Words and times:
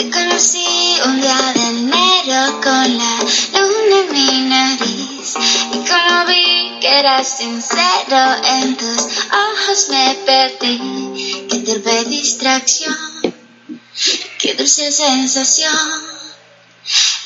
Te 0.00 0.08
conocí 0.08 0.96
un 1.04 1.20
día 1.20 1.52
de 1.52 1.60
enero 1.60 2.60
con 2.62 2.96
la 2.96 3.18
luna 3.52 3.96
en 4.00 4.12
mi 4.14 4.48
nariz. 4.48 5.34
Y 5.74 5.76
como 5.76 6.24
vi 6.24 6.78
que 6.80 7.00
eras 7.00 7.36
sincero, 7.36 8.20
en 8.42 8.78
tus 8.78 9.02
ojos 9.30 9.88
me 9.90 10.16
perdí. 10.24 11.46
Qué 11.50 11.58
torpe 11.58 12.04
distracción, 12.06 12.96
qué 14.38 14.54
dulce 14.54 14.90
sensación. 14.90 15.74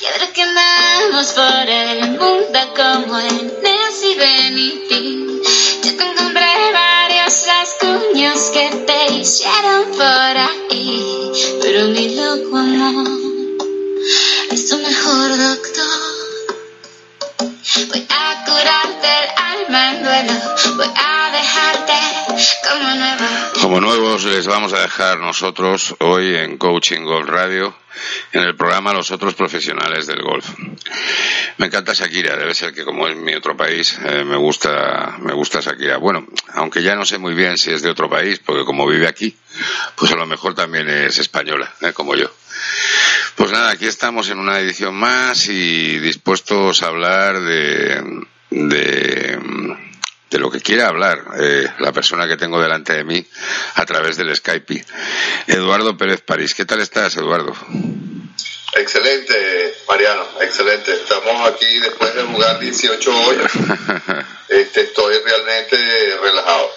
Y 0.01 0.05
ahora 0.07 0.33
que 0.33 0.41
andamos 0.41 1.27
por 1.27 1.69
el 1.69 2.09
mundo 2.11 2.59
como 2.75 3.19
en 3.19 3.53
Nancy 3.63 4.15
Benítez, 4.15 5.47
yo 5.81 5.95
te 5.95 6.03
encontré 6.03 6.34
varios 7.45 7.77
rasguños 7.81 8.39
que 8.53 8.69
te 8.85 9.13
hicieron 9.13 9.91
por 9.91 10.01
ahí, 10.01 11.31
pero 11.61 11.87
mi 11.87 12.15
loco 12.15 12.57
amor 12.57 13.07
es 14.51 14.69
tu 14.69 14.77
mejor 14.77 15.37
doctor. 15.37 16.04
Voy 17.75 18.07
a 18.09 18.45
curarte 18.45 19.07
el 19.07 19.29
alma 19.37 19.91
en 19.91 20.03
duelo, 20.03 20.33
voy 20.77 20.87
a 20.95 21.29
dejarte 21.29 21.93
como 22.69 22.95
nuevo. 22.95 23.25
Como 23.61 23.81
nuevos 23.81 24.23
les 24.23 24.47
vamos 24.47 24.71
a 24.71 24.79
dejar 24.79 25.19
nosotros 25.19 25.93
hoy 25.99 26.35
en 26.35 26.57
Coaching 26.57 27.01
Golf 27.01 27.27
Radio 27.27 27.75
en 28.31 28.43
el 28.43 28.55
programa 28.55 28.93
Los 28.93 29.11
otros 29.11 29.35
profesionales 29.35 30.07
del 30.07 30.21
golf. 30.21 30.47
Me 31.57 31.65
encanta 31.65 31.91
Shakira, 31.91 32.37
debe 32.37 32.53
ser 32.53 32.73
que 32.73 32.85
como 32.85 33.09
es 33.09 33.17
mi 33.17 33.35
otro 33.35 33.57
país 33.57 33.99
eh, 34.05 34.23
me 34.23 34.37
gusta 34.37 35.17
me 35.19 35.33
gusta 35.33 35.59
Shakira. 35.59 35.97
Bueno, 35.97 36.25
aunque 36.53 36.81
ya 36.81 36.95
no 36.95 37.05
sé 37.05 37.17
muy 37.17 37.33
bien 37.33 37.57
si 37.57 37.71
es 37.71 37.81
de 37.81 37.89
otro 37.89 38.09
país 38.09 38.39
porque 38.39 38.63
como 38.63 38.87
vive 38.87 39.09
aquí, 39.09 39.35
pues 39.97 40.13
a 40.13 40.15
lo 40.15 40.25
mejor 40.25 40.55
también 40.55 40.87
es 40.87 41.17
española, 41.19 41.73
eh, 41.81 41.91
como 41.91 42.15
yo. 42.15 42.31
Pues 43.35 43.51
nada, 43.51 43.71
aquí 43.71 43.85
estamos 43.85 44.29
en 44.29 44.39
una 44.39 44.59
edición 44.59 44.95
más 44.95 45.47
y 45.49 45.99
dispuestos 45.99 46.81
a 46.81 46.87
hablar 46.87 47.41
de 47.41 48.25
de 48.49 49.39
de 50.29 50.39
lo 50.39 50.49
que 50.49 50.59
quiera 50.59 50.87
hablar 50.87 51.23
eh, 51.39 51.67
la 51.79 51.91
persona 51.91 52.27
que 52.27 52.37
tengo 52.37 52.61
delante 52.61 52.93
de 52.93 53.03
mí 53.03 53.25
a 53.75 53.85
través 53.85 54.17
del 54.17 54.35
Skype. 54.35 54.85
Eduardo 55.47 55.97
Pérez 55.97 56.21
París. 56.21 56.53
¿Qué 56.53 56.65
tal 56.65 56.81
estás, 56.81 57.15
Eduardo? 57.15 57.53
Excelente, 58.73 59.75
Mariano, 59.87 60.25
excelente. 60.41 60.93
Estamos 60.93 61.49
aquí 61.49 61.79
después 61.79 62.13
de 62.15 62.23
jugar 62.23 62.59
18 62.59 63.25
hoyos. 63.27 63.51
Este, 64.47 64.81
estoy 64.81 65.15
realmente 65.25 65.75
relajado. 66.21 66.69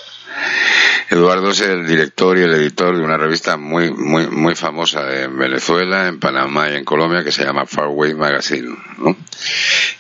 Eduardo 1.11 1.51
es 1.51 1.61
el 1.63 1.87
director 1.87 2.37
y 2.37 2.43
el 2.43 2.55
editor 2.55 2.97
de 2.97 3.03
una 3.03 3.17
revista 3.17 3.57
muy 3.57 3.91
muy 3.91 4.27
muy 4.29 4.55
famosa 4.55 5.23
en 5.23 5.39
Venezuela, 5.39 6.07
en 6.07 6.21
Panamá 6.21 6.69
y 6.71 6.77
en 6.77 6.85
Colombia 6.85 7.25
que 7.25 7.33
se 7.33 7.45
llama 7.45 7.67
Farway 7.67 8.15
Magazine, 8.15 8.77
¿no? 8.99 9.17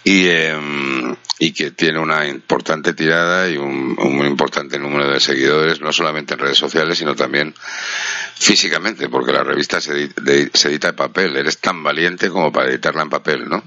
Y, 0.04 0.26
eh, 0.26 1.16
y 1.38 1.52
que 1.52 1.70
tiene 1.70 1.98
una 1.98 2.26
importante 2.26 2.94
tirada 2.94 3.48
y 3.48 3.56
un, 3.56 3.94
muy 3.94 4.26
importante 4.26 4.78
número 4.78 5.08
de 5.10 5.20
seguidores, 5.20 5.80
no 5.80 5.92
solamente 5.92 6.34
en 6.34 6.40
redes 6.40 6.58
sociales, 6.58 6.98
sino 6.98 7.14
también 7.14 7.54
físicamente, 8.34 9.08
porque 9.08 9.32
la 9.32 9.44
revista 9.44 9.80
se, 9.80 9.92
edita, 9.92 10.20
de, 10.20 10.50
en 10.88 10.96
papel. 10.96 11.36
Eres 11.36 11.58
tan 11.58 11.82
valiente 11.82 12.28
como 12.28 12.52
para 12.52 12.68
editarla 12.70 13.02
en 13.02 13.10
papel, 13.10 13.48
¿no? 13.48 13.62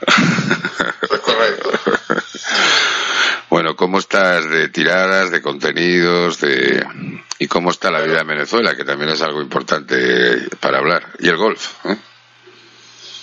Correcto. 1.22 1.95
Bueno, 3.56 3.74
¿cómo 3.74 3.98
estás 3.98 4.50
de 4.50 4.68
tiradas, 4.68 5.30
de 5.30 5.40
contenidos, 5.40 6.42
de 6.42 6.86
y 7.38 7.48
cómo 7.48 7.70
está 7.70 7.90
la 7.90 8.02
vida 8.02 8.20
en 8.20 8.26
Venezuela, 8.26 8.76
que 8.76 8.84
también 8.84 9.12
es 9.12 9.22
algo 9.22 9.40
importante 9.40 10.46
para 10.60 10.76
hablar, 10.76 11.14
y 11.20 11.28
el 11.30 11.38
golf? 11.38 11.70
¿eh? 11.86 11.96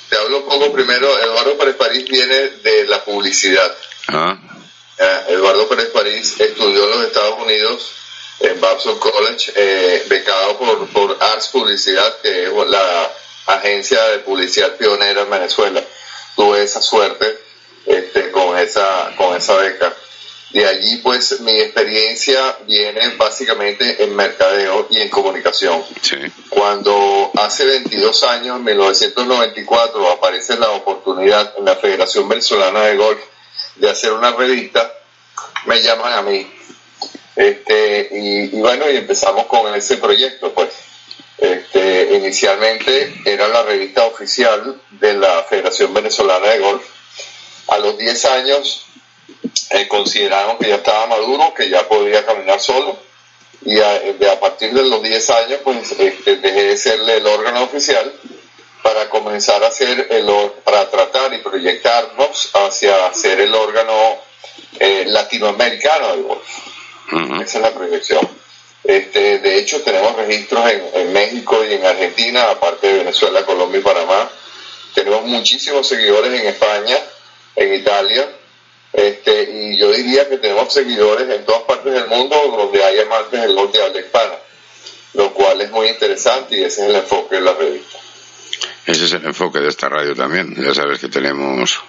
Te 0.09 0.17
hablo 0.17 0.39
un 0.39 0.45
poco 0.45 0.73
primero. 0.73 1.07
Eduardo 1.19 1.55
Pérez 1.55 1.75
París 1.75 2.09
viene 2.09 2.49
de 2.63 2.85
la 2.85 3.03
publicidad. 3.03 3.77
Ah, 4.07 4.39
Eduardo 5.27 5.69
Pérez 5.69 5.89
París 5.89 6.39
estudió 6.39 6.83
en 6.85 6.89
los 6.89 7.05
Estados 7.05 7.39
Unidos 7.39 7.93
en 8.39 8.59
Babson 8.59 8.97
College, 8.97 9.53
eh, 9.55 10.03
becado 10.09 10.57
por, 10.57 10.87
por 10.87 11.15
Arts 11.21 11.49
Publicidad, 11.49 12.11
que 12.23 12.45
es 12.45 12.69
la 12.69 13.11
agencia 13.45 14.03
de 14.05 14.17
publicidad 14.17 14.77
pionera 14.77 15.21
en 15.21 15.29
Venezuela. 15.29 15.83
Tuve 16.35 16.63
esa 16.63 16.81
suerte 16.81 17.37
este, 17.85 18.31
con, 18.31 18.57
esa, 18.57 19.13
con 19.15 19.37
esa 19.37 19.57
beca. 19.57 19.93
De 20.53 20.67
allí, 20.67 20.97
pues, 20.97 21.41
mi 21.41 21.51
experiencia 21.51 22.57
viene 22.67 23.09
básicamente 23.17 24.03
en 24.03 24.15
mercadeo 24.15 24.87
y 24.91 24.99
en 24.99 25.09
comunicación. 25.09 25.83
sí. 26.01 26.15
Cuando 26.49 27.31
hace 27.35 27.65
22 27.65 28.23
años, 28.23 28.57
en 28.57 28.63
1994, 28.63 30.11
aparece 30.11 30.55
la 30.57 30.69
oportunidad 30.69 31.55
en 31.57 31.65
la 31.65 31.75
Federación 31.75 32.29
Venezolana 32.29 32.81
de 32.81 32.95
Golf 32.97 33.19
de 33.77 33.89
hacer 33.89 34.13
una 34.13 34.31
revista, 34.31 34.93
me 35.65 35.81
llaman 35.81 36.13
a 36.13 36.21
mí. 36.21 36.47
Este, 37.35 38.09
y, 38.11 38.55
y 38.55 38.61
bueno, 38.61 38.89
y 38.91 38.97
empezamos 38.97 39.47
con 39.47 39.73
ese 39.73 39.97
proyecto, 39.97 40.53
pues. 40.53 40.69
Este, 41.39 42.15
inicialmente 42.15 43.21
era 43.25 43.47
la 43.47 43.63
revista 43.63 44.05
oficial 44.05 44.79
de 44.91 45.15
la 45.15 45.43
Federación 45.43 45.93
Venezolana 45.93 46.47
de 46.47 46.59
Golf. 46.59 46.83
A 47.69 47.79
los 47.79 47.97
10 47.97 48.25
años 48.25 48.85
eh, 49.71 49.87
consideramos 49.87 50.57
que 50.57 50.69
ya 50.69 50.75
estaba 50.75 51.07
maduro, 51.07 51.53
que 51.53 51.69
ya 51.69 51.87
podía 51.87 52.25
caminar 52.25 52.59
solo 52.59 52.97
y 53.65 53.79
a, 53.79 54.01
a 54.31 54.39
partir 54.39 54.73
de 54.73 54.83
los 54.83 55.01
10 55.01 55.29
años 55.29 55.59
pues 55.63 55.91
este, 55.97 56.37
dejé 56.37 56.63
de 56.63 56.77
serle 56.77 57.17
el 57.17 57.27
órgano 57.27 57.63
oficial 57.63 58.11
para 58.81 59.09
comenzar 59.09 59.63
a 59.63 59.71
ser 59.71 60.07
el 60.09 60.29
para 60.63 60.89
tratar 60.89 61.33
y 61.33 61.37
proyectarnos 61.37 62.51
hacia 62.53 63.13
ser 63.13 63.39
el 63.39 63.53
órgano 63.55 63.93
eh, 64.79 65.05
latinoamericano 65.07 66.15
de 66.15 66.21
golf. 66.21 66.47
Esa 67.41 67.57
es 67.57 67.61
la 67.63 67.73
proyección. 67.73 68.27
Este, 68.83 69.39
de 69.39 69.59
hecho, 69.59 69.81
tenemos 69.81 70.15
registros 70.17 70.69
en, 70.69 70.89
en 70.93 71.13
México 71.13 71.63
y 71.63 71.73
en 71.73 71.85
Argentina, 71.85 72.49
aparte 72.49 72.87
de 72.87 72.97
Venezuela, 72.99 73.45
Colombia 73.45 73.79
y 73.79 73.83
Panamá. 73.83 74.29
Tenemos 74.93 75.23
muchísimos 75.23 75.87
seguidores 75.87 76.33
en 76.37 76.47
España, 76.47 76.97
en 77.55 77.73
Italia, 77.75 78.27
este, 78.93 79.43
y 79.51 79.77
yo 79.77 79.91
diría 79.91 80.29
que 80.29 80.37
tenemos 80.37 80.71
seguidores 80.71 81.27
en 81.27 81.43
todas 81.45 81.63
partes 81.63 81.91
del 81.91 82.07
mundo 82.07 82.35
donde 82.55 82.83
hay 82.83 82.99
amantes 82.99 83.41
del 83.41 83.55
golf 83.55 83.73
de 83.73 83.83
habla 83.83 83.99
hispana, 83.99 84.35
lo 85.13 85.33
cual 85.33 85.61
es 85.61 85.71
muy 85.71 85.87
interesante 85.87 86.57
y 86.57 86.63
ese 86.63 86.83
es 86.83 86.89
el 86.89 86.95
enfoque 86.97 87.35
de 87.35 87.41
la 87.41 87.53
revista. 87.53 87.97
Ese 88.85 89.05
es 89.05 89.13
el 89.13 89.25
enfoque 89.25 89.59
de 89.59 89.69
esta 89.69 89.89
radio 89.89 90.13
también. 90.15 90.55
Ya 90.55 90.73
sabes 90.73 90.99
que 90.99 91.07
tenemos 91.07 91.81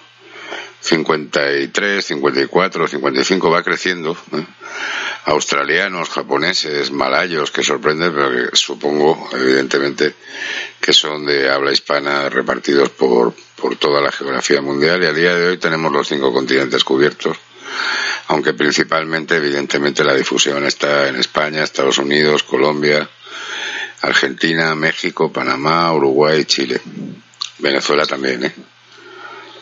53, 0.81 2.05
54, 2.05 2.87
55, 2.87 3.49
va 3.49 3.63
creciendo. 3.63 4.17
¿eh? 4.33 4.45
Australianos, 5.25 6.09
japoneses, 6.09 6.91
malayos, 6.91 7.51
que 7.51 7.63
sorprenden, 7.63 8.13
pero 8.13 8.29
que 8.31 8.55
supongo, 8.55 9.29
evidentemente, 9.33 10.13
que 10.79 10.93
son 10.93 11.25
de 11.25 11.49
habla 11.49 11.71
hispana 11.71 12.29
repartidos 12.29 12.89
por, 12.89 13.33
por 13.55 13.75
toda 13.77 14.01
la 14.01 14.11
geografía 14.11 14.61
mundial. 14.61 15.03
Y 15.03 15.07
a 15.07 15.13
día 15.13 15.35
de 15.35 15.47
hoy 15.47 15.57
tenemos 15.57 15.91
los 15.91 16.07
cinco 16.07 16.33
continentes 16.33 16.83
cubiertos. 16.83 17.37
Aunque 18.27 18.53
principalmente, 18.53 19.35
evidentemente, 19.35 20.03
la 20.03 20.13
difusión 20.13 20.65
está 20.65 21.07
en 21.07 21.17
España, 21.17 21.63
Estados 21.63 21.97
Unidos, 21.97 22.43
Colombia, 22.43 23.07
Argentina, 24.01 24.73
México, 24.75 25.31
Panamá, 25.31 25.93
Uruguay, 25.93 26.45
Chile. 26.45 26.81
Venezuela 27.59 28.05
también, 28.05 28.45
¿eh? 28.45 28.53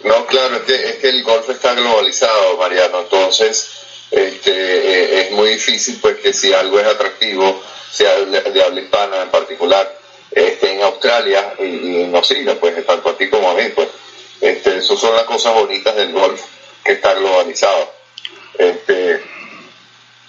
No, 0.03 0.25
claro, 0.25 0.57
es 0.57 0.61
que, 0.63 0.97
que 0.99 1.09
el 1.09 1.23
golf 1.23 1.49
está 1.49 1.73
globalizado, 1.75 2.57
Mariano, 2.57 3.01
entonces 3.01 3.83
este, 4.11 4.51
eh, 4.51 5.21
es 5.21 5.31
muy 5.31 5.49
difícil 5.49 5.97
pues 6.01 6.17
que 6.17 6.33
si 6.33 6.53
algo 6.53 6.79
es 6.79 6.85
atractivo, 6.85 7.63
sea 7.89 8.13
de, 8.19 8.41
de 8.41 8.63
habla 8.63 8.81
hispana 8.81 9.23
en 9.23 9.29
particular, 9.29 9.97
este, 10.35 10.73
en 10.73 10.83
Australia 10.83 11.53
y, 11.59 11.63
y 11.63 12.07
nos 12.07 12.27
siga, 12.27 12.55
pues 12.55 12.85
tanto 12.85 13.09
a 13.09 13.17
ti 13.17 13.29
como 13.29 13.49
a 13.49 13.53
mí, 13.53 13.69
pues. 13.75 13.89
Este, 14.41 14.77
esas 14.77 14.99
son 14.99 15.15
las 15.15 15.23
cosas 15.23 15.53
bonitas 15.53 15.95
del 15.95 16.11
golf, 16.11 16.41
que 16.83 16.93
está 16.93 17.13
globalizado. 17.13 17.93
Este, 18.57 19.23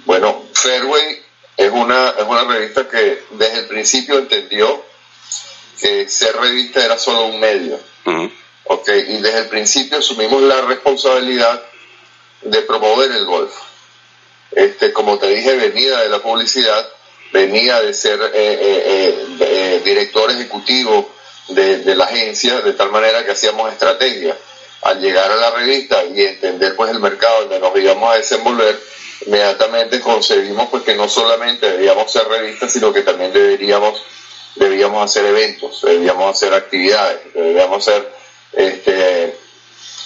bueno, 0.04 0.44
Fairway 0.52 1.20
es 1.56 1.70
una, 1.70 2.10
es 2.10 2.24
una 2.24 2.44
revista 2.44 2.88
que 2.88 3.24
desde 3.30 3.58
el 3.60 3.66
principio 3.66 4.18
entendió 4.18 4.84
que 5.80 6.08
ser 6.08 6.36
revista 6.36 6.84
era 6.84 6.98
solo 6.98 7.26
un 7.26 7.40
medio. 7.40 7.80
Ujú. 8.06 8.30
Ok, 8.66 8.88
y 8.88 9.18
desde 9.18 9.40
el 9.40 9.48
principio 9.48 9.98
asumimos 9.98 10.42
la 10.42 10.62
responsabilidad 10.62 11.62
de 12.42 12.62
promover 12.62 13.10
el 13.10 13.24
golf. 13.24 13.52
Este, 14.52 14.92
como 14.92 15.18
te 15.18 15.28
dije, 15.28 15.56
venía 15.56 15.98
de 15.98 16.08
la 16.08 16.20
publicidad, 16.20 16.88
venía 17.34 17.82
de 17.82 17.92
ser 17.92 18.20
eh, 18.22 18.30
eh, 18.32 18.82
eh, 18.86 19.26
eh, 19.40 19.82
director 19.84 20.30
ejecutivo 20.30 21.10
de, 21.48 21.78
de 21.78 21.96
la 21.96 22.04
agencia, 22.04 22.60
de 22.60 22.74
tal 22.74 22.92
manera 22.92 23.24
que 23.24 23.32
hacíamos 23.32 23.72
estrategia. 23.72 24.38
Al 24.82 25.00
llegar 25.00 25.30
a 25.32 25.36
la 25.36 25.50
revista 25.50 26.04
y 26.04 26.22
entender 26.22 26.76
pues 26.76 26.90
el 26.90 27.00
mercado 27.00 27.40
donde 27.40 27.58
nos 27.58 27.76
íbamos 27.76 28.12
a 28.12 28.18
desenvolver, 28.18 28.78
inmediatamente 29.26 29.98
concebimos 29.98 30.68
pues 30.68 30.84
que 30.84 30.94
no 30.94 31.08
solamente 31.08 31.72
debíamos 31.72 32.12
ser 32.12 32.28
revistas, 32.28 32.72
sino 32.72 32.92
que 32.92 33.02
también 33.02 33.32
deberíamos 33.32 34.00
debíamos 34.54 35.04
hacer 35.04 35.24
eventos, 35.24 35.82
debíamos 35.82 36.36
hacer 36.36 36.54
actividades, 36.54 37.18
debíamos 37.34 37.88
hacer 37.88 38.08
este, 38.52 39.36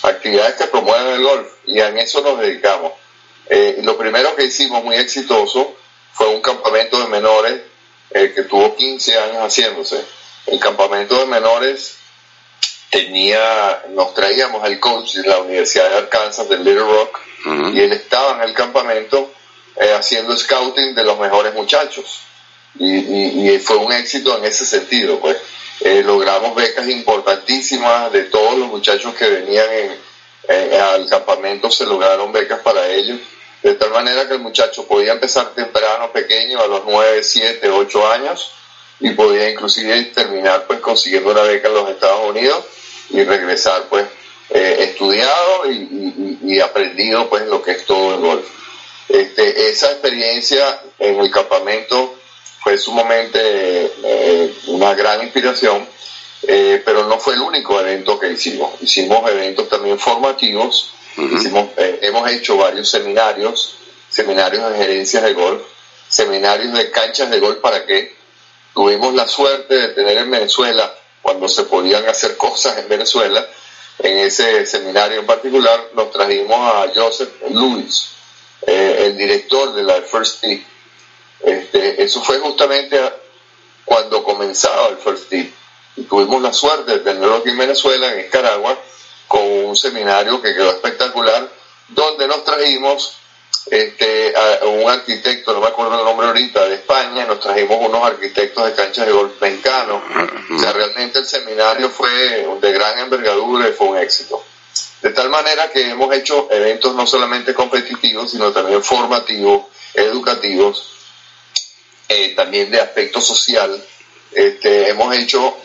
actividades 0.03 0.55
que 0.55 0.69
promueven 0.69 1.09
el 1.09 1.23
golf 1.23 1.49
y 1.67 1.79
en 1.79 1.99
eso 1.99 2.23
nos 2.23 2.41
dedicamos. 2.41 2.93
Eh, 3.51 3.81
lo 3.83 3.99
primero 3.99 4.35
que 4.35 4.45
hicimos 4.45 4.83
muy 4.83 4.97
exitoso 4.97 5.75
fue 6.13 6.29
un 6.29 6.41
campamento 6.41 7.01
de 7.01 7.07
menores 7.09 7.61
eh, 8.11 8.33
que 8.35 8.43
tuvo 8.45 8.75
15 8.75 9.19
años 9.19 9.37
haciéndose. 9.39 10.05
El 10.47 10.59
campamento 10.59 11.17
de 11.19 11.27
menores 11.27 11.97
tenía, 12.91 13.85
nos 13.91 14.15
traíamos 14.15 14.65
al 14.65 14.81
coach 14.81 15.17
de 15.17 15.29
la 15.29 15.39
Universidad 15.39 15.91
de 15.91 15.97
Arkansas 15.97 16.49
de 16.49 16.57
Little 16.59 16.81
Rock 16.81 17.21
y 17.73 17.81
él 17.81 17.93
estaba 17.93 18.43
en 18.43 18.49
el 18.49 18.55
campamento 18.55 19.33
eh, 19.77 19.93
haciendo 19.93 20.37
scouting 20.37 20.95
de 20.95 21.05
los 21.05 21.19
mejores 21.19 21.55
muchachos. 21.55 22.23
Y, 22.79 23.51
y, 23.51 23.59
fue 23.59 23.77
un 23.77 23.93
éxito 23.93 24.37
en 24.39 24.45
ese 24.45 24.65
sentido 24.65 25.21
pues. 25.21 25.37
Eh, 25.81 26.03
logramos 26.05 26.57
becas 26.57 26.89
importantísimas 26.89 28.11
de 28.11 28.25
todos 28.25 28.59
los 28.59 28.69
muchachos 28.69 29.15
que 29.15 29.29
venían 29.29 29.67
al 30.49 31.09
campamento 31.09 31.71
se 31.71 31.85
lograron 31.85 32.33
becas 32.33 32.61
para 32.61 32.89
ellos 32.89 33.21
de 33.63 33.75
tal 33.75 33.91
manera 33.91 34.27
que 34.29 34.35
el 34.35 34.41
muchacho 34.41 34.87
podía 34.87 35.13
empezar 35.13 35.55
temprano 35.55 36.13
pequeño 36.13 36.61
a 36.61 36.67
los 36.67 36.83
9, 36.87 37.23
7, 37.23 37.71
8 37.71 38.13
años 38.13 38.53
y 39.01 39.11
podía 39.11 39.51
inclusive 39.51 40.05
terminar 40.07 40.67
pues 40.67 40.81
consiguiendo 40.81 41.31
una 41.31 41.43
beca 41.43 41.69
en 41.69 41.75
los 41.75 41.91
Estados 41.91 42.29
Unidos 42.29 42.65
y 43.11 43.23
regresar 43.25 43.85
pues 43.89 44.07
eh, 44.51 44.77
estudiado 44.91 45.71
y, 45.71 46.61
aprendido 46.61 47.29
pues 47.29 47.47
lo 47.47 47.63
que 47.63 47.73
es 47.73 47.85
todo 47.85 48.15
el 48.15 48.21
golf. 48.21 48.47
Este, 49.09 49.69
esa 49.69 49.93
experiencia 49.93 50.81
en 50.99 51.21
el 51.21 51.31
campamento 51.31 52.17
fue 52.61 52.77
sumamente 52.79 53.41
eh, 53.43 54.55
una 54.67 54.95
gran 54.95 55.23
inspiración, 55.23 55.87
eh, 56.43 56.83
pero 56.85 57.07
no 57.07 57.19
fue 57.19 57.35
el 57.35 57.43
único 57.43 57.79
evento 57.81 58.19
que 58.19 58.33
hicimos. 58.33 58.73
Hicimos 58.81 59.31
eventos 59.31 59.69
también 59.69 59.99
formativos, 59.99 60.93
hicimos, 61.23 61.71
hemos 61.77 62.31
hecho 62.31 62.57
varios 62.57 62.91
seminarios, 62.91 63.77
seminarios 64.09 64.71
de 64.71 64.79
gerencias 64.79 65.23
de 65.23 65.35
golf, 65.35 65.63
seminarios 66.09 66.73
de 66.73 66.91
canchas 66.91 67.31
de 67.31 67.41
golf 67.41 67.59
para 67.59 67.85
que 67.85 68.17
tuvimos 68.75 69.15
la 69.15 69.27
suerte 69.29 69.75
de 69.75 69.89
tener 69.89 70.19
en 70.19 70.31
Venezuela 70.31 70.95
cuando 71.23 71.49
se 71.49 71.65
podían 71.65 72.09
hacer 72.09 72.37
cosas 72.37 72.79
en 72.79 72.89
Venezuela, 72.89 73.47
en 73.99 74.19
ese 74.19 74.65
seminario 74.67 75.21
en 75.21 75.27
particular, 75.27 75.91
nos 75.95 76.11
trajimos 76.13 76.57
a 76.57 76.87
Joseph 76.95 77.31
Lewis, 77.51 78.11
eh, 78.67 79.03
el 79.07 79.17
director 79.17 79.75
de 79.75 79.83
la 79.83 80.01
First 80.03 80.41
Tee. 80.41 80.65
Este, 81.41 82.03
eso 82.03 82.23
fue 82.23 82.39
justamente 82.39 82.99
cuando 83.85 84.23
comenzaba 84.23 84.89
el 84.89 84.99
First 84.99 85.29
Tee. 85.29 85.53
Y 85.97 86.03
tuvimos 86.03 86.41
la 86.41 86.53
suerte 86.53 86.93
de 86.93 86.99
tenerlo 87.01 87.37
aquí 87.37 87.51
en 87.51 87.59
Venezuela, 87.59 88.13
en 88.13 88.19
Nicaragua, 88.19 88.79
con 89.29 89.43
un 89.43 89.77
seminario 89.77 90.43
que 90.43 90.55
quedó 90.55 90.71
espectacular, 90.71 91.49
donde 91.89 92.27
nos 92.27 92.45
trajimos 92.45 93.19
este, 93.71 94.35
a 94.35 94.65
un 94.67 94.89
arquitecto, 94.89 95.53
no 95.53 95.61
me 95.61 95.67
acuerdo 95.67 95.99
el 95.99 96.05
nombre 96.05 96.27
ahorita, 96.27 96.67
de 96.69 96.77
España, 96.77 97.27
nos 97.27 97.41
trajimos 97.41 97.79
unos 97.81 98.03
arquitectos 98.03 98.65
de 98.65 98.75
canchas 98.75 99.07
de 99.07 99.13
golf 99.13 99.41
mexicanos. 99.41 100.03
O 100.51 100.59
sea, 100.59 100.73
realmente 100.73 101.19
el 101.19 101.27
seminario 101.27 101.91
fue 101.91 102.11
de 102.61 102.73
gran 102.73 102.99
envergadura 102.99 103.69
y 103.69 103.73
fue 103.73 103.89
un 103.89 103.99
éxito. 103.99 104.43
De 105.03 105.11
tal 105.11 105.29
manera 105.29 105.71
que 105.71 105.91
hemos 105.91 106.13
hecho 106.15 106.49
eventos 106.51 106.95
no 106.95 107.07
solamente 107.07 107.55
competitivos, 107.55 108.31
sino 108.31 108.51
también 108.53 108.83
formativos, 108.83 109.67
educativos, 109.95 110.93
eh, 112.09 112.35
también 112.35 112.71
de 112.71 112.81
aspecto 112.81 113.21
social. 113.21 113.83
Este, 114.33 114.89
hemos 114.89 115.15
hecho 115.15 115.57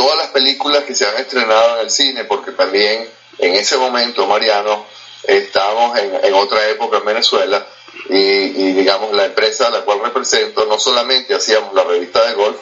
todas 0.00 0.16
las 0.16 0.28
películas 0.28 0.84
que 0.84 0.94
se 0.94 1.06
han 1.06 1.14
estrenado 1.18 1.74
en 1.74 1.80
el 1.84 1.90
cine, 1.90 2.24
porque 2.24 2.52
también 2.52 3.06
en 3.36 3.54
ese 3.54 3.76
momento, 3.76 4.26
Mariano, 4.26 4.86
estábamos 5.24 5.98
en, 5.98 6.32
otra 6.32 6.70
época 6.70 6.96
en 6.96 7.04
Venezuela 7.04 7.66
y, 8.08 8.72
digamos 8.72 9.12
la 9.12 9.26
empresa 9.26 9.66
a 9.66 9.70
la 9.70 9.82
cual 9.82 10.00
represento 10.02 10.64
no 10.64 10.78
solamente 10.80 11.34
hacíamos 11.34 11.74
la 11.74 11.84
revista 11.84 12.24
de 12.24 12.32
golf, 12.32 12.56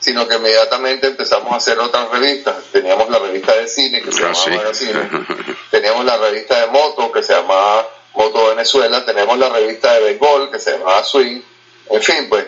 sino 0.00 0.28
que 0.28 0.34
inmediatamente 0.34 1.06
empezamos 1.06 1.50
a 1.54 1.56
hacer 1.56 1.78
otras 1.78 2.10
revistas. 2.10 2.56
Teníamos 2.70 3.08
la 3.08 3.20
revista 3.20 3.54
de 3.56 3.68
cine 3.68 4.02
que 4.02 4.12
se 4.12 4.26
ah, 4.26 4.32
llamaba 4.32 4.74
Cine, 4.74 5.08
teníamos 5.70 6.04
la 6.04 6.18
revista 6.18 6.60
de 6.60 6.66
moto 6.66 7.10
que 7.10 7.22
se 7.22 7.32
llamaba 7.32 7.88
Moto 8.12 8.48
Venezuela, 8.48 9.02
tenemos 9.06 9.38
la 9.38 9.48
revista 9.48 9.94
de 9.94 10.00
béisbol 10.00 10.50
que 10.50 10.58
se 10.58 10.72
llamaba 10.72 11.02
Swing, 11.02 11.40
en 11.88 12.02
fin, 12.02 12.28
pues 12.28 12.44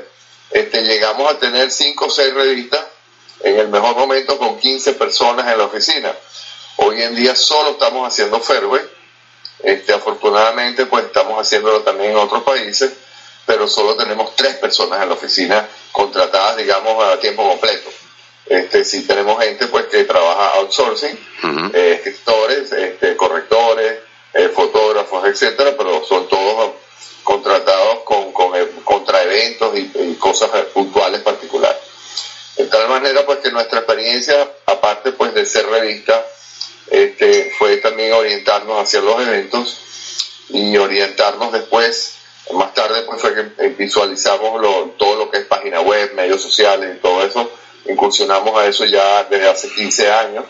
este, 0.50 0.82
llegamos 0.82 1.30
a 1.30 1.38
tener 1.38 1.70
cinco 1.70 2.06
o 2.06 2.10
seis 2.10 2.34
revistas 2.34 2.84
en 3.44 3.58
el 3.58 3.68
mejor 3.68 3.94
momento 3.96 4.38
con 4.38 4.58
15 4.58 4.94
personas 4.94 5.46
en 5.52 5.58
la 5.58 5.64
oficina. 5.64 6.12
Hoy 6.76 7.02
en 7.02 7.14
día 7.14 7.36
solo 7.36 7.70
estamos 7.70 8.08
haciendo 8.08 8.40
Fairway 8.40 8.82
este, 9.64 9.94
afortunadamente, 9.94 10.86
pues 10.86 11.06
estamos 11.06 11.38
haciéndolo 11.40 11.80
también 11.82 12.10
en 12.10 12.16
otros 12.18 12.42
países, 12.42 12.92
pero 13.46 13.66
solo 13.66 13.96
tenemos 13.96 14.34
tres 14.36 14.56
personas 14.56 15.02
en 15.02 15.08
la 15.08 15.14
oficina 15.14 15.66
contratadas, 15.92 16.56
digamos, 16.58 17.02
a 17.02 17.18
tiempo 17.18 17.48
completo. 17.48 17.90
Este, 18.46 18.84
sí 18.84 19.06
tenemos 19.06 19.42
gente 19.42 19.66
pues 19.68 19.86
que 19.86 20.04
trabaja 20.04 20.58
outsourcing, 20.58 21.18
eh, 21.72 22.02
escritores, 22.04 22.72
este, 22.72 23.16
correctores, 23.16 24.00
eh, 24.34 24.50
fotógrafos, 24.50 25.26
etcétera, 25.26 25.74
pero 25.78 26.04
son 26.04 26.28
todos 26.28 26.72
contratados 27.22 28.00
con, 28.00 28.32
con 28.32 28.54
eh, 28.54 28.68
contra 28.84 29.22
eventos 29.22 29.78
y, 29.78 29.90
y, 29.94 30.14
cosas 30.16 30.50
puntuales 30.74 31.22
particulares. 31.22 31.78
De 32.56 32.66
tal 32.66 32.88
manera 32.88 33.26
pues 33.26 33.38
que 33.38 33.50
nuestra 33.50 33.80
experiencia, 33.80 34.48
aparte 34.66 35.12
pues 35.12 35.34
de 35.34 35.44
ser 35.44 35.66
revista, 35.66 36.24
este, 36.90 37.52
fue 37.58 37.78
también 37.78 38.12
orientarnos 38.12 38.80
hacia 38.80 39.00
los 39.00 39.20
eventos 39.20 39.80
y 40.50 40.76
orientarnos 40.76 41.52
después, 41.52 42.14
más 42.52 42.74
tarde 42.74 43.02
pues 43.02 43.20
fue 43.20 43.34
que 43.34 43.68
visualizamos 43.70 44.60
todo 44.96 45.16
lo 45.16 45.30
que 45.30 45.38
es 45.38 45.46
página 45.46 45.80
web, 45.80 46.12
medios 46.14 46.42
sociales 46.42 46.96
y 46.96 47.00
todo 47.00 47.24
eso, 47.24 47.50
incursionamos 47.86 48.56
a 48.56 48.66
eso 48.66 48.84
ya 48.84 49.24
desde 49.24 49.48
hace 49.48 49.70
15 49.70 50.10
años. 50.10 50.44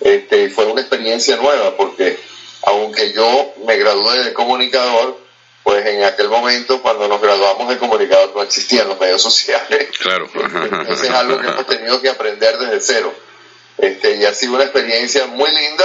Este, 0.00 0.50
fue 0.50 0.66
una 0.66 0.80
experiencia 0.80 1.36
nueva 1.36 1.76
porque 1.76 2.18
aunque 2.62 3.12
yo 3.12 3.54
me 3.64 3.76
gradué 3.76 4.24
de 4.24 4.34
comunicador, 4.34 5.27
pues 5.68 5.84
en 5.84 6.02
aquel 6.02 6.30
momento 6.30 6.80
cuando 6.80 7.06
nos 7.08 7.20
graduamos 7.20 7.68
de 7.68 7.76
comunicador 7.76 8.34
no 8.34 8.42
existían 8.42 8.88
los 8.88 8.98
medios 8.98 9.20
sociales. 9.20 9.90
Claro. 9.98 10.26
Entonces 10.34 11.02
es 11.02 11.10
algo 11.10 11.38
que 11.38 11.46
hemos 11.46 11.66
tenido 11.66 12.00
que 12.00 12.08
aprender 12.08 12.56
desde 12.56 12.80
cero. 12.80 13.12
Este, 13.76 14.16
y 14.16 14.24
ha 14.24 14.32
sido 14.32 14.54
una 14.54 14.64
experiencia 14.64 15.26
muy 15.26 15.50
linda, 15.50 15.84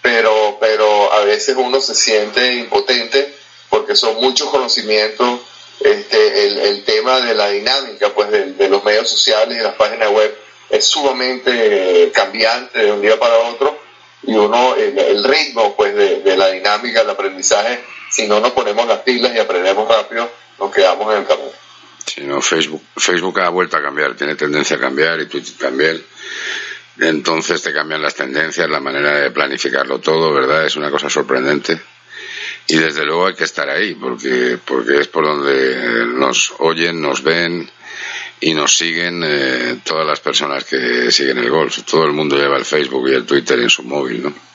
pero, 0.00 0.56
pero 0.58 1.12
a 1.12 1.22
veces 1.22 1.54
uno 1.58 1.82
se 1.82 1.94
siente 1.94 2.54
impotente 2.54 3.34
porque 3.68 3.94
son 3.94 4.16
muchos 4.22 4.48
conocimientos, 4.48 5.40
este, 5.80 6.68
el, 6.70 6.82
tema 6.84 7.20
de 7.20 7.34
la 7.34 7.50
dinámica 7.50 8.08
pues 8.14 8.30
de, 8.30 8.68
los 8.70 8.82
medios 8.84 9.10
sociales 9.10 9.58
y 9.58 9.62
las 9.62 9.74
páginas 9.74 10.08
web 10.12 10.34
es 10.70 10.86
sumamente 10.86 12.10
cambiante 12.14 12.78
de 12.78 12.90
un 12.90 13.02
día 13.02 13.18
para 13.18 13.36
otro 13.36 13.84
y 14.26 14.34
uno, 14.34 14.74
el, 14.76 15.24
ritmo 15.24 15.76
pues 15.76 15.94
de, 15.94 16.36
la 16.38 16.48
dinámica 16.48 17.00
del 17.00 17.10
aprendizaje, 17.10 17.80
si 18.14 18.28
no 18.28 18.38
nos 18.38 18.52
ponemos 18.52 18.86
las 18.86 19.00
pilas 19.00 19.34
y 19.34 19.40
aprendemos 19.40 19.88
rápido, 19.88 20.30
nos 20.60 20.72
quedamos 20.72 21.12
en 21.12 21.22
el 21.22 21.26
camino. 21.26 21.50
Sí, 22.06 22.20
no, 22.20 22.40
Facebook, 22.40 22.82
Facebook 22.96 23.40
ha 23.40 23.48
vuelto 23.48 23.76
a 23.76 23.82
cambiar, 23.82 24.14
tiene 24.14 24.36
tendencia 24.36 24.76
a 24.76 24.80
cambiar 24.80 25.18
y 25.20 25.26
Twitter 25.26 25.54
también. 25.58 26.00
Entonces 27.00 27.60
te 27.60 27.72
cambian 27.72 28.00
las 28.00 28.14
tendencias, 28.14 28.70
la 28.70 28.78
manera 28.78 29.18
de 29.18 29.32
planificarlo 29.32 29.98
todo, 29.98 30.32
¿verdad? 30.32 30.64
Es 30.64 30.76
una 30.76 30.92
cosa 30.92 31.10
sorprendente. 31.10 31.80
Y 32.68 32.76
desde 32.76 33.04
luego 33.04 33.26
hay 33.26 33.34
que 33.34 33.44
estar 33.44 33.68
ahí, 33.68 33.96
porque, 33.96 34.58
porque 34.64 35.00
es 35.00 35.08
por 35.08 35.26
donde 35.26 36.06
nos 36.06 36.54
oyen, 36.58 37.02
nos 37.02 37.20
ven 37.20 37.68
y 38.40 38.54
nos 38.54 38.76
siguen 38.76 39.24
eh, 39.26 39.80
todas 39.84 40.06
las 40.06 40.20
personas 40.20 40.62
que 40.62 41.10
siguen 41.10 41.38
el 41.38 41.50
golf. 41.50 41.82
Todo 41.82 42.04
el 42.04 42.12
mundo 42.12 42.36
lleva 42.36 42.58
el 42.58 42.64
Facebook 42.64 43.08
y 43.08 43.14
el 43.14 43.26
Twitter 43.26 43.58
en 43.58 43.70
su 43.70 43.82
móvil, 43.82 44.22
¿no? 44.22 44.53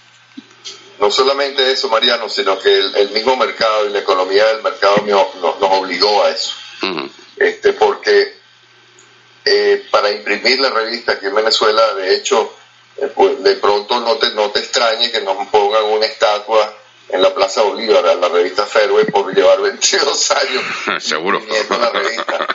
No 1.00 1.10
solamente 1.10 1.72
eso, 1.72 1.90
Mariano, 1.90 2.28
sino 2.30 2.60
que 2.60 2.78
el, 2.78 3.10
mismo 3.12 3.36
mercado 3.38 3.88
y 3.88 3.90
la 3.90 4.00
economía 4.00 4.46
del 4.48 4.62
mercado 4.62 4.98
nos, 5.06 5.60
nos 5.60 5.72
obligó 5.72 6.24
a 6.24 6.32
eso. 6.32 6.54
este, 7.38 7.74
porque 7.74 8.40
eh, 9.46 9.86
para 9.90 10.12
imprimir 10.12 10.60
la 10.60 10.70
revista 10.70 11.14
aquí 11.14 11.26
en 11.26 11.36
Venezuela. 11.36 11.94
De 11.96 12.16
hecho, 12.16 12.54
eh, 12.98 13.10
pues, 13.16 13.42
de 13.42 13.56
pronto 13.56 14.00
no 14.00 14.18
te, 14.18 14.32
no 14.32 14.52
te 14.52 14.60
extrañe 14.60 15.12
que 15.12 15.22
nos 15.22 15.48
pongan 15.48 15.86
una 15.86 16.06
estatua 16.06 16.76
en 17.10 17.22
la 17.22 17.34
Plaza 17.34 17.64
Bolívar 17.64 18.06
a 18.06 18.16
la 18.16 18.30
revista 18.30 18.66
Fairway 18.66 19.06
por 19.06 19.34
llevar 19.34 19.60
22 19.62 20.32
años 20.32 20.64
seguro 21.04 21.42
la 21.70 21.90
revista 21.90 22.48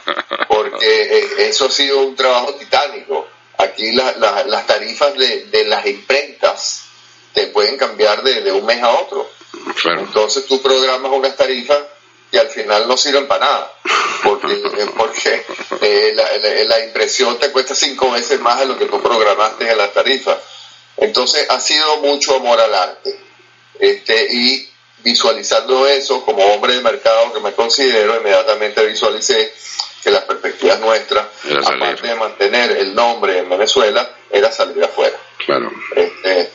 porque 0.46 1.02
eh, 1.18 1.48
eso 1.48 1.66
ha 1.66 1.70
sido 1.70 1.98
un 2.02 2.14
trabajo 2.14 2.54
titánico 2.54 3.26
aquí 3.58 3.90
las 3.92 4.66
tarifas 4.66 5.14
de, 5.14 5.46
de, 5.46 5.64
las 5.64 5.84
imprentas 5.86 6.23
te 7.34 7.48
pueden 7.48 7.76
cambiar 7.76 8.22
de, 8.22 8.40
de 8.40 8.52
un 8.52 8.64
mes 8.64 8.82
a 8.82 8.90
otro 8.90 9.28
entonces 9.84 10.46
tú 10.46 10.60
programas 10.60 11.12
unas 11.12 11.36
tarifas 11.36 11.78
y 12.30 12.36
al 12.36 12.48
final 12.48 12.88
no 12.88 12.96
sirven 12.96 13.28
para 13.28 13.46
nada, 13.46 13.72
porque, 14.22 14.60
porque 14.96 15.44
eh, 15.80 16.12
la, 16.14 16.64
la, 16.64 16.84
impresión 16.84 17.38
te 17.38 17.52
cuesta 17.52 17.74
cinco 17.74 18.10
veces 18.10 18.40
más 18.40 18.58
de 18.58 18.66
lo 18.66 18.76
que 18.76 18.86
tú 18.86 19.00
programaste 19.00 19.70
en 19.70 19.78
la 19.78 19.92
tarifa. 19.92 20.36
Entonces 20.96 21.46
ha 21.48 21.60
sido 21.60 21.98
mucho 21.98 22.36
amor 22.36 22.60
al 22.60 22.74
arte. 22.74 23.16
Este, 23.78 24.26
y 24.32 24.68
visualizando 25.04 25.86
eso 25.86 26.24
como 26.24 26.44
hombre 26.46 26.74
de 26.74 26.80
mercado 26.80 27.32
que 27.32 27.40
me 27.40 27.52
considero, 27.52 28.16
inmediatamente 28.16 28.84
visualicé 28.84 29.52
que 30.02 30.10
las 30.10 30.24
perspectivas 30.24 30.80
nuestras, 30.80 31.26
aparte 31.64 32.08
de 32.08 32.14
mantener 32.14 32.72
el 32.72 32.94
nombre 32.94 33.38
en 33.38 33.48
Venezuela, 33.48 34.10
era 34.30 34.50
salir 34.50 34.82
afuera. 34.82 35.16
Claro. 35.46 35.70
Este, 35.94 36.50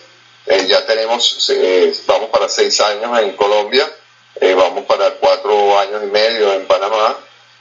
eh, 0.50 0.66
ya 0.68 0.84
tenemos, 0.84 1.48
eh, 1.52 1.94
vamos 2.08 2.32
para 2.32 2.50
seis 2.50 2.82
años 2.82 3.20
en 3.20 3.36
Colombia, 3.36 3.88
eh, 4.42 4.56
vamos 4.56 4.84
para 4.86 5.12
cuatro 5.12 5.78
años 5.78 6.02
y 6.04 6.08
medio 6.08 6.52
en 6.54 6.66
Panamá. 6.66 7.18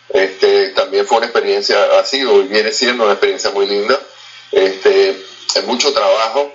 Este, 0.09 0.71
también 0.71 1.07
fue 1.07 1.19
una 1.19 1.27
experiencia, 1.27 1.99
ha 1.99 2.05
sido 2.07 2.41
y 2.41 2.45
viene 2.49 2.73
siendo 2.73 3.05
una 3.05 3.13
experiencia 3.13 3.51
muy 3.51 3.67
linda. 3.67 4.01
Este, 4.53 5.11
es 5.11 5.65
mucho 5.67 5.93
trabajo, 5.93 6.51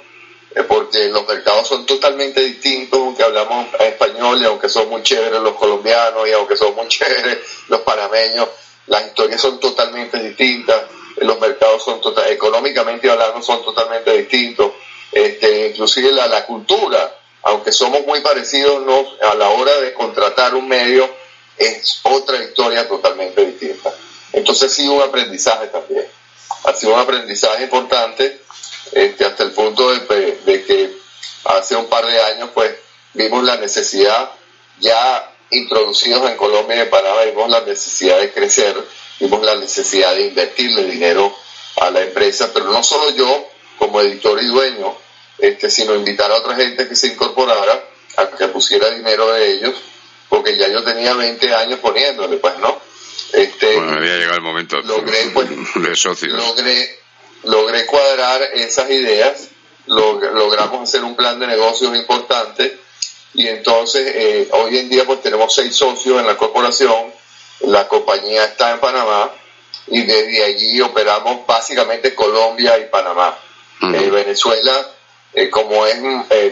porque 0.67 1.09
los 1.09 1.27
mercados 1.27 1.67
son 1.67 1.85
totalmente 1.85 2.41
distintos, 2.41 2.99
aunque 2.99 3.21
hablamos 3.21 3.67
español 3.79 4.41
y 4.41 4.45
aunque 4.45 4.69
son 4.69 4.89
muy 4.89 5.03
chéveres 5.03 5.39
los 5.39 5.53
colombianos 5.53 6.27
y 6.27 6.31
aunque 6.31 6.57
son 6.57 6.73
muy 6.73 6.87
chéveres 6.89 7.37
los 7.67 7.81
panameños, 7.81 8.49
las 8.87 9.05
historias 9.05 9.39
son 9.39 9.59
totalmente 9.59 10.17
distintas, 10.17 10.81
los 11.17 11.39
mercados 11.39 11.83
son 11.83 12.01
total, 12.01 12.31
económicamente 12.31 13.07
hablando 13.07 13.39
son 13.43 13.63
totalmente 13.63 14.17
distintos, 14.17 14.71
este, 15.13 15.69
inclusive 15.69 16.11
la, 16.11 16.45
cultura, 16.45 17.15
aunque 17.43 17.71
somos 17.71 18.05
muy 18.05 18.21
parecidos 18.21 18.83
a 19.21 19.35
la 19.35 19.49
hora 19.49 19.79
de 19.81 19.93
contratar 19.93 20.55
un 20.55 20.67
medio, 20.67 21.09
es 21.57 21.99
otra 22.03 22.43
historia 22.43 22.87
totalmente 22.87 23.45
distinta. 23.45 23.93
Entonces 24.31 24.71
ha 24.71 24.75
sido 24.75 24.93
un 24.93 25.03
aprendizaje 25.03 25.67
también, 25.67 26.07
ha 26.63 26.73
sido 26.73 26.93
un 26.93 26.99
aprendizaje 26.99 27.63
importante 27.63 28.41
este, 28.91 29.25
hasta 29.25 29.43
el 29.43 29.51
punto 29.51 29.91
de, 29.91 30.39
de 30.45 30.65
que 30.65 30.97
hace 31.45 31.75
un 31.75 31.85
par 31.87 32.05
de 32.05 32.19
años 32.21 32.49
pues 32.53 32.73
vimos 33.13 33.43
la 33.43 33.57
necesidad 33.57 34.31
ya 34.79 35.31
introducidos 35.51 36.29
en 36.29 36.37
Colombia 36.37 36.77
y 36.77 36.79
en 36.79 36.89
Panamá, 36.89 37.21
vimos 37.23 37.49
la 37.49 37.61
necesidad 37.61 38.19
de 38.19 38.33
crecer, 38.33 38.75
vimos 39.19 39.43
la 39.43 39.55
necesidad 39.55 40.15
de 40.15 40.27
invertirle 40.27 40.85
dinero 40.85 41.35
a 41.79 41.91
la 41.91 42.01
empresa, 42.01 42.49
pero 42.53 42.65
no 42.71 42.83
solo 42.83 43.11
yo 43.11 43.47
como 43.77 44.01
editor 44.01 44.41
y 44.41 44.47
dueño, 44.47 44.95
este, 45.43 45.69
sino 45.69 45.93
invitar 45.93 46.31
a 46.31 46.35
otra 46.35 46.55
gente 46.55 46.87
que 46.87 46.95
se 46.95 47.07
incorporara, 47.07 47.83
a 48.15 48.27
que 48.27 48.47
pusiera 48.47 48.89
dinero 48.91 49.29
de 49.33 49.51
ellos, 49.51 49.75
porque 50.29 50.55
ya 50.55 50.69
yo 50.69 50.81
tenía 50.85 51.13
20 51.15 51.53
años 51.53 51.79
poniéndole, 51.79 52.37
pues, 52.37 52.57
¿no? 52.59 52.79
Este, 53.33 53.75
bueno, 53.75 53.91
había 53.91 54.15
llegado 54.15 54.35
el 54.37 54.41
momento 54.41 54.79
logré, 54.81 55.31
pues, 55.33 55.49
de 55.75 55.95
socios. 55.97 56.31
Logré, 56.31 56.97
logré 57.43 57.85
cuadrar 57.85 58.41
esas 58.53 58.89
ideas, 58.89 59.49
logramos 59.87 60.87
hacer 60.87 61.03
un 61.03 61.17
plan 61.17 61.37
de 61.41 61.47
negocios 61.47 61.93
importante 61.93 62.79
y 63.33 63.45
entonces 63.45 64.13
eh, 64.15 64.47
hoy 64.51 64.77
en 64.77 64.87
día 64.87 65.03
pues 65.03 65.21
tenemos 65.21 65.53
seis 65.53 65.75
socios 65.75 66.21
en 66.21 66.25
la 66.25 66.37
corporación, 66.37 67.11
la 67.65 67.85
compañía 67.89 68.45
está 68.45 68.71
en 68.71 68.79
Panamá 68.79 69.29
y 69.87 70.03
desde 70.03 70.41
allí 70.45 70.79
operamos 70.79 71.45
básicamente 71.45 72.15
Colombia 72.15 72.79
y 72.79 72.85
Panamá. 72.85 73.37
Eh, 73.81 74.09
Venezuela, 74.09 74.93
eh, 75.35 75.49
como, 75.49 75.85
es, 75.85 75.95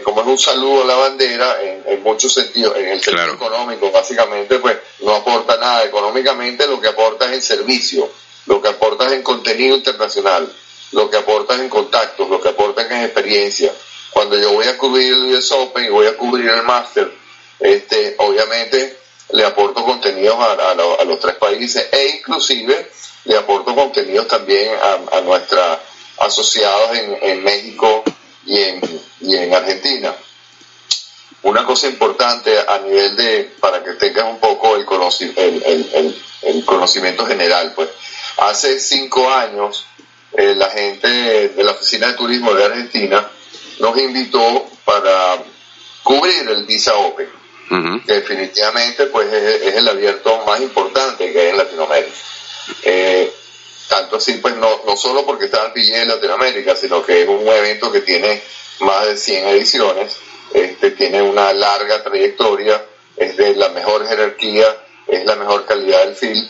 como 0.02 0.22
es 0.22 0.26
un 0.26 0.38
saludo 0.38 0.82
a 0.82 0.86
la 0.86 0.96
bandera, 0.96 1.58
en, 1.62 2.02
muchos 2.02 2.34
sentidos, 2.34 2.76
en 2.76 2.88
el 2.88 3.02
sentido 3.02 3.34
económico 3.34 3.90
básicamente, 3.90 4.58
pues 4.58 4.76
no 5.00 5.14
aporta 5.14 5.56
nada. 5.56 5.84
Económicamente, 5.84 6.66
lo 6.66 6.80
que 6.80 6.88
aporta 6.88 7.26
es 7.26 7.32
en 7.32 7.42
servicio, 7.42 8.10
lo 8.46 8.60
que 8.60 8.68
aporta 8.68 9.06
es 9.06 9.12
en 9.12 9.22
contenido 9.22 9.76
internacional, 9.76 10.52
lo 10.92 11.08
que 11.08 11.16
aporta 11.16 11.54
es 11.54 11.60
en 11.60 11.68
contactos, 11.68 12.28
lo 12.28 12.40
que 12.40 12.48
aporta 12.48 12.82
es 12.82 12.90
en 12.90 13.04
experiencia. 13.04 13.72
Cuando 14.10 14.36
yo 14.36 14.52
voy 14.52 14.66
a 14.66 14.76
cubrir 14.76 15.12
el 15.12 15.34
US 15.34 15.52
Open 15.52 15.84
y 15.84 15.88
voy 15.88 16.06
a 16.06 16.16
cubrir 16.16 16.48
el 16.48 16.62
Master, 16.62 17.10
este, 17.60 18.16
obviamente 18.18 18.98
le 19.30 19.44
aporto 19.44 19.84
contenidos 19.84 20.36
a, 20.38 20.74
los 21.04 21.18
tres 21.20 21.36
países 21.36 21.88
e 21.90 22.16
inclusive 22.18 22.90
le 23.24 23.36
aporto 23.36 23.74
contenidos 23.74 24.28
también 24.28 24.72
a, 25.12 25.20
nuestros 25.20 25.78
asociados 26.18 26.90
en, 27.22 27.42
México 27.42 28.04
y 28.46 28.58
en, 28.58 28.80
y 29.20 29.36
en 29.36 29.54
Argentina. 29.54 30.14
Una 31.42 31.64
cosa 31.64 31.88
importante 31.88 32.56
a 32.56 32.78
nivel 32.78 33.16
de, 33.16 33.54
para 33.58 33.82
que 33.82 33.92
tengas 33.94 34.24
un 34.24 34.38
poco 34.38 34.76
el, 34.76 34.86
el, 35.36 36.22
el, 36.42 36.64
conocimiento 36.64 37.26
general, 37.26 37.72
pues, 37.74 37.88
hace 38.38 38.78
cinco 38.78 39.28
años 39.28 39.86
eh, 40.34 40.54
la 40.54 40.70
gente 40.70 41.08
de 41.48 41.64
la 41.64 41.72
Oficina 41.72 42.08
de 42.08 42.14
Turismo 42.14 42.54
de 42.54 42.64
Argentina 42.64 43.28
nos 43.80 43.98
invitó 43.98 44.68
para 44.84 45.42
cubrir 46.02 46.48
el 46.48 46.64
Visa 46.64 46.94
Open, 46.94 47.28
que 48.06 48.12
definitivamente 48.12 49.06
pues 49.06 49.32
es, 49.32 49.74
el 49.74 49.88
abierto 49.88 50.44
más 50.46 50.60
importante 50.60 51.32
que 51.32 51.40
hay 51.40 51.48
en 51.48 51.56
Latinoamérica. 51.56 52.16
Eh, 52.84 53.32
tanto 53.92 54.16
así 54.16 54.38
pues 54.38 54.56
no, 54.56 54.80
no 54.86 54.96
solo 54.96 55.26
porque 55.26 55.44
está 55.44 55.66
en 55.66 55.74
PG 55.74 55.94
en 55.94 56.08
Latinoamérica, 56.08 56.74
sino 56.74 57.04
que 57.04 57.22
es 57.22 57.28
un 57.28 57.46
evento 57.46 57.92
que 57.92 58.00
tiene 58.00 58.42
más 58.80 59.04
de 59.04 59.18
100 59.18 59.48
ediciones, 59.48 60.16
este, 60.54 60.92
tiene 60.92 61.20
una 61.20 61.52
larga 61.52 62.02
trayectoria, 62.02 62.82
es 63.18 63.36
de 63.36 63.54
la 63.54 63.68
mejor 63.68 64.08
jerarquía, 64.08 64.64
es 65.06 65.26
la 65.26 65.36
mejor 65.36 65.66
calidad 65.66 66.06
del 66.06 66.16
film. 66.16 66.42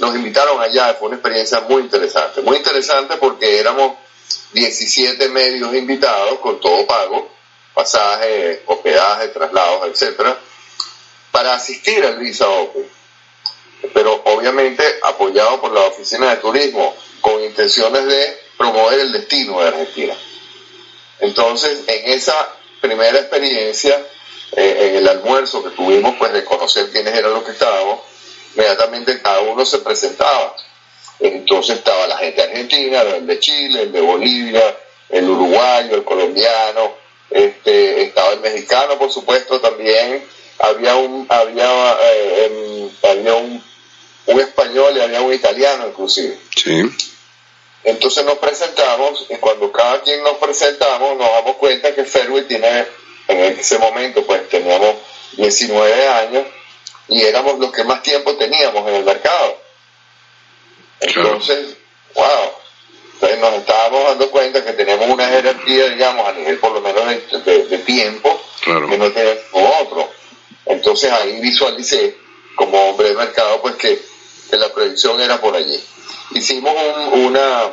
Nos 0.00 0.14
invitaron 0.14 0.60
allá, 0.60 0.92
fue 0.98 1.08
una 1.08 1.16
experiencia 1.16 1.60
muy 1.60 1.80
interesante, 1.80 2.42
muy 2.42 2.58
interesante 2.58 3.16
porque 3.16 3.58
éramos 3.58 3.96
17 4.52 5.26
medios 5.30 5.74
invitados 5.74 6.38
con 6.40 6.60
todo 6.60 6.86
pago, 6.86 7.30
pasaje, 7.72 8.62
hospedaje, 8.66 9.28
traslados, 9.28 9.88
etcétera, 9.88 10.38
para 11.30 11.54
asistir 11.54 12.04
al 12.04 12.18
Visa 12.18 12.46
Open. 12.46 12.86
Pero 13.92 14.22
obviamente 14.24 14.84
apoyado 15.02 15.60
por 15.60 15.72
la 15.72 15.82
Oficina 15.82 16.30
de 16.30 16.36
Turismo, 16.36 16.94
con 17.20 17.42
intenciones 17.42 18.06
de 18.06 18.38
promover 18.56 19.00
el 19.00 19.12
destino 19.12 19.60
de 19.60 19.68
Argentina. 19.68 20.14
Entonces, 21.20 21.84
en 21.86 22.12
esa 22.12 22.34
primera 22.80 23.18
experiencia, 23.18 23.98
eh, 24.56 24.90
en 24.90 24.96
el 24.96 25.08
almuerzo 25.08 25.62
que 25.62 25.70
tuvimos, 25.70 26.14
pues 26.18 26.32
de 26.32 26.44
conocer 26.44 26.90
quiénes 26.90 27.14
eran 27.14 27.32
los 27.32 27.44
que 27.44 27.52
estábamos, 27.52 28.00
inmediatamente 28.54 29.20
cada 29.20 29.40
uno 29.40 29.64
se 29.64 29.78
presentaba 29.78 30.54
entonces 31.20 31.78
estaba 31.78 32.06
la 32.06 32.18
gente 32.18 32.42
argentina, 32.42 33.02
el 33.02 33.26
de 33.26 33.38
Chile, 33.38 33.82
el 33.82 33.92
de 33.92 34.00
Bolivia, 34.00 34.76
el 35.08 35.28
uruguayo, 35.28 35.94
el 35.94 36.04
colombiano, 36.04 36.94
este, 37.30 38.02
estaba 38.02 38.32
el 38.32 38.40
mexicano, 38.40 38.98
por 38.98 39.10
supuesto, 39.10 39.60
también. 39.60 40.24
Había 40.58 40.96
un, 40.96 41.26
había, 41.28 41.96
eh, 42.02 42.90
había 43.10 43.34
un, 43.34 43.62
un 44.26 44.40
español 44.40 44.96
y 44.96 45.00
había 45.00 45.20
un 45.20 45.32
italiano 45.32 45.88
inclusive. 45.88 46.38
Sí. 46.56 46.82
Entonces 47.84 48.24
nos 48.24 48.38
presentamos 48.38 49.26
y 49.28 49.36
cuando 49.36 49.70
cada 49.70 50.00
quien 50.02 50.22
nos 50.22 50.38
presentamos 50.38 51.16
nos 51.18 51.30
damos 51.30 51.56
cuenta 51.56 51.94
que 51.94 52.04
Ferwi 52.04 52.42
tiene, 52.42 52.86
en 53.28 53.58
ese 53.58 53.78
momento 53.78 54.24
pues 54.24 54.48
teníamos 54.48 54.96
19 55.36 56.08
años 56.08 56.46
y 57.08 57.22
éramos 57.22 57.58
los 57.58 57.70
que 57.72 57.84
más 57.84 58.02
tiempo 58.02 58.34
teníamos 58.36 58.88
en 58.88 58.94
el 58.94 59.04
mercado. 59.04 59.58
Entonces, 61.00 61.76
wow, 62.14 62.24
entonces 63.14 63.38
nos 63.38 63.54
estábamos 63.54 64.04
dando 64.04 64.30
cuenta 64.30 64.64
que 64.64 64.72
tenemos 64.72 65.08
una 65.08 65.28
jerarquía, 65.28 65.90
digamos, 65.90 66.26
a 66.26 66.32
nivel 66.32 66.58
por 66.58 66.72
lo 66.72 66.80
menos 66.80 67.04
de, 67.44 67.78
tiempo, 67.78 68.40
que 68.64 68.98
no 68.98 69.12
tenemos 69.12 69.42
otro. 69.82 70.10
Entonces 70.66 71.10
ahí 71.12 71.40
visualicé, 71.40 72.16
como 72.54 72.90
hombre 72.90 73.10
de 73.10 73.16
mercado, 73.16 73.60
pues 73.60 73.74
que, 73.76 74.00
la 74.58 74.72
predicción 74.72 75.20
era 75.20 75.40
por 75.40 75.54
allí. 75.54 75.80
Hicimos 76.32 76.74
una 77.12 77.70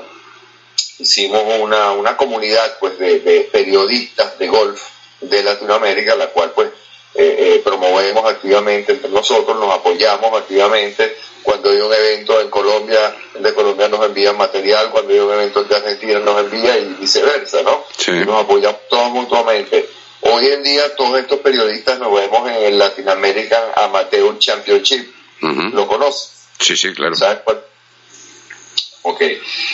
hicimos 1.02 1.42
una, 1.60 1.92
una 1.92 2.16
comunidad 2.16 2.78
pues 2.80 2.98
de, 3.00 3.50
periodistas 3.52 4.38
de 4.38 4.48
golf 4.48 4.82
de 5.20 5.44
Latinoamérica, 5.44 6.16
la 6.16 6.28
cual 6.28 6.52
pues 6.52 6.70
eh, 7.16 7.56
eh, 7.56 7.62
promovemos 7.64 8.26
activamente 8.26 8.94
entre 8.94 9.10
nosotros, 9.10 9.58
nos 9.60 9.74
apoyamos 9.74 10.34
activamente, 10.40 11.18
cuando 11.44 11.70
hay 11.70 11.82
un 11.82 11.92
evento 11.92 12.40
en 12.40 12.50
Colombia, 12.50 13.16
de 13.38 13.54
Colombia 13.54 13.88
nos 13.88 14.06
envían 14.06 14.38
material, 14.38 14.92
cuando 14.92 15.12
hay 15.12 15.20
un 15.20 15.34
evento 15.34 15.64
de 15.64 15.76
Argentina 15.76 16.20
nos 16.20 16.40
envía 16.40 16.78
y 16.78 16.86
viceversa, 17.00 17.64
¿no? 17.64 17.84
nos 18.26 18.44
apoyamos 18.44 18.82
todos 18.90 19.10
mutuamente. 19.10 19.90
Hoy 20.22 20.48
en 20.48 20.64
día 20.64 20.96
todos 20.96 21.20
estos 21.20 21.40
periodistas 21.40 21.98
nos 22.00 22.14
vemos 22.14 22.48
en 22.48 22.56
el 22.64 22.78
Latin 22.78 23.10
American 23.10 23.64
Amateur 23.76 24.38
Championship. 24.38 25.12
¿Lo 25.42 25.88
conoces? 25.88 26.41
Sí, 26.62 26.78
sí, 26.78 26.94
claro. 26.94 27.16
¿Sabes 27.16 27.40
cuál? 27.44 27.64
Ok. 29.04 29.22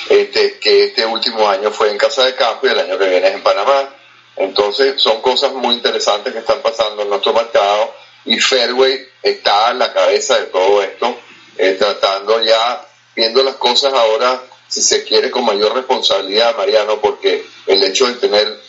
Este, 0.09 0.57
que 0.59 0.85
este 0.85 1.05
último 1.05 1.47
año 1.47 1.71
fue 1.71 1.91
en 1.91 1.97
Casa 1.97 2.25
de 2.25 2.35
Campo 2.35 2.65
y 2.65 2.69
el 2.69 2.79
año 2.79 2.97
que 2.97 3.09
viene 3.09 3.27
es 3.27 3.33
en 3.35 3.43
Panamá. 3.43 3.89
Entonces 4.37 5.01
son 5.01 5.21
cosas 5.21 5.51
muy 5.53 5.75
interesantes 5.75 6.31
que 6.31 6.39
están 6.39 6.61
pasando 6.61 7.01
en 7.01 7.09
nuestro 7.09 7.33
mercado 7.33 7.93
y 8.25 8.39
Fairway 8.39 9.07
está 9.23 9.67
a 9.67 9.73
la 9.73 9.91
cabeza 9.93 10.37
de 10.37 10.45
todo 10.47 10.83
esto, 10.83 11.17
eh, 11.57 11.75
tratando 11.79 12.41
ya, 12.43 12.85
viendo 13.15 13.41
las 13.41 13.55
cosas 13.55 13.93
ahora, 13.93 14.41
si 14.67 14.81
se 14.81 15.03
quiere, 15.03 15.31
con 15.31 15.45
mayor 15.45 15.73
responsabilidad, 15.73 16.55
Mariano, 16.55 16.99
porque 16.99 17.45
el 17.65 17.83
hecho 17.83 18.07
de 18.07 18.15
tener 18.15 18.61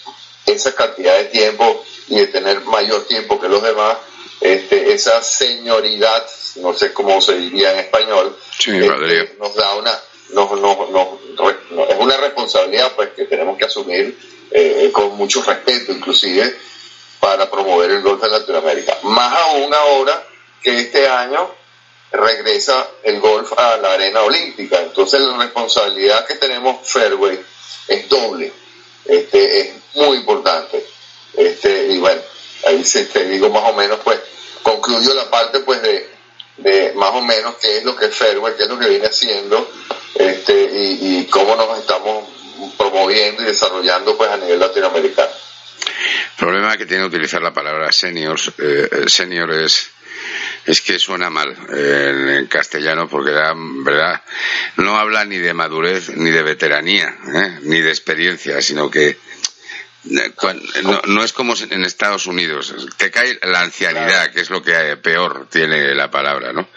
esa 0.47 0.75
cantidad 0.75 1.17
de 1.19 1.25
tiempo 1.25 1.85
y 2.09 2.17
de 2.17 2.29
tener 2.29 2.61
mayor 2.63 3.07
tiempo 3.07 3.41
que 3.41 3.49
los 3.49 3.63
demás, 3.63 3.99
este, 4.41 4.93
esa 4.93 5.23
señoridad, 5.23 6.27
no 6.57 6.75
sé 6.75 6.93
cómo 6.93 7.21
se 7.21 7.37
diría 7.37 7.73
en 7.73 7.81
español, 7.81 8.37
este, 8.59 9.37
nos 9.39 9.55
da 9.55 9.75
una, 9.77 9.99
nos, 10.31 10.51
nos, 10.61 10.91
nos, 10.91 11.09
es 11.89 11.97
una 11.99 12.17
responsabilidad 12.19 12.93
pues 12.95 13.11
que 13.11 13.25
tenemos 13.25 13.59
que 13.59 13.65
asumir 13.65 14.19
eh, 14.51 14.91
con 14.93 15.17
mucho 15.17 15.43
respeto, 15.43 15.93
inclusive 15.93 16.57
para 17.21 17.51
promover 17.51 17.91
el 17.91 18.03
golf 18.03 18.23
en 18.23 18.31
Latinoamérica. 18.31 18.99
Más 19.03 19.33
aún 19.41 19.75
ahora 19.75 20.25
que 20.63 20.81
este 20.81 21.09
año 21.09 21.51
regresa 22.13 22.89
el 23.03 23.21
golf 23.21 23.53
a 23.59 23.77
la 23.77 23.93
arena 23.93 24.23
olímpica. 24.23 24.81
Entonces 24.81 25.21
la 25.21 25.37
responsabilidad 25.37 26.27
que 26.27 26.35
tenemos 26.37 26.89
Fairway 26.89 27.41
es 27.89 28.09
doble. 28.09 28.53
Este, 29.05 29.61
es 29.61 29.71
muy 29.95 30.19
importante. 30.19 30.85
Este, 31.35 31.89
y 31.89 31.99
bueno, 31.99 32.21
ahí 32.67 32.85
se, 32.85 33.07
te 33.07 33.25
digo 33.27 33.49
más 33.51 33.71
o 33.71 33.75
menos, 33.75 33.99
pues, 34.03 34.19
concluyo 34.69 35.15
la 35.15 35.31
parte 35.31 35.61
pues 35.61 35.81
de, 35.83 36.09
de 36.59 36.93
más 36.95 37.11
o 37.11 37.23
menos 37.23 37.57
qué 37.61 37.79
es 37.79 37.85
lo 37.85 37.97
que 37.97 38.07
es 38.07 38.15
Fairway, 38.15 38.55
qué 38.57 38.65
es 38.65 38.69
lo 38.69 38.79
que 38.79 38.89
viene 38.89 39.07
haciendo, 39.07 39.71
este, 40.15 40.69
y, 40.73 41.27
cómo 41.31 41.57
nos 41.57 41.79
estamos 41.79 42.29
promoviendo 42.77 43.43
y 43.43 43.47
desarrollando 43.47 44.17
pues 44.17 44.31
a 44.31 44.37
nivel 44.37 44.59
latinoamericano. 44.59 45.31
El 45.31 46.45
problema 46.45 46.77
que 46.77 46.87
tiene 46.87 47.05
utilizar 47.05 47.41
la 47.41 47.53
palabra 47.53 47.91
seniors, 47.93 48.53
eh, 48.59 49.05
senior 49.07 49.53
es, 49.53 49.91
es 50.67 50.81
que 50.81 50.99
suena 50.99 51.31
mal 51.31 51.57
eh, 51.75 52.39
en 52.39 52.47
castellano 52.47 53.09
porque 53.09 53.31
la 53.31 53.55
verdad 53.57 54.23
no 54.77 54.99
habla 54.99 55.25
ni 55.25 55.39
de 55.39 55.55
madurez 55.55 56.11
ni 56.11 56.31
de 56.31 56.43
veteranía 56.43 57.17
¿eh? 57.35 57.59
ni 57.63 57.81
de 57.81 57.91
experiencia 57.91 58.61
sino 58.61 58.91
que 58.91 59.19
no, 60.05 61.25
es 61.25 61.33
como 61.33 61.55
en 61.57 61.85
Estados 61.85 62.27
Unidos, 62.27 62.75
te 62.97 63.11
cae 63.11 63.39
la 63.43 63.63
ancianidad, 63.63 64.31
que 64.31 64.41
es 64.41 64.51
lo 64.51 64.63
que 64.63 64.97
peor 64.97 65.49
tiene 65.51 65.95
la 65.95 66.11
palabra, 66.11 66.53
¿no? 66.53 66.69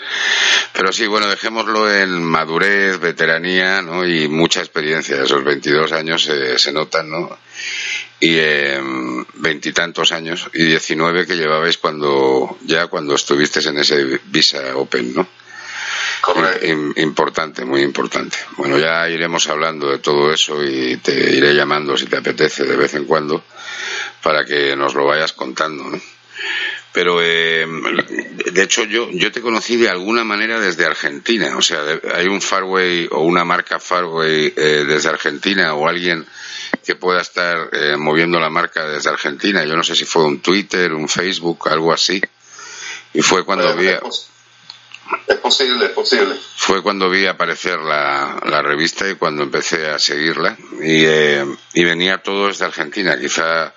Pero 0.74 0.92
sí, 0.92 1.08
bueno, 1.08 1.28
dejémoslo 1.28 1.94
en 1.94 2.24
madurez, 2.24 3.00
veteranía, 3.00 3.82
¿no? 3.82 4.06
Y 4.06 4.28
mucha 4.28 4.60
experiencia, 4.60 5.22
esos 5.22 5.44
22 5.44 5.92
años 5.92 6.30
se 6.58 6.72
notan, 6.72 7.10
¿no? 7.10 7.38
y 8.22 8.38
veintitantos 9.34 10.12
años 10.12 10.48
y 10.54 10.64
19 10.64 11.26
que 11.26 11.36
llevabais 11.36 11.80
cuando 11.80 12.56
ya 12.62 12.86
cuando 12.86 13.16
estuviste 13.16 13.68
en 13.68 13.80
ese 13.80 14.22
Visa 14.26 14.78
Open, 14.78 15.16
¿no? 15.16 15.28
Correcto. 16.22 16.66
importante, 16.98 17.66
muy 17.66 17.82
importante. 17.82 18.38
Bueno, 18.58 18.78
ya 18.78 19.10
iremos 19.10 19.48
hablando 19.48 19.90
de 19.90 20.00
todo 20.00 20.32
eso 20.32 20.64
y 20.64 20.98
te 20.98 21.14
iré 21.36 21.54
llamando 21.54 21.98
si 21.98 22.06
te 22.06 22.18
apetece 22.18 22.64
de 22.64 22.76
vez 22.76 22.94
en 22.94 23.06
cuando 23.06 23.44
para 24.22 24.46
que 24.46 24.76
nos 24.76 24.94
lo 24.94 25.06
vayas 25.06 25.34
contando, 25.34 25.84
¿no? 25.84 26.00
Pero, 26.94 27.22
eh, 27.22 27.66
de 28.52 28.64
hecho, 28.64 28.84
yo, 28.84 29.10
yo 29.12 29.32
te 29.32 29.42
conocí 29.42 29.78
de 29.78 29.90
alguna 29.90 30.26
manera 30.26 30.60
desde 30.60 30.86
Argentina. 30.86 31.56
O 31.56 31.62
sea, 31.62 31.80
hay 32.16 32.28
un 32.28 32.42
Farway 32.42 33.08
o 33.12 33.22
una 33.22 33.46
marca 33.46 33.80
Farway 33.80 34.54
eh, 34.56 34.84
desde 34.86 35.10
Argentina 35.10 35.74
o 35.74 35.88
alguien 35.88 36.26
que 36.86 36.96
pueda 36.96 37.22
estar 37.22 37.70
eh, 37.72 37.96
moviendo 37.98 38.40
la 38.40 38.50
marca 38.50 38.86
desde 38.86 39.10
Argentina. 39.10 39.64
Yo 39.64 39.78
no 39.78 39.84
sé 39.84 39.96
si 39.96 40.04
fue 40.04 40.26
un 40.26 40.42
Twitter, 40.42 40.94
un 40.94 41.08
Facebook, 41.08 41.70
algo 41.70 41.94
así. 41.94 42.22
Y 43.14 43.22
fue 43.22 43.46
cuando 43.46 43.74
vi. 43.76 43.88
Es 45.28 45.38
posible, 45.38 45.86
es 45.86 45.92
posible. 45.92 46.36
Fue 46.56 46.82
cuando 46.82 47.10
vi 47.10 47.26
aparecer 47.26 47.80
la, 47.80 48.40
la 48.46 48.62
revista 48.62 49.10
y 49.10 49.16
cuando 49.16 49.44
empecé 49.44 49.88
a 49.90 50.00
seguirla. 50.00 50.58
Y, 50.82 51.06
eh, 51.06 51.46
y 51.74 51.84
venía 51.84 52.20
todo 52.20 52.48
desde 52.48 52.66
Argentina. 52.66 53.20
Quizá 53.20 53.74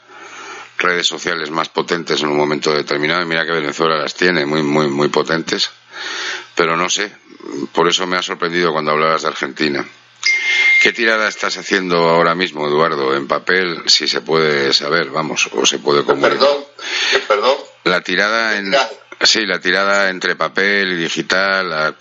redes 0.79 1.07
sociales 1.07 1.51
más 1.51 1.69
potentes 1.69 2.21
en 2.23 2.29
un 2.29 2.37
momento 2.37 2.73
determinado. 2.73 3.23
Y 3.23 3.27
mira 3.27 3.45
que 3.45 3.53
Venezuela 3.53 3.97
las 3.97 4.15
tiene, 4.15 4.47
muy, 4.47 4.63
muy, 4.63 4.89
muy 4.89 5.09
potentes. 5.09 5.71
Pero 6.55 6.77
no 6.77 6.89
sé. 6.89 7.13
Por 7.73 7.89
eso 7.89 8.07
me 8.07 8.17
ha 8.17 8.23
sorprendido 8.23 8.73
cuando 8.73 8.93
hablabas 8.93 9.23
de 9.23 9.29
Argentina. 9.29 9.85
¿Qué 10.83 10.93
tirada 10.93 11.29
estás 11.29 11.57
haciendo 11.57 11.97
ahora 11.97 12.35
mismo, 12.35 12.67
Eduardo? 12.67 13.17
En 13.17 13.27
papel, 13.27 13.83
si 13.87 14.07
se 14.07 14.21
puede 14.21 14.73
saber, 14.73 15.11
vamos, 15.11 15.49
o 15.53 15.65
se 15.65 15.79
puede 15.79 16.05
comunicar. 16.05 16.39
Perdón, 16.39 16.65
perdón. 17.27 17.57
La 17.85 18.01
tirada 18.03 18.59
en. 18.59 18.75
Sí, 19.25 19.47
la 19.47 19.61
tirada 19.61 20.11
entre 20.11 20.37
papel 20.37 20.93
y 20.93 20.97
digital, 20.97 21.73
¿a, 21.73 21.93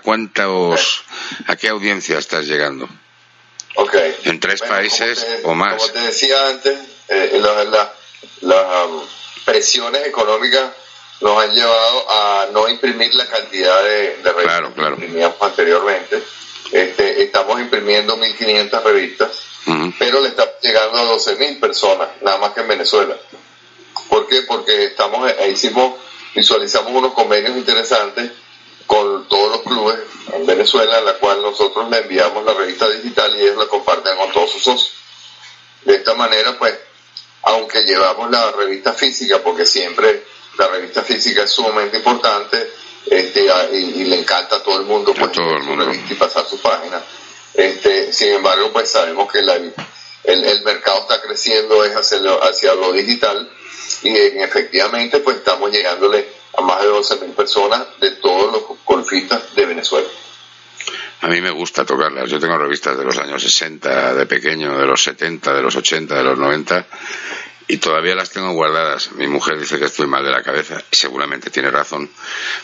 cuántos, 0.00 1.04
a 1.46 1.56
qué 1.56 1.68
audiencia 1.68 2.18
estás 2.18 2.46
llegando? 2.46 2.88
Ok. 3.76 3.94
¿En 4.24 4.40
tres 4.40 4.60
países 4.60 5.26
o 5.44 5.54
más? 5.54 5.76
Como 5.76 5.92
te 5.92 6.00
decía 6.00 6.48
antes, 6.48 6.78
eh, 7.08 7.40
las 8.40 8.86
um, 8.86 9.00
presiones 9.44 10.06
económicas 10.06 10.70
nos 11.20 11.42
han 11.42 11.54
llevado 11.54 12.10
a 12.10 12.46
no 12.52 12.68
imprimir 12.68 13.14
la 13.14 13.26
cantidad 13.26 13.82
de, 13.84 14.16
de 14.16 14.34
claro, 14.42 14.74
claro. 14.74 14.96
que 14.96 15.04
imprimíamos 15.04 15.40
anteriormente 15.40 16.22
este, 16.72 17.22
estamos 17.22 17.60
imprimiendo 17.60 18.16
1.500 18.16 18.82
revistas, 18.82 19.30
pero 19.98 20.20
le 20.20 20.28
está 20.28 20.58
llegando 20.60 20.98
a 20.98 21.16
12.000 21.16 21.60
personas, 21.60 22.08
nada 22.22 22.38
más 22.38 22.52
que 22.52 22.60
en 22.60 22.68
Venezuela. 22.68 23.14
¿Por 24.08 24.26
qué? 24.26 24.42
Porque 24.42 24.86
estamos, 24.86 25.30
eh, 25.30 25.50
hicimos, 25.50 26.00
visualizamos 26.34 26.92
unos 26.92 27.12
convenios 27.12 27.56
interesantes 27.56 28.30
con 28.86 29.26
todos 29.28 29.52
los 29.52 29.62
clubes 29.62 29.98
en 30.32 30.46
Venezuela, 30.46 30.98
en 30.98 31.04
la 31.04 31.14
cual 31.14 31.40
nosotros 31.42 31.88
le 31.90 31.98
enviamos 31.98 32.44
la 32.44 32.54
revista 32.54 32.88
digital 32.90 33.34
y 33.36 33.42
ellos 33.42 33.56
la 33.56 33.66
comparten 33.66 34.16
con 34.16 34.30
todos 34.32 34.50
sus 34.50 34.62
socios. 34.62 34.94
De 35.84 35.96
esta 35.96 36.14
manera, 36.14 36.58
pues, 36.58 36.74
aunque 37.42 37.82
llevamos 37.84 38.30
la 38.30 38.52
revista 38.52 38.92
física, 38.92 39.42
porque 39.42 39.66
siempre 39.66 40.24
la 40.58 40.68
revista 40.68 41.02
física 41.02 41.42
es 41.44 41.50
sumamente 41.50 41.96
importante, 41.98 42.70
este, 43.06 43.46
y, 43.72 44.04
le 44.04 44.18
encanta 44.20 44.56
a 44.56 44.62
todo 44.62 44.78
el 44.78 44.86
mundo 44.86 45.12
pues, 45.12 45.32
todo 45.32 45.56
el 45.56 45.62
mundo. 45.64 45.90
y 45.92 46.14
pasar 46.14 46.46
su 46.46 46.60
página. 46.60 47.02
Este, 47.54 48.12
sin 48.12 48.28
embargo, 48.34 48.70
pues 48.72 48.90
sabemos 48.90 49.30
que 49.30 49.42
el, 50.24 50.44
el, 50.44 50.62
mercado 50.62 51.00
está 51.00 51.20
creciendo 51.20 51.84
es 51.84 51.94
hacia 51.94 52.18
lo, 52.18 52.42
hacia 52.42 52.74
lo 52.74 52.92
digital 52.92 53.50
y 54.02 54.16
efectivamente 54.16 55.20
pues 55.20 55.38
estamos 55.38 55.70
llegándole 55.70 56.26
a 56.56 56.60
más 56.60 56.82
de 56.82 56.88
12 56.88 57.16
mil 57.20 57.30
personas 57.30 57.86
de 58.00 58.12
todos 58.12 58.52
los 58.52 58.84
golfistas 58.84 59.54
de 59.54 59.66
Venezuela. 59.66 60.08
A 61.20 61.28
mí 61.28 61.40
me 61.40 61.50
gusta 61.50 61.84
tocarlas. 61.84 62.28
Yo 62.28 62.40
tengo 62.40 62.58
revistas 62.58 62.98
de 62.98 63.04
los 63.04 63.16
años 63.16 63.40
60, 63.40 64.14
de 64.14 64.26
pequeño, 64.26 64.76
de 64.76 64.86
los 64.86 65.02
70, 65.04 65.54
de 65.54 65.62
los 65.62 65.76
80, 65.76 66.16
de 66.16 66.24
los 66.24 66.36
90 66.36 66.86
y 67.68 67.78
todavía 67.78 68.14
las 68.14 68.30
tengo 68.30 68.52
guardadas. 68.52 69.12
Mi 69.12 69.26
mujer 69.26 69.58
dice 69.58 69.78
que 69.78 69.86
estoy 69.86 70.06
mal 70.06 70.24
de 70.24 70.30
la 70.30 70.42
cabeza 70.42 70.82
y 70.90 70.96
seguramente 70.96 71.50
tiene 71.50 71.70
razón, 71.70 72.10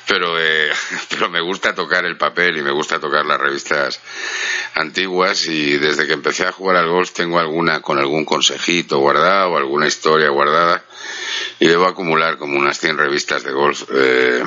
pero, 0.06 0.38
eh, 0.38 0.70
pero 1.10 1.28
me 1.28 1.40
gusta 1.40 1.74
tocar 1.74 2.04
el 2.04 2.16
papel 2.16 2.56
y 2.56 2.62
me 2.62 2.72
gusta 2.72 2.98
tocar 2.98 3.24
las 3.26 3.40
revistas 3.40 4.00
antiguas 4.74 5.46
y 5.46 5.76
desde 5.78 6.06
que 6.06 6.12
empecé 6.12 6.46
a 6.46 6.52
jugar 6.52 6.76
al 6.76 6.88
golf 6.88 7.12
tengo 7.12 7.38
alguna 7.38 7.80
con 7.80 7.98
algún 7.98 8.24
consejito 8.24 8.98
guardado, 8.98 9.56
alguna 9.56 9.86
historia 9.86 10.30
guardada 10.30 10.84
y 11.58 11.66
debo 11.66 11.86
acumular 11.86 12.38
como 12.38 12.58
unas 12.58 12.78
100 12.78 12.98
revistas 12.98 13.42
de 13.42 13.52
golf 13.52 13.84
eh, 13.92 14.44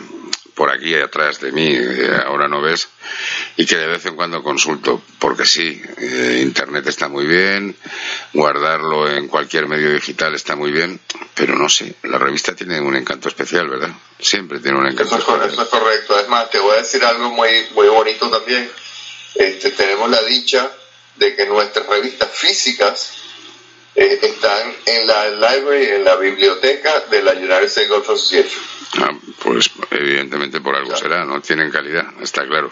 por 0.54 0.72
aquí 0.72 0.94
atrás 0.96 1.40
de 1.40 1.52
mí, 1.52 1.68
eh, 1.72 2.22
ahora 2.26 2.48
no 2.48 2.62
ves, 2.62 2.88
y 3.58 3.66
que 3.66 3.78
de 3.78 3.88
vez 3.88 4.06
en 4.06 4.16
cuando 4.16 4.44
consulto, 4.44 5.02
porque 5.20 5.46
sí, 5.46 5.82
eh, 5.98 6.40
Internet 6.42 6.88
está 6.88 7.08
muy 7.08 7.26
bien, 7.26 7.76
guardarlo 8.34 9.10
en 9.10 9.28
cualquier 9.28 9.68
medio 9.68 9.92
digital 9.92 10.36
está 10.36 10.56
muy 10.56 10.72
bien, 10.72 11.00
pero 11.34 11.56
no 11.56 11.70
sé, 11.70 11.96
la 12.04 12.18
revista 12.18 12.56
tiene 12.56 12.80
un 12.80 12.96
encanto 12.96 13.30
especial, 13.30 13.70
¿verdad? 13.70 13.92
Siempre 14.20 14.60
tiene 14.60 14.78
un 14.78 14.88
encanto 14.88 15.18
eso 15.18 15.44
es, 15.44 15.54
Eso 15.54 15.62
es 15.64 15.70
correcto, 15.70 16.20
es 16.20 16.28
más, 16.28 16.50
te 16.50 16.60
voy 16.60 16.76
a 16.76 16.80
decir 16.80 17.04
algo 17.04 17.30
muy, 17.32 17.50
muy 17.74 17.88
bonito 17.88 18.30
también. 18.30 18.70
Este, 19.36 19.72
tenemos 19.72 20.10
la 20.10 20.22
dicha 20.24 20.70
de 21.16 21.36
que 21.36 21.46
nuestras 21.46 21.86
revistas 21.88 22.30
físicas 22.32 23.14
eh, 23.96 24.20
están 24.22 24.74
en 24.86 25.08
la 25.08 25.30
library, 25.30 25.86
en 25.86 26.04
la 26.04 26.16
biblioteca 26.16 27.02
de 27.10 27.22
la 27.22 27.34
United 27.34 27.64
States 27.64 27.90
Golf 27.90 28.10
Association. 28.10 28.62
Ah, 28.98 29.12
pues 29.44 29.72
evidentemente 29.90 30.60
por 30.60 30.76
algo 30.76 30.96
será, 30.96 31.24
¿no? 31.24 31.42
Tienen 31.42 31.72
calidad, 31.72 32.06
está 32.22 32.46
claro. 32.46 32.72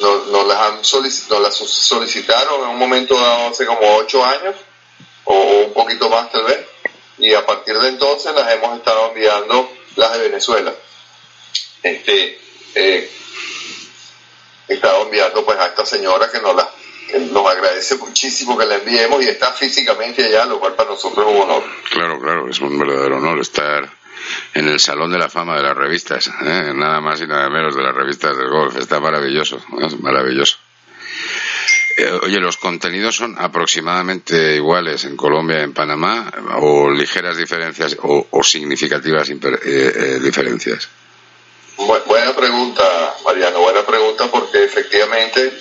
Nos, 0.00 0.46
las 0.46 0.58
han 0.58 1.42
las 1.42 1.54
solicitaron 1.54 2.62
en 2.62 2.70
un 2.70 2.78
momento 2.78 3.14
dado 3.14 3.50
hace 3.50 3.66
como 3.66 3.96
ocho 3.96 4.24
años, 4.24 4.56
o, 5.24 5.34
un 5.66 5.72
poquito 5.72 6.08
más 6.08 6.32
tal 6.32 6.44
vez, 6.44 6.66
y 7.18 7.32
a 7.34 7.46
partir 7.46 7.78
de 7.78 7.88
entonces 7.88 8.34
las 8.34 8.52
hemos 8.52 8.76
estado 8.78 9.08
enviando 9.08 9.70
las 9.94 10.12
de 10.12 10.28
Venezuela. 10.28 10.74
Este, 11.82 12.40
eh, 12.74 13.10
he 14.68 14.74
estado 14.74 15.02
enviando 15.02 15.44
pues 15.44 15.58
a 15.58 15.66
esta 15.66 15.86
señora 15.86 16.30
que 16.30 16.40
nos 16.40 16.56
las 16.56 16.68
nos 17.18 17.46
agradece 17.46 17.96
muchísimo 17.96 18.56
que 18.56 18.64
la 18.64 18.76
enviemos 18.76 19.22
y 19.22 19.28
está 19.28 19.52
físicamente 19.52 20.24
allá, 20.24 20.46
lo 20.46 20.58
cual 20.58 20.74
para 20.74 20.90
nosotros 20.90 21.26
es 21.26 21.34
un 21.34 21.42
honor. 21.42 21.62
Claro, 21.90 22.18
claro, 22.18 22.48
es 22.48 22.58
un 22.60 22.78
verdadero 22.78 23.18
honor 23.18 23.38
estar 23.40 24.01
en 24.54 24.68
el 24.68 24.80
Salón 24.80 25.10
de 25.10 25.18
la 25.18 25.28
Fama 25.28 25.56
de 25.56 25.62
las 25.62 25.76
revistas, 25.76 26.28
¿eh? 26.28 26.72
nada 26.74 27.00
más 27.00 27.20
y 27.20 27.26
nada 27.26 27.48
menos 27.48 27.74
de 27.74 27.82
las 27.82 27.94
revistas 27.94 28.36
del 28.36 28.48
golf. 28.48 28.76
Está 28.76 29.00
maravilloso, 29.00 29.60
es 29.80 30.00
maravilloso. 30.00 30.58
Eh, 31.98 32.10
oye, 32.22 32.40
¿los 32.40 32.56
contenidos 32.56 33.16
son 33.16 33.36
aproximadamente 33.38 34.56
iguales 34.56 35.04
en 35.04 35.16
Colombia 35.16 35.62
en 35.62 35.74
Panamá 35.74 36.32
o 36.60 36.90
ligeras 36.90 37.36
diferencias 37.36 37.96
o, 38.00 38.42
significativas 38.42 39.28
eh, 39.30 40.18
diferencias? 40.22 40.88
buena 42.06 42.34
pregunta, 42.34 42.82
Mariano, 43.24 43.60
buena 43.60 43.84
pregunta 43.84 44.30
porque 44.30 44.64
efectivamente 44.64 45.52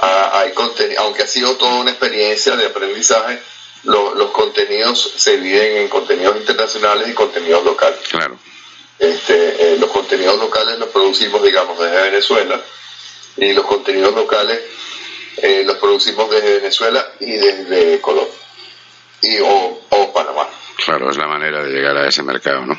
ah, 0.00 0.40
hay 0.40 0.52
contenido, 0.52 1.02
aunque 1.02 1.22
ha 1.22 1.26
sido 1.26 1.56
toda 1.56 1.80
una 1.80 1.90
experiencia 1.90 2.56
de 2.56 2.66
aprendizaje, 2.66 3.40
los 3.84 4.30
contenidos 4.30 5.12
se 5.16 5.36
dividen 5.38 5.78
en 5.78 5.88
contenidos 5.88 6.36
internacionales 6.36 7.08
y 7.08 7.14
contenidos 7.14 7.64
locales. 7.64 8.00
Claro. 8.10 8.38
Este, 8.98 9.74
eh, 9.74 9.76
los 9.78 9.90
contenidos 9.90 10.38
locales 10.38 10.78
los 10.78 10.88
producimos, 10.88 11.42
digamos, 11.42 11.78
desde 11.78 12.02
Venezuela 12.02 12.60
y 13.36 13.52
los 13.52 13.66
contenidos 13.66 14.14
locales 14.14 14.60
eh, 15.36 15.64
los 15.66 15.76
producimos 15.78 16.30
desde 16.30 16.60
Venezuela 16.60 17.12
y 17.18 17.32
desde 17.32 18.00
Colombia 18.00 18.32
y, 19.20 19.38
o, 19.40 19.80
o 19.88 20.12
Panamá. 20.12 20.48
Claro, 20.84 21.10
es 21.10 21.16
la 21.16 21.26
manera 21.26 21.62
de 21.64 21.70
llegar 21.70 21.96
a 21.96 22.08
ese 22.08 22.22
mercado, 22.22 22.66
¿no? 22.66 22.78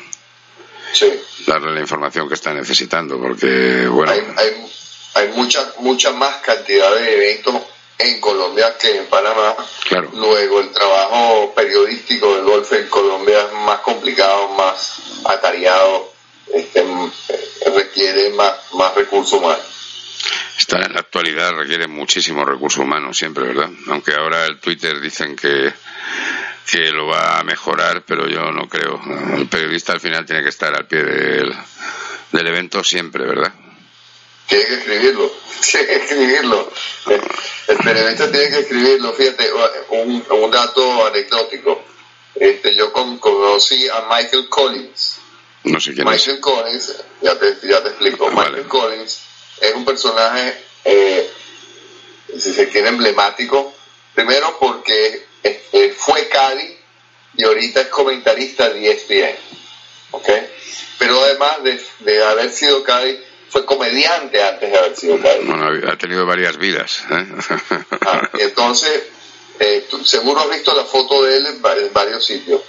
Sí. 0.92 1.12
Darle 1.46 1.74
la 1.74 1.80
información 1.80 2.28
que 2.28 2.34
está 2.34 2.54
necesitando, 2.54 3.18
porque, 3.18 3.86
bueno. 3.88 4.12
Hay, 4.12 4.20
hay, 4.36 4.72
hay 5.14 5.28
mucha, 5.28 5.74
mucha 5.80 6.12
más 6.12 6.36
cantidad 6.36 6.94
de 6.94 7.14
eventos 7.14 7.54
en 7.98 8.20
Colombia 8.20 8.76
que 8.78 8.96
en 8.96 9.06
Panamá. 9.06 9.56
Claro. 9.88 10.10
Luego 10.14 10.60
el 10.60 10.70
trabajo 10.70 11.52
periodístico 11.54 12.34
del 12.34 12.44
golf 12.44 12.72
en 12.72 12.88
Colombia 12.88 13.40
es 13.40 13.52
más 13.52 13.80
complicado, 13.80 14.48
más 14.50 15.22
atareado, 15.24 16.12
este, 16.52 16.84
requiere 17.74 18.30
más, 18.30 18.54
más 18.74 18.94
recursos 18.94 19.38
humanos. 19.38 19.64
Está 20.58 20.84
en 20.84 20.94
la 20.94 21.00
actualidad 21.00 21.52
requiere 21.52 21.86
muchísimo 21.86 22.44
recursos 22.44 22.82
humanos 22.82 23.16
siempre, 23.16 23.44
¿verdad? 23.44 23.70
Aunque 23.88 24.14
ahora 24.14 24.46
el 24.46 24.58
Twitter 24.58 25.00
dicen 25.00 25.36
que 25.36 25.72
que 26.70 26.90
lo 26.90 27.06
va 27.06 27.38
a 27.38 27.44
mejorar, 27.44 28.02
pero 28.04 28.28
yo 28.28 28.50
no 28.50 28.68
creo. 28.68 29.00
El 29.36 29.46
periodista 29.48 29.92
al 29.92 30.00
final 30.00 30.26
tiene 30.26 30.42
que 30.42 30.48
estar 30.48 30.74
al 30.74 30.86
pie 30.86 31.02
del, 31.02 31.54
del 32.32 32.46
evento 32.46 32.82
siempre, 32.82 33.24
¿verdad? 33.24 33.52
Tiene 34.46 34.64
que 34.64 34.74
escribirlo, 34.74 35.32
tiene 35.70 35.86
que 35.86 35.94
escribirlo. 35.96 36.72
El 37.68 37.76
periodista 37.78 38.30
tiene 38.30 38.48
que 38.50 38.58
escribirlo. 38.60 39.12
Fíjate, 39.12 39.50
un, 39.90 40.24
un 40.30 40.50
dato 40.50 41.06
anecdótico. 41.06 41.82
Este, 42.34 42.74
yo 42.74 42.92
conocí 42.92 43.88
a 43.88 44.06
Michael 44.10 44.48
Collins. 44.48 45.18
No 45.64 45.80
sé 45.80 45.94
quién 45.94 46.06
Michael 46.06 46.40
Collins, 46.40 46.94
ya 47.22 47.36
te, 47.38 47.56
ya 47.66 47.82
te 47.82 47.88
explico. 47.88 48.30
Michael 48.30 48.68
Collins 48.68 49.20
es 49.60 49.74
un 49.74 49.84
personaje, 49.84 50.62
eh, 50.84 51.30
si 52.38 52.52
se 52.52 52.68
quiere, 52.68 52.88
emblemático. 52.88 53.74
Primero 54.14 54.56
porque 54.60 55.26
este, 55.42 55.92
fue 55.92 56.28
Cadi 56.28 56.76
y 57.36 57.44
ahorita 57.44 57.80
es 57.80 57.88
comentarista 57.88 58.68
de 58.70 58.90
ESPN. 58.92 59.36
¿ok? 60.12 60.28
Pero 60.98 61.22
además 61.24 61.62
de, 61.62 61.80
de 62.00 62.24
haber 62.24 62.50
sido 62.50 62.82
Cadi, 62.84 63.18
fue 63.48 63.64
comediante 63.64 64.42
antes 64.42 64.70
de 64.70 64.78
haber 64.78 64.96
sido 64.96 65.18
Bueno, 65.18 65.90
ha 65.90 65.96
tenido 65.96 66.26
varias 66.26 66.56
vidas. 66.58 67.04
¿eh? 67.10 67.26
Ah, 68.06 68.28
entonces, 68.38 69.04
eh, 69.58 69.86
seguro 70.04 70.40
has 70.40 70.50
visto 70.50 70.74
la 70.74 70.84
foto 70.84 71.22
de 71.24 71.36
él 71.36 71.46
en, 71.46 71.62
varios 71.92 72.24
sitios. 72.24 72.60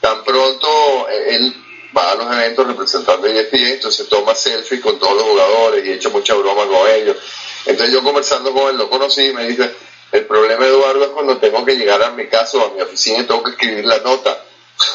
Tan 0.00 0.24
pronto 0.24 1.08
eh, 1.10 1.36
él 1.36 1.54
va 1.96 2.12
a 2.12 2.14
los 2.14 2.32
eventos 2.32 2.66
representando 2.66 3.26
a 3.26 3.30
ESPN, 3.30 3.66
entonces 3.66 4.08
toma 4.08 4.34
selfie 4.34 4.80
con 4.80 4.98
todos 4.98 5.14
los 5.14 5.24
jugadores 5.24 5.86
y 5.86 5.92
echa 5.92 6.08
mucha 6.08 6.34
broma 6.34 6.66
con 6.66 6.88
ellos. 6.90 7.16
Entonces 7.66 7.94
yo 7.94 8.02
conversando 8.02 8.52
con 8.52 8.70
él 8.70 8.78
lo 8.78 8.90
conocí 8.90 9.26
y 9.26 9.32
me 9.32 9.46
dice, 9.46 9.72
el 10.10 10.26
problema 10.26 10.66
Eduardo 10.66 11.04
es 11.04 11.10
cuando 11.10 11.36
tengo 11.38 11.64
que 11.64 11.76
llegar 11.76 12.02
a 12.02 12.10
mi 12.10 12.26
casa 12.26 12.58
o 12.58 12.66
a 12.66 12.74
mi 12.74 12.80
oficina 12.80 13.18
y 13.18 13.24
tengo 13.24 13.42
que 13.42 13.50
escribir 13.52 13.84
la 13.84 13.98
nota. 13.98 14.44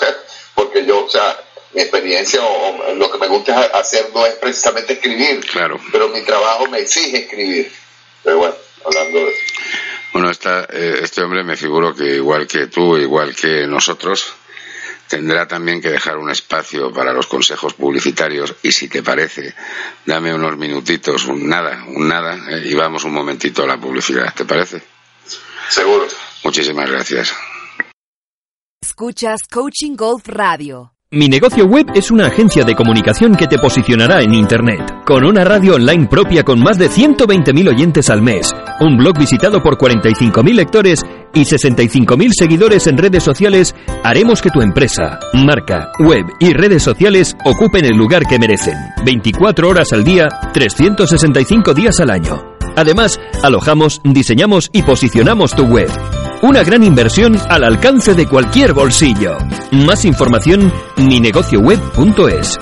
Porque 0.56 0.86
yo, 0.86 1.06
o 1.06 1.10
sea, 1.10 1.40
mi 1.74 1.82
experiencia 1.82 2.42
o, 2.44 2.94
lo 2.96 3.12
que 3.12 3.18
me 3.18 3.28
gusta 3.28 3.62
hacer 3.74 4.10
no 4.14 4.26
es 4.26 4.34
precisamente 4.36 4.94
escribir, 4.94 5.46
claro. 5.46 5.80
pero 5.92 6.10
mi 6.10 6.22
trabajo 6.22 6.68
me 6.68 6.80
exige 6.80 7.18
escribir. 7.18 7.72
Pero 8.24 8.38
bueno, 8.38 8.56
hablando 8.86 9.20
de 9.20 9.32
eso. 9.32 9.42
Bueno, 10.14 10.32
eh, 10.32 11.00
este 11.04 11.22
hombre 11.22 11.44
me 11.44 11.56
figuro 11.56 11.94
que 11.94 12.16
igual 12.16 12.48
que 12.48 12.68
tú, 12.68 12.98
igual 12.98 13.36
que 13.36 13.68
nosotros, 13.68 14.34
tendrá 15.08 15.48
también 15.48 15.82
que 15.82 15.90
dejar 15.90 16.18
un 16.18 16.30
espacio 16.30 16.92
para 16.92 17.14
los 17.14 17.28
consejos 17.28 17.74
publicitarios 17.74 18.56
y 18.64 18.72
si 18.72 18.88
te 18.88 19.04
parece, 19.04 19.54
dame 20.06 20.34
unos 20.34 20.58
minutitos, 20.58 21.26
un 21.26 21.48
nada, 21.48 21.86
un 21.88 22.08
nada, 22.08 22.38
eh, 22.50 22.64
y 22.66 22.74
vamos 22.74 23.04
un 23.04 23.14
momentito 23.14 23.64
a 23.64 23.68
la 23.68 23.78
publicidad, 23.78 24.34
¿te 24.34 24.46
parece? 24.46 24.82
Seguro. 25.70 26.08
Muchísimas 26.44 26.90
gracias. 26.90 27.34
Escuchas 28.82 29.42
Coaching 29.52 29.96
Golf 29.96 30.28
Radio. 30.28 30.97
Mi 31.10 31.30
negocio 31.30 31.66
web 31.66 31.86
es 31.96 32.12
una 32.12 32.28
agencia 32.28 32.66
de 32.66 32.76
comunicación 32.76 33.34
que 33.34 33.48
te 33.48 33.58
posicionará 33.58 34.22
en 34.22 34.34
Internet, 34.34 35.06
con 35.06 35.24
una 35.24 35.46
radio 35.46 35.76
online 35.76 36.06
propia 36.08 36.44
con 36.44 36.60
más 36.60 36.78
de 36.78 36.90
120.000 36.90 37.70
oyentes 37.70 38.10
al 38.10 38.22
mes, 38.22 38.54
un 38.82 38.98
blog 38.98 39.18
visitado 39.18 39.64
por 39.64 39.78
45.000 39.78 40.54
lectores 40.54 41.06
y 41.34 41.46
65.000 41.46 42.32
seguidores 42.38 42.88
en 42.88 42.98
redes 42.98 43.24
sociales, 43.24 43.74
haremos 44.04 44.42
que 44.42 44.50
tu 44.50 44.62
empresa, 44.62 45.18
marca, 45.34 45.94
web 46.00 46.26
y 46.42 46.52
redes 46.52 46.84
sociales 46.84 47.38
ocupen 47.46 47.86
el 47.86 47.96
lugar 47.96 48.24
que 48.24 48.38
merecen, 48.38 48.76
24 49.06 49.70
horas 49.70 49.94
al 49.94 50.04
día, 50.04 50.28
365 50.52 51.74
días 51.74 52.02
al 52.02 52.10
año. 52.10 52.58
Además, 52.76 53.18
alojamos, 53.44 54.02
diseñamos 54.04 54.70
y 54.74 54.82
posicionamos 54.82 55.56
tu 55.56 55.64
web. 55.68 55.90
Una 56.44 56.64
gran 56.64 56.84
inversión 56.84 57.36
al 57.50 57.64
alcance 57.64 58.14
de 58.14 58.28
cualquier 58.28 58.74
bolsillo. 58.74 59.38
Más 59.72 60.06
información, 60.06 60.72
minegocioweb.es. 60.98 62.58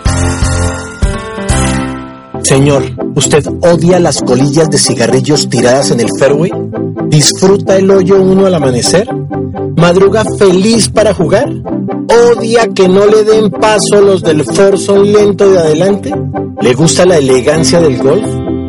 Señor, 2.41 2.83
¿usted 3.15 3.45
odia 3.61 3.99
las 3.99 4.21
colillas 4.21 4.69
de 4.69 4.77
cigarrillos 4.77 5.49
tiradas 5.49 5.91
en 5.91 5.99
el 5.99 6.07
fairway? 6.17 6.51
¿Disfruta 7.07 7.75
el 7.75 7.91
hoyo 7.91 8.21
uno 8.21 8.45
al 8.45 8.53
amanecer? 8.53 9.09
¿Madruga 9.75 10.23
feliz 10.39 10.87
para 10.89 11.13
jugar? 11.13 11.49
¿Odia 11.49 12.69
que 12.73 12.87
no 12.87 13.05
le 13.07 13.25
den 13.25 13.51
paso 13.51 13.99
los 13.99 14.21
del 14.21 14.45
Forson 14.45 15.11
lento 15.11 15.49
de 15.49 15.59
adelante? 15.59 16.13
¿Le 16.61 16.73
gusta 16.73 17.05
la 17.05 17.17
elegancia 17.17 17.81
del 17.81 17.97
golf? 17.97 18.25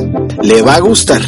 Le 0.42 0.62
va 0.62 0.76
a 0.76 0.80
gustar. 0.80 1.22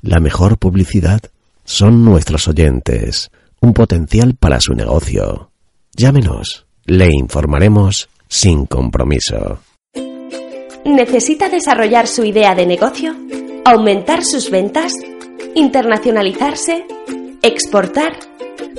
La 0.00 0.20
mejor 0.20 0.56
publicidad 0.58 1.20
son 1.64 2.02
nuestros 2.04 2.48
oyentes, 2.48 3.30
un 3.60 3.74
potencial 3.74 4.34
para 4.34 4.58
su 4.60 4.72
negocio. 4.72 5.50
Llámenos, 5.94 6.64
le 6.86 7.10
informaremos 7.12 8.08
sin 8.26 8.64
compromiso. 8.64 9.60
¿Necesita 10.86 11.50
desarrollar 11.50 12.06
su 12.06 12.24
idea 12.24 12.54
de 12.54 12.64
negocio? 12.64 13.14
¿Aumentar 13.66 14.24
sus 14.24 14.50
ventas? 14.50 14.94
¿Internacionalizarse? 15.54 16.86
¿Exportar? 17.42 18.14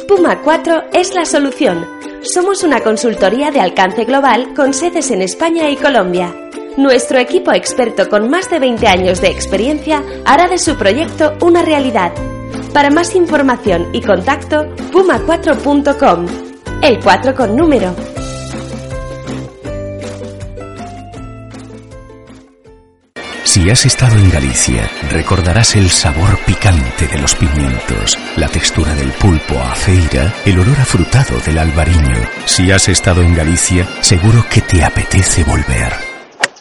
Puma 0.07 0.41
4 0.41 0.89
es 0.91 1.15
la 1.15 1.23
solución. 1.23 1.85
Somos 2.21 2.63
una 2.63 2.81
consultoría 2.81 3.51
de 3.51 3.61
alcance 3.61 4.03
global 4.03 4.53
con 4.53 4.73
sedes 4.73 5.11
en 5.11 5.21
España 5.21 5.69
y 5.69 5.77
Colombia. 5.77 6.35
Nuestro 6.75 7.19
equipo 7.19 7.53
experto 7.53 8.09
con 8.09 8.29
más 8.29 8.49
de 8.49 8.59
20 8.59 8.85
años 8.85 9.21
de 9.21 9.29
experiencia 9.29 10.03
hará 10.25 10.49
de 10.49 10.57
su 10.57 10.75
proyecto 10.75 11.37
una 11.41 11.61
realidad. 11.61 12.11
Para 12.73 12.89
más 12.89 13.15
información 13.15 13.87
y 13.93 14.01
contacto, 14.01 14.65
puma4.com. 14.91 16.25
El 16.81 16.99
4 17.01 17.35
con 17.35 17.55
número. 17.55 17.95
Si 23.59 23.69
has 23.69 23.85
estado 23.85 24.17
en 24.17 24.29
Galicia, 24.29 24.89
recordarás 25.11 25.75
el 25.75 25.89
sabor 25.89 26.39
picante 26.45 27.07
de 27.07 27.17
los 27.17 27.35
pimientos, 27.35 28.17
la 28.37 28.47
textura 28.47 28.95
del 28.95 29.11
pulpo 29.11 29.61
a 29.61 29.75
feira, 29.75 30.33
el 30.45 30.59
olor 30.59 30.79
afrutado 30.79 31.37
del 31.41 31.57
albariño. 31.57 32.21
Si 32.45 32.71
has 32.71 32.87
estado 32.87 33.21
en 33.21 33.35
Galicia, 33.35 33.85
seguro 33.99 34.45
que 34.49 34.61
te 34.61 34.81
apetece 34.81 35.43
volver. 35.43 36.08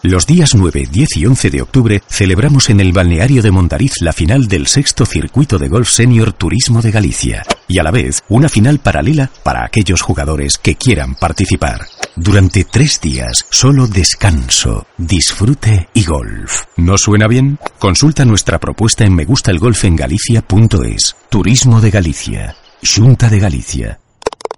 Los 0.08 0.26
días 0.26 0.54
9, 0.54 0.88
10 0.90 1.16
y 1.18 1.26
11 1.26 1.50
de 1.50 1.60
octubre 1.60 2.02
celebramos 2.08 2.70
en 2.70 2.80
el 2.80 2.92
balneario 2.92 3.42
de 3.42 3.50
Mondariz 3.50 4.00
la 4.00 4.14
final 4.14 4.48
del 4.48 4.66
sexto 4.66 5.04
circuito 5.04 5.58
de 5.58 5.68
golf 5.68 5.90
senior 5.90 6.32
Turismo 6.32 6.80
de 6.80 6.90
Galicia 6.90 7.42
y 7.68 7.78
a 7.78 7.82
la 7.82 7.90
vez 7.90 8.24
una 8.30 8.48
final 8.48 8.78
paralela 8.78 9.30
para 9.42 9.66
aquellos 9.66 10.00
jugadores 10.00 10.56
que 10.56 10.76
quieran 10.76 11.14
participar. 11.14 11.88
Durante 12.16 12.64
tres 12.64 13.02
días, 13.02 13.44
solo 13.50 13.86
descanso, 13.86 14.86
disfrute 14.96 15.90
y 15.92 16.06
golf. 16.06 16.62
¿No 16.78 16.96
suena 16.96 17.28
bien? 17.28 17.58
Consulta 17.78 18.24
nuestra 18.24 18.58
propuesta 18.58 19.04
en 19.04 19.14
megustalgolfengalicia.es. 19.14 21.16
Turismo 21.28 21.82
de 21.82 21.90
Galicia. 21.90 22.56
Junta 22.96 23.28
de 23.28 23.40
Galicia. 23.40 24.00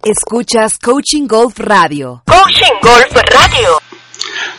Escuchas 0.04 0.78
Coaching 0.78 1.26
Golf 1.26 1.58
Radio. 1.58 2.22
Coaching 2.24 2.78
Golf 2.80 3.12
Radio. 3.12 3.99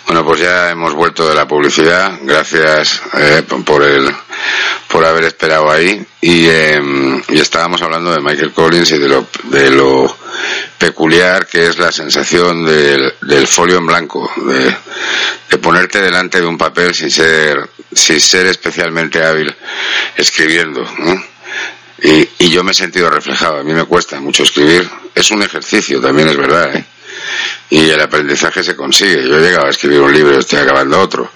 Bueno, 0.06 0.26
pues 0.26 0.42
ya 0.42 0.70
hemos 0.72 0.94
vuelto 0.94 1.28
de 1.28 1.36
la 1.36 1.48
publicidad. 1.48 2.20
Gracias 2.22 3.02
eh, 3.14 3.44
por 3.66 3.84
el 3.84 4.14
por 4.88 5.06
haber 5.06 5.24
esperado 5.24 5.72
ahí 5.72 6.06
y, 6.20 6.48
eh, 6.48 6.82
y, 7.30 7.40
estábamos 7.40 7.82
hablando 7.82 8.12
de 8.12 8.22
Michael 8.22 8.52
Collins 8.52 8.92
y 8.92 8.98
de 8.98 9.08
lo, 9.08 9.28
de 9.44 9.70
lo 9.70 10.18
peculiar 10.78 11.48
que 11.48 11.68
es 11.68 11.78
la 11.78 11.92
sensación 11.94 12.66
del, 12.66 13.48
folio 13.48 13.78
en 13.78 13.86
blanco, 13.86 14.30
de, 14.36 14.76
de, 15.50 15.58
ponerte 15.60 16.02
delante 16.02 16.42
de 16.42 16.48
un 16.48 16.58
papel 16.58 16.94
sin 16.94 17.10
ser 17.10 17.70
sin 17.94 18.20
ser 18.20 18.48
especialmente 18.48 19.24
hábil 19.24 19.56
escribiendo. 20.18 20.84
y 22.04 22.50
yo 22.50 22.64
me 22.64 22.72
he 22.72 22.76
sentido 22.76 23.10
reflejado. 23.10 23.60
A 23.60 23.64
mí 23.64 23.74
me 23.74 23.86
cuesta 23.86 24.20
mucho 24.20 24.44
escribir. 24.44 24.90
Es 25.14 25.32
un 25.32 25.44
ejercicio, 25.44 26.02
también 26.02 26.30
es 26.30 26.38
verdad. 26.38 26.76
¿eh? 26.76 26.86
Y 27.70 27.90
el 27.90 28.02
aprendizaje 28.02 28.64
se 28.64 28.76
consigue. 28.76 29.28
Yo 29.28 29.38
he 29.38 29.42
llegado 29.42 29.68
a 29.68 29.70
escribir 29.70 30.02
un 30.02 30.14
libro, 30.14 30.38
estoy 30.38 30.60
acabando 30.60 31.00
otro, 31.00 31.32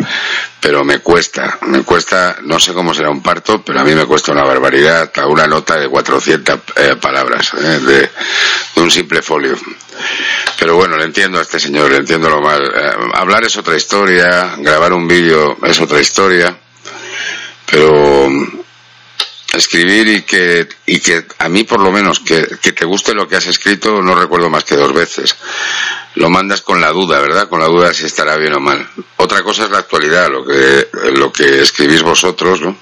pero 0.60 0.84
me 0.84 1.00
cuesta, 1.00 1.60
me 1.68 1.84
cuesta, 1.84 2.38
no 2.44 2.60
sé 2.60 2.74
cómo 2.74 2.94
será 2.94 3.10
un 3.10 3.22
parto, 3.22 3.64
pero 3.64 3.80
a 3.80 3.84
mí 3.84 3.94
me 3.94 4.06
cuesta 4.06 4.32
una 4.32 4.44
barbaridad, 4.44 5.12
una 5.28 5.48
nota 5.48 5.78
de 5.78 5.88
400 5.88 6.60
eh, 6.76 6.96
palabras, 7.00 7.54
eh, 7.54 7.58
de, 7.58 8.00
de, 8.00 8.10
un 8.82 8.92
simple 8.92 9.22
folio. 9.22 9.56
Pero 10.60 10.76
bueno, 10.76 10.98
le 10.98 11.06
entiendo 11.06 11.40
a 11.40 11.44
este 11.44 11.60
señor, 11.60 11.92
le 11.92 11.98
entiendo 11.98 12.30
lo 12.30 12.42
mal. 12.42 12.64
Eh, 12.64 12.92
hablar 13.14 13.46
es 13.46 13.56
otra 13.58 13.76
historia, 13.76 14.56
grabar 14.58 14.94
un 14.94 15.08
vídeo 15.08 15.58
es 15.64 15.80
otra 15.80 16.02
historia, 16.02 16.58
pero 17.70 18.30
escribir 19.56 20.08
y 20.08 20.22
que, 20.24 20.68
y 20.86 21.00
que 21.00 21.26
a 21.40 21.50
mí 21.50 21.64
por 21.64 21.80
lo 21.80 21.92
menos 21.92 22.20
que, 22.20 22.48
que, 22.62 22.72
te 22.72 22.86
guste 22.86 23.14
lo 23.14 23.28
que 23.28 23.36
has 23.36 23.48
escrito 23.48 24.02
no 24.02 24.16
recuerdo 24.16 24.50
más 24.50 24.64
que 24.64 24.76
dos 24.76 24.94
veces. 24.94 25.36
Lo 26.16 26.30
mandas 26.30 26.62
con 26.62 26.80
la 26.80 26.92
duda, 26.92 27.20
¿verdad? 27.20 27.50
Con 27.50 27.60
la 27.60 27.68
duda 27.68 27.94
si 27.94 28.06
estará 28.06 28.38
bien 28.38 28.54
o 28.54 28.60
mal. 28.60 28.88
Otra 29.18 29.44
cosa 29.44 29.66
es 29.66 29.72
la 29.72 29.80
actualidad, 29.80 30.30
lo 30.30 30.46
que, 30.46 30.90
lo 31.14 31.32
que 31.32 31.62
escribís 31.62 32.04
vosotros, 32.04 32.62
¿no? 32.62 32.78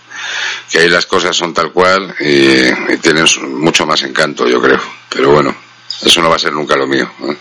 Que 0.70 0.80
ahí 0.80 0.90
las 0.90 1.06
cosas 1.06 1.36
son 1.36 1.54
tal 1.54 1.72
cual 1.72 2.16
y, 2.20 2.94
y 2.94 2.98
tienen 3.02 3.26
mucho 3.50 3.86
más 3.86 4.02
encanto, 4.04 4.48
yo 4.48 4.62
creo. 4.62 4.82
Pero 5.10 5.32
bueno, 5.32 5.56
eso 6.06 6.22
no 6.22 6.30
va 6.30 6.36
a 6.36 6.40
ser 6.40 6.54
nunca 6.54 6.76
lo 6.76 6.88
mío. 6.88 7.10
¿eh? 7.28 7.38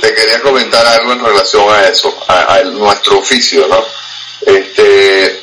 Te, 0.00 0.14
quería 0.14 0.40
comentar 0.42 0.84
algo 0.86 1.12
en 1.12 1.24
relación 1.24 1.72
a 1.72 1.88
eso, 1.88 2.12
a 2.28 2.62
nuestro 2.64 3.18
oficio, 3.18 3.66
¿no? 3.68 3.84
Este, 4.46 5.42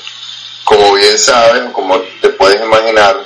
como 0.69 0.93
bien 0.93 1.17
sabes, 1.17 1.63
como 1.73 1.99
te 2.21 2.29
puedes 2.29 2.61
imaginar, 2.61 3.25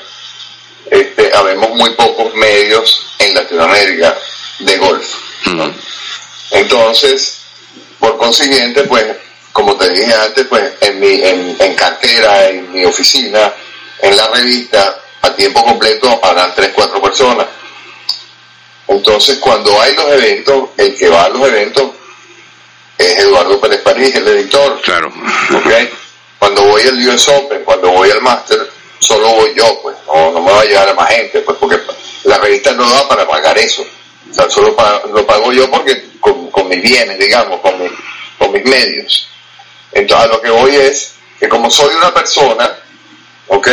este, 0.90 1.30
habemos 1.36 1.72
muy 1.72 1.90
pocos 1.90 2.34
medios 2.36 3.06
en 3.20 3.36
Latinoamérica 3.36 4.18
de 4.60 4.78
golf. 4.78 5.06
¿no? 5.48 5.70
Entonces, 6.52 7.40
por 8.00 8.18
consiguiente, 8.18 8.84
pues, 8.84 9.04
como 9.52 9.76
te 9.76 9.90
dije 9.90 10.14
antes, 10.14 10.48
pues, 10.48 10.72
en 10.80 11.02
mi, 11.02 11.22
en, 11.22 11.58
en 11.60 11.76
cartera, 11.76 12.48
en 12.48 12.72
mi 12.72 12.86
oficina, 12.86 13.52
en 14.00 14.16
la 14.16 14.28
revista, 14.28 15.02
a 15.22 15.36
tiempo 15.36 15.66
completo 15.66 16.22
habrán 16.24 16.56
tres, 16.56 16.72
cuatro 16.74 17.02
personas. 17.02 17.48
Entonces, 18.88 19.40
cuando 19.40 19.82
hay 19.82 19.94
los 19.98 20.08
eventos, 20.14 20.70
el 20.78 20.96
que 20.96 21.10
va 21.10 21.26
a 21.26 21.30
los 21.30 21.46
eventos 21.46 21.92
es 22.98 23.18
Eduardo 23.18 23.60
Pérez 23.60 23.82
París, 23.82 24.16
el 24.16 24.28
editor. 24.30 24.80
Claro. 24.82 25.12
¿okay? 25.58 25.90
Cuando 26.44 26.64
voy 26.64 26.82
al 26.82 27.08
US 27.08 27.30
Open, 27.30 27.64
cuando 27.64 27.90
voy 27.90 28.12
al 28.12 28.22
Master, 28.22 28.70
solo 29.00 29.30
voy 29.30 29.54
yo, 29.56 29.80
pues, 29.82 29.96
no, 30.06 30.30
no 30.34 30.42
me 30.42 30.52
va 30.52 30.60
a 30.60 30.66
llevar 30.66 30.90
a 30.90 30.94
más 30.94 31.10
gente, 31.10 31.40
pues, 31.40 31.58
porque 31.58 31.80
la 32.26 32.38
revista 32.38 32.74
no 32.74 32.90
da 32.90 33.08
para 33.08 33.26
pagar 33.26 33.58
eso. 33.58 33.82
O 34.30 34.34
sea, 34.34 34.50
solo 34.50 34.76
pa 34.76 35.04
lo 35.08 35.26
pago 35.26 35.54
yo 35.54 35.72
porque 35.72 36.10
con, 36.20 36.52
con, 36.52 36.68
mis 36.68 36.82
bienes, 36.82 37.18
digamos, 37.18 37.62
con, 37.62 37.82
mi, 37.82 37.88
con 38.38 38.52
mis 38.52 38.66
medios. 38.66 39.30
Entonces, 39.94 40.30
a 40.30 40.34
lo 40.34 40.42
que 40.42 40.50
voy 40.50 40.76
es 40.76 41.14
que 41.40 41.48
como 41.48 41.72
soy 41.72 41.96
una 41.96 42.14
persona, 42.14 42.78
¿ok? 43.48 43.70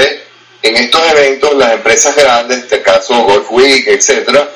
En 0.62 0.76
estos 0.76 1.02
eventos, 1.10 1.52
las 1.54 1.72
empresas 1.72 2.14
grandes, 2.14 2.58
en 2.58 2.62
este 2.62 2.82
caso 2.82 3.24
Golf 3.24 3.50
Week, 3.50 3.84
etcétera, 3.88 4.48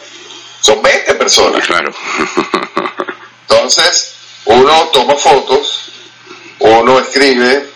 son 0.61 0.81
20 0.81 1.15
personas. 1.17 1.67
Claro. 1.67 1.93
Entonces, 3.49 4.15
uno 4.45 4.89
toma 4.93 5.17
fotos, 5.17 5.91
uno 6.61 7.01
escribe, 7.01 7.74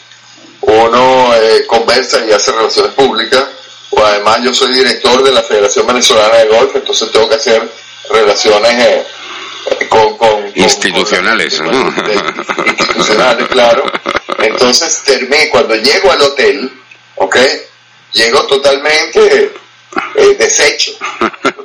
uno 0.60 1.34
eh, 1.34 1.66
conversa 1.66 2.24
y 2.26 2.32
hace 2.32 2.52
relaciones 2.52 2.92
públicas, 2.92 3.44
o 3.90 4.04
además 4.04 4.40
yo 4.42 4.52
soy 4.52 4.74
director 4.74 5.22
de 5.22 5.32
la 5.32 5.42
Federación 5.42 5.86
Venezolana 5.86 6.36
de 6.36 6.48
Golf, 6.48 6.74
entonces 6.74 7.10
tengo 7.10 7.28
que 7.28 7.36
hacer 7.36 7.68
relaciones 8.10 8.84
eh, 8.84 9.06
con, 9.88 10.16
con, 10.16 10.52
institucionales, 10.54 11.58
con, 11.58 11.70
¿no? 11.70 12.02
de, 12.02 12.14
institucionales, 12.66 13.48
claro. 13.48 13.84
Entonces 14.38 15.02
terminé, 15.04 15.48
cuando 15.50 15.74
llego 15.74 16.10
al 16.10 16.22
hotel, 16.22 16.72
¿ok? 17.16 17.36
Llego 18.12 18.42
totalmente 18.46 19.52
eh, 20.14 20.36
deshecho, 20.38 20.92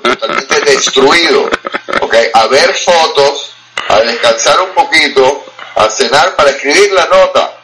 totalmente 0.01 0.60
destruido, 0.62 1.49
¿ok? 2.01 2.15
A 2.34 2.47
ver 2.47 2.73
fotos, 2.75 3.53
a 3.89 3.99
descansar 3.99 4.62
un 4.62 4.73
poquito, 4.73 5.45
a 5.75 5.89
cenar 5.89 6.36
para 6.36 6.51
escribir 6.51 6.91
la 6.93 7.06
nota 7.06 7.62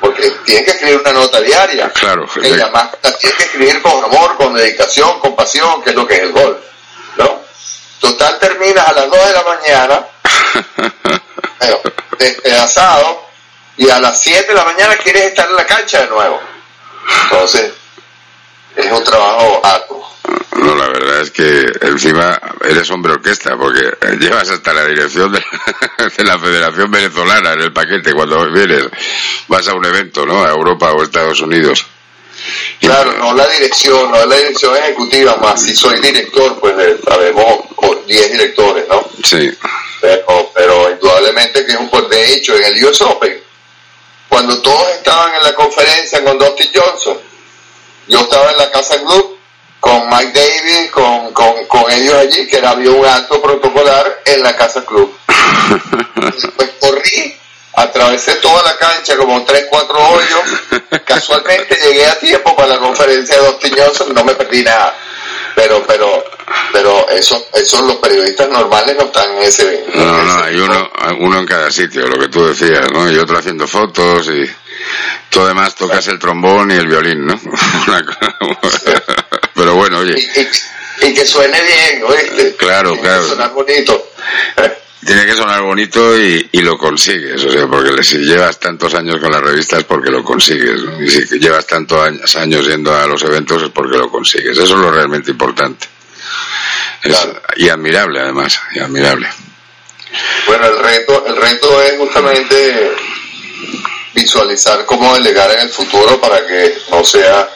porque 0.00 0.30
tienes 0.44 0.64
que 0.64 0.70
escribir 0.72 1.00
una 1.00 1.12
nota 1.12 1.40
diaria. 1.40 1.90
Claro. 1.90 2.26
Que 2.26 2.56
la, 2.56 2.68
más, 2.68 2.90
la 3.02 3.16
tienes 3.16 3.36
que 3.36 3.44
escribir 3.44 3.82
con 3.82 4.04
amor, 4.04 4.36
con 4.36 4.54
dedicación, 4.54 5.18
con 5.20 5.34
pasión, 5.34 5.82
que 5.82 5.90
es 5.90 5.96
lo 5.96 6.06
que 6.06 6.14
es 6.14 6.20
el 6.20 6.32
golf. 6.32 6.58
¿No? 7.16 7.42
Total 8.00 8.38
terminas 8.38 8.88
a 8.88 8.92
las 8.92 9.10
2 9.10 9.26
de 9.26 9.32
la 9.32 9.42
mañana, 9.42 10.06
bueno, 11.58 11.78
despedazado, 12.16 13.26
y 13.76 13.88
a 13.90 13.98
las 13.98 14.20
7 14.20 14.46
de 14.46 14.54
la 14.54 14.64
mañana 14.64 14.96
quieres 14.96 15.24
estar 15.24 15.48
en 15.48 15.56
la 15.56 15.66
cancha 15.66 16.02
de 16.02 16.08
nuevo. 16.08 16.40
Entonces, 17.24 17.72
es 18.76 18.92
un 18.92 19.02
trabajo 19.02 19.60
arduo. 19.64 20.17
No, 20.56 20.74
la 20.74 20.88
verdad 20.88 21.20
es 21.22 21.30
que 21.30 21.66
encima 21.82 22.38
eres 22.62 22.90
hombre 22.90 23.12
orquesta, 23.12 23.56
porque 23.56 23.90
llevas 24.18 24.50
hasta 24.50 24.74
la 24.74 24.84
dirección 24.86 25.32
de, 25.32 25.38
de, 26.16 26.24
la 26.24 26.38
Federación 26.38 26.90
Venezolana 26.90 27.52
en 27.52 27.60
el 27.60 27.72
paquete 27.72 28.12
cuando 28.12 28.50
vienes, 28.50 28.84
vas 29.46 29.68
a 29.68 29.74
un 29.74 29.84
evento, 29.84 30.26
¿no? 30.26 30.42
A 30.42 30.50
Europa 30.50 30.92
o 30.92 31.02
Estados 31.02 31.40
Unidos. 31.40 31.86
Claro, 32.80 33.12
no 33.18 33.34
la 33.34 33.46
dirección, 33.48 34.10
no 34.10 34.24
la 34.26 34.36
dirección 34.36 34.76
ejecutiva, 34.76 35.36
más 35.36 35.62
si 35.62 35.74
soy 35.74 35.98
director, 36.00 36.58
pues 36.60 36.74
sabemos 37.04 37.64
10 38.06 38.32
directores, 38.32 38.88
¿no? 38.88 39.08
Sí. 39.22 39.50
Pero, 40.00 40.50
pero 40.54 40.90
indudablemente 40.90 41.64
que 41.66 41.72
es 41.72 41.78
un 41.78 41.90
por 41.90 42.08
de 42.08 42.34
hecho 42.34 42.56
en 42.56 42.64
el 42.64 42.84
US 42.84 43.02
Open, 43.02 43.42
cuando 44.28 44.60
todos 44.62 44.88
estaban 44.96 45.34
en 45.34 45.42
la 45.42 45.54
conferencia 45.54 46.24
con 46.24 46.38
Dustin 46.38 46.70
Johnson, 46.74 47.18
yo 48.06 48.20
estaba 48.20 48.50
en 48.52 48.58
la 48.58 48.70
casa 48.70 48.98
club 48.98 49.37
con 49.80 50.08
Mike 50.08 50.32
Davis, 50.32 50.90
con, 50.90 51.32
con, 51.32 51.66
con, 51.66 51.90
ellos 51.90 52.14
allí, 52.14 52.46
que 52.46 52.56
era, 52.56 52.70
había 52.70 52.90
un 52.90 53.06
acto 53.06 53.40
protocolar 53.40 54.22
en 54.24 54.42
la 54.42 54.56
Casa 54.56 54.84
Club. 54.84 55.16
Después 56.32 56.70
corrí, 56.80 57.36
atravesé 57.74 58.34
toda 58.36 58.62
la 58.62 58.76
cancha 58.76 59.16
como 59.16 59.44
tres, 59.44 59.66
cuatro 59.70 59.98
hoyos, 59.98 61.02
casualmente 61.04 61.76
llegué 61.76 62.06
a 62.06 62.18
tiempo 62.18 62.56
para 62.56 62.74
la 62.74 62.78
conferencia 62.78 63.36
de 63.36 63.46
Dustin 63.46 63.74
Johnson, 63.76 64.14
no 64.14 64.24
me 64.24 64.34
perdí 64.34 64.62
nada. 64.62 64.94
Pero, 65.54 65.84
pero, 65.86 66.24
pero 66.72 67.08
eso, 67.10 67.48
eso 67.54 67.82
los 67.82 67.96
periodistas 67.96 68.48
normales 68.48 68.96
no 68.96 69.04
están 69.04 69.28
en 69.36 69.42
ese. 69.42 69.86
No, 69.92 70.22
no, 70.24 70.44
hay 70.44 70.56
uno, 70.56 70.90
uno 71.18 71.38
en 71.40 71.46
cada 71.46 71.70
sitio, 71.70 72.06
lo 72.06 72.18
que 72.18 72.28
tú 72.28 72.46
decías, 72.46 72.86
¿no? 72.92 73.10
Y 73.10 73.18
otro 73.18 73.38
haciendo 73.38 73.66
fotos 73.66 74.28
y 74.28 74.48
tú 75.28 75.40
además 75.40 75.74
tocas 75.74 76.06
el 76.08 76.18
trombón 76.18 76.70
y 76.70 76.74
el 76.74 76.86
violín, 76.86 77.26
¿no? 77.26 77.34
Pero 79.68 79.76
bueno, 79.76 79.98
oye. 79.98 80.14
Y, 80.16 80.40
y, 80.40 81.10
y, 81.10 81.14
que 81.14 81.26
suene 81.26 81.60
bien, 81.60 82.02
¿oíste? 82.02 82.56
Claro, 82.56 82.94
y 82.94 83.00
claro. 83.00 83.22
Que 83.22 83.28
suene 83.28 83.48
bonito. 83.48 84.12
tiene 85.04 85.26
que 85.26 85.34
sonar 85.34 85.60
bonito 85.60 86.18
y, 86.18 86.48
y, 86.52 86.62
lo 86.62 86.78
consigues, 86.78 87.44
o 87.44 87.50
sea, 87.50 87.66
porque 87.66 88.02
si 88.02 88.16
llevas 88.16 88.58
tantos 88.58 88.94
años 88.94 89.18
con 89.20 89.30
las 89.30 89.42
revistas 89.42 89.80
es 89.80 89.84
porque 89.84 90.10
lo 90.10 90.24
consigues, 90.24 90.80
¿no? 90.82 91.02
y 91.02 91.10
si 91.10 91.38
llevas 91.38 91.66
tantos 91.66 92.00
años, 92.00 92.36
años 92.36 92.66
yendo 92.66 92.96
a 92.96 93.06
los 93.06 93.22
eventos 93.24 93.62
es 93.62 93.68
porque 93.68 93.98
lo 93.98 94.10
consigues, 94.10 94.56
eso 94.56 94.62
es 94.62 94.70
lo 94.70 94.90
realmente 94.90 95.32
importante. 95.32 95.86
Es, 97.02 97.14
Claro. 97.14 97.42
Y 97.56 97.68
admirable 97.68 98.20
además, 98.20 98.58
y 98.74 98.78
admirable. 98.78 99.28
Bueno, 100.46 100.64
el 100.64 100.78
reto, 100.78 101.26
el 101.26 101.36
reto 101.36 101.82
es 101.82 101.98
justamente 101.98 102.96
visualizar 104.14 104.86
cómo 104.86 105.12
delegar 105.14 105.50
en 105.50 105.60
el 105.60 105.68
futuro 105.68 106.18
para 106.18 106.46
que 106.46 106.78
no 106.90 107.04
sea 107.04 107.50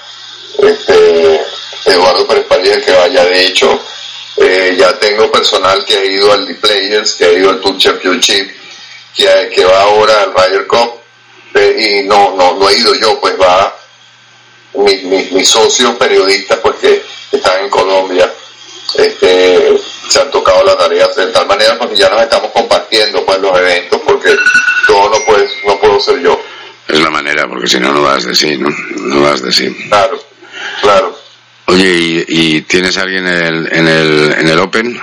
este, 0.59 1.41
Eduardo 1.85 2.27
Pérez 2.27 2.47
el 2.51 2.85
que 2.85 2.93
vaya. 2.93 3.25
De 3.25 3.47
hecho, 3.47 3.81
eh, 4.39 4.75
ya 4.79 4.99
tengo 4.99 5.31
personal 5.31 5.85
que 5.85 5.97
ha 5.97 6.05
ido 6.05 6.33
al 6.33 6.47
D-Players, 6.47 7.15
que 7.15 7.25
ha 7.25 7.33
ido 7.33 7.51
al 7.51 7.61
Tour 7.61 7.77
Championship, 7.79 8.51
que, 9.15 9.51
que 9.55 9.65
va 9.65 9.83
ahora 9.83 10.23
al 10.23 10.35
Ryder 10.35 10.67
Cup, 10.67 10.95
eh, 11.55 12.01
y 12.03 12.09
no, 12.09 12.35
no, 12.37 12.55
no 12.59 12.69
he 12.71 12.79
ido 12.79 12.95
yo, 12.95 13.21
pues 13.21 13.35
va 13.41 13.77
mi- 14.75 15.03
mi- 15.03 15.29
mis 15.33 15.49
socios 15.49 15.95
periodistas, 15.97 16.59
pues 16.61 16.77
que 16.77 17.03
están 17.31 17.61
en 17.65 17.69
Colombia, 17.71 18.33
este, 18.95 19.79
se 20.09 20.21
han 20.21 20.31
tocado 20.31 20.63
las 20.65 20.77
tareas 20.79 21.15
de 21.17 21.27
tal 21.29 21.47
manera 21.47 21.79
porque 21.79 21.97
ya 21.97 22.09
nos 22.09 22.23
estamos 22.23 22.51
compartiendo 22.53 23.25
pues 23.25 23.39
los 23.41 23.57
eventos 23.59 24.01
porque 24.07 24.35
todo 24.87 25.09
no 25.11 25.25
puede, 25.25 25.49
no 25.67 25.79
puedo 25.79 26.01
ser 26.01 26.21
yo. 26.21 26.39
Es 26.89 26.99
la 27.01 27.11
manera, 27.11 27.47
porque 27.49 27.67
si 27.69 27.79
no, 27.81 27.93
no 27.93 28.03
vas 28.03 28.25
de 28.25 28.35
sí, 28.35 28.57
¿no? 28.59 28.69
No 28.97 29.23
vas 29.23 29.43
de 29.43 29.53
sí. 29.53 29.75
Claro. 29.89 30.23
Oye, 31.73 31.89
¿y, 31.89 32.25
y 32.29 32.61
tienes 32.63 32.99
a 32.99 33.03
alguien 33.03 33.27
en 33.27 33.43
el, 33.43 33.73
en 33.73 33.89
el, 33.89 34.35
en 34.41 34.49
el 34.49 34.59
Open? 34.59 35.01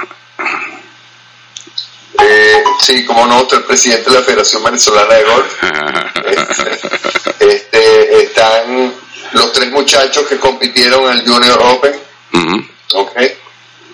Eh, 2.22 2.64
sí, 2.80 3.04
como 3.06 3.26
no, 3.26 3.48
el 3.52 3.64
presidente 3.64 4.12
de 4.12 4.18
la 4.18 4.22
Federación 4.22 4.64
Venezolana 4.64 5.16
de 5.16 5.24
Golf. 5.24 5.54
Este, 7.40 8.24
están 8.24 8.94
los 9.32 9.54
tres 9.54 9.72
muchachos 9.72 10.28
que 10.28 10.38
compitieron 10.38 11.06
en 11.06 11.20
el 11.20 11.28
Junior 11.28 11.60
Open, 11.64 11.96
Ujú. 12.34 12.66
¿ok? 12.96 13.22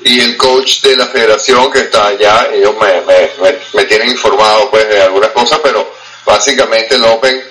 Y 0.03 0.19
el 0.19 0.35
coach 0.35 0.81
de 0.81 0.97
la 0.97 1.05
federación 1.05 1.71
que 1.71 1.79
está 1.79 2.07
allá, 2.07 2.49
ellos 2.51 2.75
me, 2.81 3.01
me, 3.01 3.29
me, 3.41 3.57
me 3.73 3.83
tienen 3.85 4.09
informado 4.09 4.69
pues 4.69 4.89
de 4.89 5.01
algunas 5.01 5.29
cosas, 5.29 5.59
pero 5.63 5.93
básicamente 6.25 6.95
el 6.95 7.05
Open, 7.05 7.41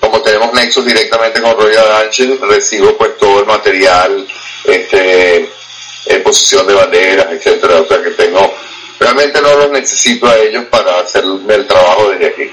como 0.00 0.20
tenemos 0.22 0.52
nexos 0.54 0.84
directamente 0.84 1.40
con 1.40 1.56
Royal 1.56 1.92
Anchel, 1.92 2.40
recibo 2.40 2.96
pues 2.96 3.16
todo 3.18 3.40
el 3.40 3.46
material, 3.46 4.26
este, 4.64 5.48
en 6.06 6.22
posición 6.22 6.66
de 6.66 6.74
banderas, 6.74 7.26
etcétera, 7.30 7.80
o 7.80 7.86
sea 7.86 8.02
que 8.02 8.10
tengo, 8.10 8.54
realmente 8.98 9.40
no 9.40 9.56
los 9.56 9.70
necesito 9.70 10.26
a 10.26 10.36
ellos 10.38 10.64
para 10.70 11.00
hacer 11.00 11.24
el 11.24 11.66
trabajo 11.66 12.10
desde 12.10 12.26
aquí. 12.26 12.50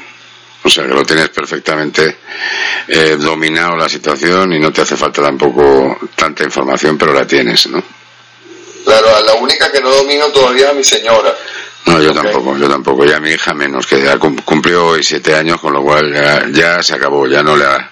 O 0.63 0.69
sea, 0.69 0.85
que 0.85 0.93
lo 0.93 1.05
tienes 1.05 1.29
perfectamente 1.29 2.17
eh, 2.87 3.15
dominado 3.17 3.77
la 3.77 3.87
situación 3.87 4.53
y 4.53 4.59
no 4.59 4.73
te 4.73 4.81
hace 4.81 4.97
falta 4.97 5.21
tampoco 5.21 5.97
tanta 6.15 6.43
información, 6.43 6.97
pero 6.97 7.13
la 7.13 7.25
tienes, 7.25 7.67
¿no? 7.67 7.81
Claro, 8.83 9.07
la 9.25 9.33
única 9.35 9.71
que 9.71 9.81
no 9.81 9.89
domino 9.89 10.27
todavía 10.27 10.65
es 10.65 10.71
a 10.71 10.73
mi 10.73 10.83
señora. 10.83 11.33
No, 11.89 12.01
yo 12.01 12.13
tampoco, 12.13 12.57
yo 12.57 12.69
tampoco. 12.69 13.05
Y 13.05 13.11
a 13.11 13.19
mi 13.19 13.31
hija 13.31 13.53
menos, 13.53 13.87
que 13.87 14.01
ya 14.01 14.17
cum- 14.17 14.41
cumplió 14.43 14.87
hoy 14.87 15.03
siete 15.03 15.35
años, 15.35 15.59
con 15.59 15.73
lo 15.73 15.81
cual 15.81 16.13
ya, 16.13 16.45
ya 16.51 16.83
se 16.83 16.95
acabó, 16.95 17.27
ya 17.27 17.41
no 17.43 17.55
la, 17.55 17.91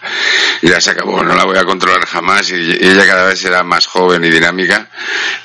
ya 0.62 0.80
se 0.80 0.92
acabó, 0.92 1.24
no 1.24 1.36
la 1.36 1.46
voy 1.46 1.58
a 1.58 1.64
controlar 1.66 2.06
jamás 2.06 2.50
y, 2.52 2.56
y 2.56 2.78
ella 2.88 3.06
cada 3.08 3.26
vez 3.26 3.40
será 3.40 3.64
más 3.64 3.86
joven 3.88 4.24
y 4.24 4.30
dinámica, 4.30 4.90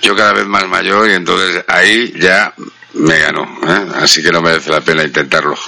yo 0.00 0.14
cada 0.14 0.32
vez 0.32 0.46
más 0.46 0.66
mayor 0.68 1.08
y 1.10 1.14
entonces 1.14 1.64
ahí 1.68 2.12
ya 2.18 2.52
me 2.94 3.18
ganó, 3.18 3.42
¿eh? 3.66 3.86
así 3.96 4.22
que 4.22 4.30
no 4.30 4.42
merece 4.42 4.70
la 4.70 4.80
pena 4.80 5.02
intentarlo. 5.04 5.56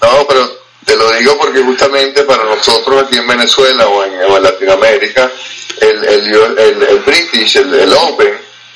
No, 0.00 0.26
pero 0.28 0.48
te 0.84 0.96
lo 0.96 1.12
digo 1.14 1.36
porque 1.38 1.60
justamente 1.60 2.22
para 2.22 2.44
nosotros 2.44 3.02
aquí 3.02 3.18
en 3.18 3.26
Venezuela 3.26 3.86
o 3.88 4.04
en, 4.04 4.12
o 4.30 4.36
en 4.36 4.42
Latinoamérica, 4.44 5.30
el, 5.80 6.04
el, 6.04 6.34
el, 6.58 6.82
el 6.82 6.98
British, 7.00 7.56
el, 7.56 7.74
el 7.74 7.92
Open, 7.92 8.32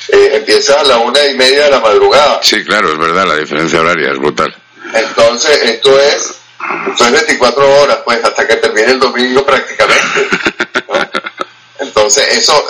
eh, 0.08 0.30
empieza 0.34 0.80
a 0.80 0.84
la 0.84 0.98
una 0.98 1.24
y 1.26 1.34
media 1.34 1.64
de 1.64 1.70
la 1.70 1.80
madrugada. 1.80 2.40
sí, 2.42 2.64
claro, 2.64 2.92
es 2.92 2.98
verdad, 2.98 3.26
la 3.26 3.36
diferencia 3.36 3.80
horaria 3.80 4.12
es 4.12 4.18
brutal. 4.18 4.54
Entonces, 4.94 5.62
esto 5.62 5.98
es, 5.98 6.34
esto 6.90 7.04
es 7.04 7.12
24 7.12 7.80
horas, 7.82 7.98
pues, 8.04 8.22
hasta 8.24 8.46
que 8.46 8.56
termine 8.56 8.92
el 8.92 9.00
domingo 9.00 9.44
prácticamente. 9.44 10.28
¿no? 10.88 10.94
Entonces, 11.86 12.28
eso, 12.36 12.64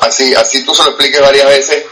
así, 0.00 0.34
así 0.34 0.64
tú 0.64 0.74
se 0.74 0.82
lo 0.82 0.90
expliques 0.90 1.20
varias 1.20 1.46
veces, 1.46 1.84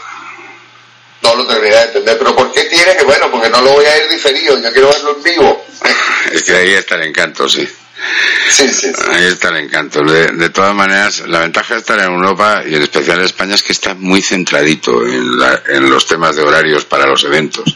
no 1.23 1.35
lo 1.35 1.45
terminas 1.47 1.79
de 1.79 1.85
entender. 1.87 2.17
Pero 2.17 2.35
¿por 2.35 2.51
qué 2.51 2.63
tiene 2.65 2.95
que? 2.97 3.03
Bueno, 3.03 3.29
porque 3.31 3.49
no 3.49 3.61
lo 3.61 3.71
voy 3.73 3.85
a 3.85 4.03
ir 4.03 4.09
diferido, 4.09 4.59
yo 4.61 4.71
quiero 4.71 4.89
verlo 4.89 5.15
en 5.17 5.23
vivo. 5.23 5.65
Es 6.31 6.43
que 6.43 6.55
ahí 6.55 6.71
está 6.71 6.95
el 6.95 7.03
encanto, 7.07 7.49
sí. 7.49 7.67
Sí, 8.49 8.67
sí, 8.69 8.91
sí. 8.95 9.01
Ahí 9.11 9.25
está 9.25 9.49
el 9.49 9.57
encanto. 9.57 10.01
De, 10.03 10.27
de 10.27 10.49
todas 10.49 10.73
maneras, 10.73 11.19
la 11.27 11.39
ventaja 11.41 11.73
de 11.75 11.79
estar 11.81 11.99
en 11.99 12.05
Europa 12.05 12.63
y 12.65 12.73
en 12.75 12.81
especial 12.81 13.19
en 13.19 13.25
España 13.25 13.55
es 13.55 13.63
que 13.63 13.73
está 13.73 13.93
muy 13.95 14.21
centradito 14.21 15.05
en, 15.05 15.37
la- 15.37 15.61
en 15.67 15.89
los 15.89 16.05
temas 16.07 16.35
de 16.35 16.41
horarios 16.43 16.85
para 16.85 17.05
los 17.05 17.23
eventos. 17.25 17.75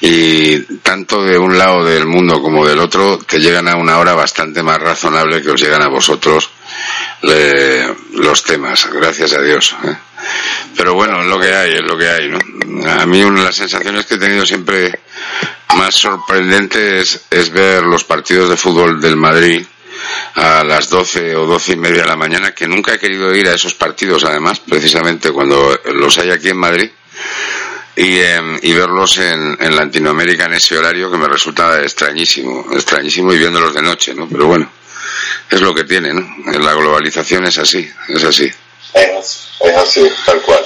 Y 0.00 0.58
tanto 0.78 1.22
de 1.24 1.38
un 1.38 1.56
lado 1.58 1.84
del 1.84 2.06
mundo 2.06 2.40
como 2.40 2.66
del 2.66 2.78
otro 2.80 3.18
te 3.18 3.38
llegan 3.38 3.68
a 3.68 3.76
una 3.76 3.98
hora 3.98 4.14
bastante 4.14 4.62
más 4.62 4.78
razonable 4.78 5.42
que 5.42 5.50
os 5.50 5.60
llegan 5.60 5.82
a 5.82 5.88
vosotros 5.88 6.50
le- 7.22 7.94
los 8.14 8.42
temas, 8.42 8.88
gracias 8.92 9.32
a 9.34 9.42
Dios. 9.42 9.76
¿eh? 9.84 9.94
Pero 10.76 10.94
bueno, 10.94 11.20
es 11.20 11.26
lo 11.26 11.38
que 11.38 11.54
hay, 11.54 11.72
es 11.74 11.82
lo 11.82 11.96
que 11.96 12.08
hay. 12.08 12.28
¿no? 12.28 12.38
A 12.90 13.06
mí 13.06 13.22
una 13.22 13.40
de 13.40 13.46
las 13.46 13.56
sensaciones 13.56 14.06
que 14.06 14.14
he 14.14 14.18
tenido 14.18 14.46
siempre 14.46 15.00
más 15.76 15.94
sorprendente 15.94 17.00
es, 17.00 17.20
es 17.30 17.50
ver 17.50 17.84
los 17.84 18.04
partidos 18.04 18.50
de 18.50 18.56
fútbol 18.56 19.00
del 19.00 19.16
Madrid 19.16 19.64
a 20.34 20.64
las 20.64 20.88
12 20.88 21.36
o 21.36 21.46
12 21.46 21.72
y 21.72 21.76
media 21.76 22.02
de 22.02 22.08
la 22.08 22.16
mañana, 22.16 22.52
que 22.52 22.66
nunca 22.66 22.94
he 22.94 22.98
querido 22.98 23.34
ir 23.34 23.48
a 23.48 23.54
esos 23.54 23.74
partidos, 23.74 24.24
además, 24.24 24.60
precisamente 24.60 25.30
cuando 25.30 25.78
los 25.94 26.18
hay 26.18 26.30
aquí 26.30 26.48
en 26.48 26.56
Madrid, 26.56 26.90
y, 27.96 28.18
em, 28.18 28.58
y 28.62 28.72
verlos 28.72 29.18
en, 29.18 29.56
en 29.60 29.76
Latinoamérica 29.76 30.46
en 30.46 30.54
ese 30.54 30.78
horario 30.78 31.10
que 31.10 31.18
me 31.18 31.28
resulta 31.28 31.82
extrañísimo, 31.82 32.66
extrañísimo 32.72 33.32
y 33.32 33.38
viéndolos 33.38 33.74
de 33.74 33.82
noche, 33.82 34.14
¿no? 34.14 34.28
Pero 34.28 34.46
bueno, 34.46 34.70
es 35.50 35.60
lo 35.60 35.74
que 35.74 35.84
tiene, 35.84 36.14
¿no? 36.14 36.26
La 36.58 36.72
globalización 36.74 37.44
es 37.46 37.58
así, 37.58 37.90
es 38.08 38.24
así. 38.24 38.50
Es, 38.94 39.48
es 39.60 39.76
así, 39.76 40.12
tal 40.24 40.40
cual. 40.42 40.64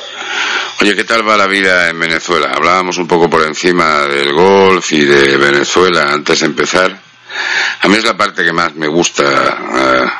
Oye, 0.80 0.96
¿qué 0.96 1.04
tal 1.04 1.26
va 1.28 1.36
la 1.36 1.46
vida 1.46 1.88
en 1.88 1.98
Venezuela? 1.98 2.52
Hablábamos 2.54 2.98
un 2.98 3.06
poco 3.06 3.28
por 3.30 3.42
encima 3.42 4.06
del 4.06 4.32
golf 4.32 4.92
y 4.92 5.04
de 5.04 5.36
Venezuela 5.36 6.12
antes 6.12 6.40
de 6.40 6.46
empezar. 6.46 6.98
A 7.80 7.88
mí 7.88 7.96
es 7.96 8.04
la 8.04 8.16
parte 8.16 8.44
que 8.44 8.52
más 8.52 8.74
me 8.74 8.88
gusta. 8.88 9.24
eh, 9.74 10.10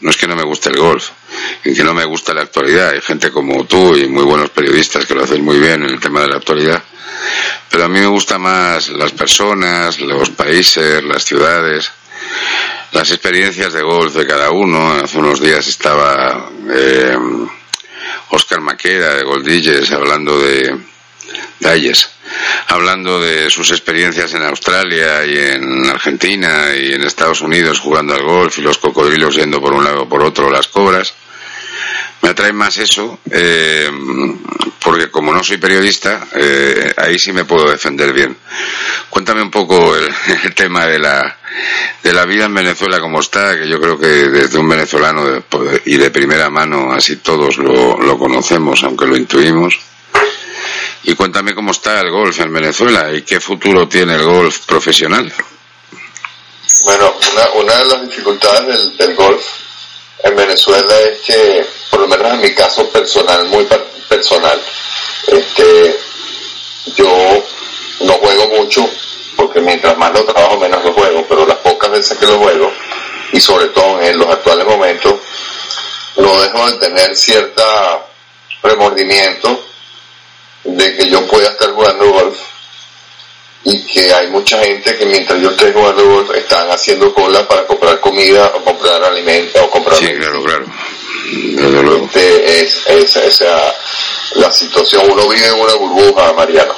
no 0.00 0.10
es 0.10 0.16
que 0.16 0.26
no 0.26 0.34
me 0.34 0.42
guste 0.42 0.68
el 0.68 0.78
golf, 0.78 1.10
y 1.64 1.74
que 1.74 1.84
no 1.84 1.94
me 1.94 2.04
gusta 2.04 2.34
la 2.34 2.42
actualidad. 2.42 2.90
Hay 2.90 3.00
gente 3.00 3.30
como 3.30 3.64
tú 3.64 3.96
y 3.96 4.08
muy 4.08 4.24
buenos 4.24 4.50
periodistas 4.50 5.06
que 5.06 5.14
lo 5.14 5.24
hacen 5.24 5.44
muy 5.44 5.58
bien 5.58 5.84
en 5.84 5.90
el 5.90 6.00
tema 6.00 6.22
de 6.22 6.28
la 6.28 6.36
actualidad. 6.36 6.82
Pero 7.70 7.84
a 7.84 7.88
mí 7.88 8.00
me 8.00 8.06
gusta 8.06 8.36
más 8.38 8.88
las 8.88 9.12
personas, 9.12 10.00
los 10.00 10.30
países, 10.30 11.02
las 11.04 11.24
ciudades, 11.24 11.90
las 12.92 13.10
experiencias 13.10 13.72
de 13.72 13.82
golf 13.82 14.14
de 14.14 14.26
cada 14.26 14.50
uno. 14.50 14.92
Hace 14.92 15.18
unos 15.18 15.40
días 15.40 15.66
estaba 15.66 16.50
eh, 16.70 17.16
Oscar 18.30 18.60
Maqueda 18.60 19.14
de 19.14 19.24
Goldilles 19.24 19.90
hablando 19.92 20.38
de 20.38 20.78
Dalles, 21.58 22.10
hablando 22.68 23.20
de 23.20 23.48
sus 23.50 23.70
experiencias 23.70 24.34
en 24.34 24.42
Australia 24.42 25.24
y 25.24 25.38
en 25.38 25.88
Argentina 25.88 26.74
y 26.76 26.92
en 26.92 27.02
Estados 27.02 27.40
Unidos 27.40 27.80
jugando 27.80 28.14
al 28.14 28.22
golf 28.22 28.58
y 28.58 28.62
los 28.62 28.78
cocodrilos 28.78 29.36
yendo 29.36 29.60
por 29.60 29.72
un 29.72 29.84
lado 29.84 30.02
o 30.02 30.08
por 30.08 30.22
otro, 30.22 30.50
las 30.50 30.68
cobras. 30.68 31.14
Me 32.22 32.28
atrae 32.28 32.52
más 32.52 32.78
eso, 32.78 33.18
eh, 33.30 33.90
porque 34.82 35.10
como 35.10 35.32
no 35.32 35.42
soy 35.42 35.58
periodista, 35.58 36.28
eh, 36.34 36.94
ahí 36.96 37.18
sí 37.18 37.32
me 37.32 37.44
puedo 37.44 37.68
defender 37.68 38.12
bien. 38.12 38.36
Cuéntame 39.10 39.42
un 39.42 39.50
poco 39.50 39.96
el, 39.96 40.54
tema 40.54 40.86
de 40.86 41.00
la, 41.00 41.38
de 42.02 42.12
la 42.12 42.24
vida 42.24 42.44
en 42.44 42.54
Venezuela 42.54 43.00
como 43.00 43.20
está, 43.20 43.58
que 43.58 43.68
yo 43.68 43.80
creo 43.80 43.98
que 43.98 44.06
desde 44.06 44.58
un 44.58 44.68
venezolano 44.68 45.42
y 45.84 45.96
de 45.96 46.10
primera 46.12 46.48
mano, 46.48 46.92
así 46.92 47.16
todos 47.16 47.58
lo, 47.58 48.00
lo 48.00 48.16
conocemos, 48.16 48.84
aunque 48.84 49.06
lo 49.06 49.16
intuimos. 49.16 49.78
Y 51.04 51.14
cuéntame 51.14 51.54
cómo 51.56 51.72
está 51.72 52.00
el 52.00 52.10
golf 52.12 52.38
en 52.38 52.52
Venezuela 52.52 53.12
y 53.12 53.22
qué 53.22 53.40
futuro 53.40 53.88
tiene 53.88 54.14
el 54.14 54.22
golf 54.22 54.60
profesional. 54.66 55.32
Bueno, 56.84 57.14
una, 57.32 57.50
una 57.62 57.76
de 57.78 57.84
las 57.86 58.02
dificultades 58.08 58.66
del, 58.66 58.96
del 58.96 59.16
golf 59.16 59.61
en 60.22 60.36
Venezuela 60.36 60.94
es 61.00 61.20
que, 61.20 61.66
por 61.90 62.00
lo 62.00 62.08
menos 62.08 62.32
en 62.32 62.40
mi 62.40 62.54
caso 62.54 62.88
personal, 62.90 63.44
muy 63.46 63.64
per- 63.64 63.84
personal, 64.08 64.60
este, 65.28 65.98
yo 66.96 67.44
no 68.00 68.12
juego 68.14 68.48
mucho 68.58 68.88
porque 69.36 69.60
mientras 69.60 69.96
más 69.98 70.12
lo 70.12 70.24
trabajo 70.24 70.56
menos 70.58 70.84
lo 70.84 70.92
juego, 70.92 71.24
pero 71.28 71.46
las 71.46 71.58
pocas 71.58 71.90
veces 71.90 72.18
que 72.18 72.26
lo 72.26 72.38
juego, 72.38 72.70
y 73.32 73.40
sobre 73.40 73.66
todo 73.68 74.00
en 74.00 74.18
los 74.18 74.28
actuales 74.28 74.66
momentos, 74.66 75.14
no 76.16 76.42
dejo 76.42 76.70
de 76.70 76.76
tener 76.78 77.16
cierta 77.16 78.06
remordimiento 78.62 79.64
de 80.64 80.96
que 80.96 81.08
yo 81.08 81.26
pueda 81.26 81.48
estar 81.48 81.70
jugando 81.72 82.10
golf 82.12 82.38
y 83.64 83.84
que 83.86 84.12
hay 84.12 84.26
mucha 84.28 84.58
gente 84.64 84.96
que 84.96 85.06
mientras 85.06 85.40
yo 85.40 85.50
estoy 85.50 85.72
jugando 85.72 86.04
golf 86.04 86.30
están 86.34 86.68
haciendo 86.70 87.14
cola 87.14 87.46
para 87.46 87.66
comprar 87.66 88.00
comida 88.00 88.52
o 88.56 88.64
comprar 88.64 89.02
alimentos 89.04 89.60
o 89.62 89.70
comprar 89.70 89.96
Sí, 89.98 90.06
claro, 90.14 90.42
claro. 90.42 90.66
Desde 91.30 91.82
luego. 91.82 92.04
Este, 92.06 92.60
es, 92.62 92.86
es- 92.88 93.16
esa 93.16 93.74
la 94.34 94.50
situación 94.50 95.02
uno 95.10 95.28
vive 95.28 95.46
en 95.46 95.54
una 95.60 95.74
burbuja 95.74 96.32
Mariano 96.32 96.74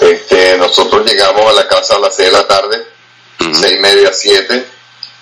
este 0.00 0.58
nosotros 0.58 1.06
llegamos 1.06 1.48
a 1.48 1.52
la 1.54 1.66
casa 1.68 1.96
a 1.96 1.98
las 2.00 2.14
6 2.14 2.30
de 2.30 2.36
la 2.36 2.46
tarde 2.46 2.86
Ujú. 3.40 3.54
seis 3.54 3.74
y 3.76 3.78
media 3.78 4.12
siete 4.12 4.66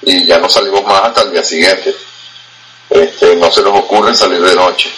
y 0.03 0.27
ya 0.27 0.39
no 0.39 0.49
salimos 0.49 0.85
más 0.85 1.03
hasta 1.05 1.23
el 1.23 1.33
día 1.33 1.45
siguiente 1.45 1.95
este 2.91 3.37
no 3.37 3.51
se 3.53 3.63
nos 3.63 3.79
ocurre 3.79 4.15
salir 4.15 4.41
de 4.41 4.55
noche 4.55 4.91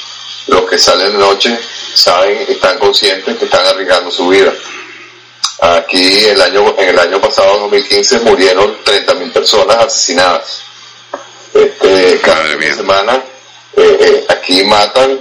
los 0.49 0.63
que 0.69 0.79
salen 0.79 1.13
de 1.13 1.19
noche 1.19 1.59
saben 1.95 2.47
están 2.49 2.79
conscientes 2.79 3.37
que 3.37 3.45
están 3.47 3.67
arriesgando 3.67 4.11
su 4.11 4.29
vida 4.29 4.53
aquí 5.61 6.25
el 6.27 6.41
año 6.41 6.75
en 6.79 6.89
el 6.89 6.99
año 6.99 7.21
pasado 7.21 7.59
2015 7.61 8.21
murieron 8.21 8.77
30.000 8.85 9.33
personas 9.33 9.77
asesinadas 9.77 10.63
este, 11.55 12.21
cada 12.21 12.43
Madre 12.45 12.75
semana 12.75 13.23
eh, 13.77 13.97
eh, 14.01 14.27
aquí 14.29 14.63
matan 14.65 15.19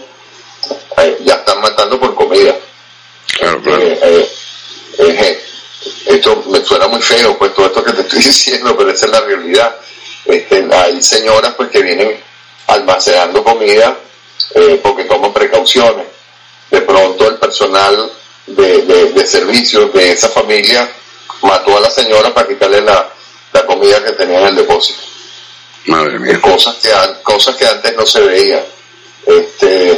eh, 0.98 1.18
ya 1.24 1.36
están 1.36 1.62
matando 1.62 2.00
por 2.00 2.16
comida 2.16 2.56
Claro, 3.38 3.62
claro. 3.62 3.82
eh, 3.84 4.30
eh, 5.00 5.44
esto 6.06 6.44
me 6.48 6.64
suena 6.64 6.88
muy 6.88 7.02
feo, 7.02 7.38
pues 7.38 7.54
todo 7.54 7.66
esto 7.66 7.84
que 7.84 7.92
te 7.92 8.02
estoy 8.08 8.20
diciendo, 8.24 8.76
pero 8.78 8.92
esa 8.92 9.08
es 9.08 9.12
la 9.12 9.22
realidad. 9.22 9.76
Este, 10.26 10.66
hay 10.74 11.02
señoras 11.02 11.54
pues 11.56 11.70
que 11.70 11.82
vienen 11.82 12.18
almacenando 12.68 13.44
comida 13.44 13.98
porque 14.82 15.04
toman 15.04 15.34
precauciones. 15.34 16.08
De 16.72 16.82
pronto 16.82 17.28
el 17.28 17.36
personal 17.38 18.10
de, 18.48 18.82
de, 18.84 19.12
de 19.14 19.28
servicios 19.28 19.92
de 19.94 20.12
esa 20.12 20.30
familia 20.30 20.90
mató 21.42 21.78
a 21.78 21.82
la 21.82 21.90
señora 21.90 22.34
para 22.34 22.48
quitarle 22.48 22.82
la, 22.82 23.10
la 23.54 23.66
comida 23.66 24.04
que 24.04 24.12
tenía 24.14 24.40
en 24.42 24.48
el 24.48 24.56
depósito 24.56 25.00
Madre 25.86 26.18
mía. 26.20 26.40
cosas 26.42 26.76
que 26.76 26.90
cosas 27.24 27.56
que 27.56 27.68
antes 27.68 27.96
no 27.96 28.06
se 28.06 28.22
veían 28.22 28.64
este 29.26 29.92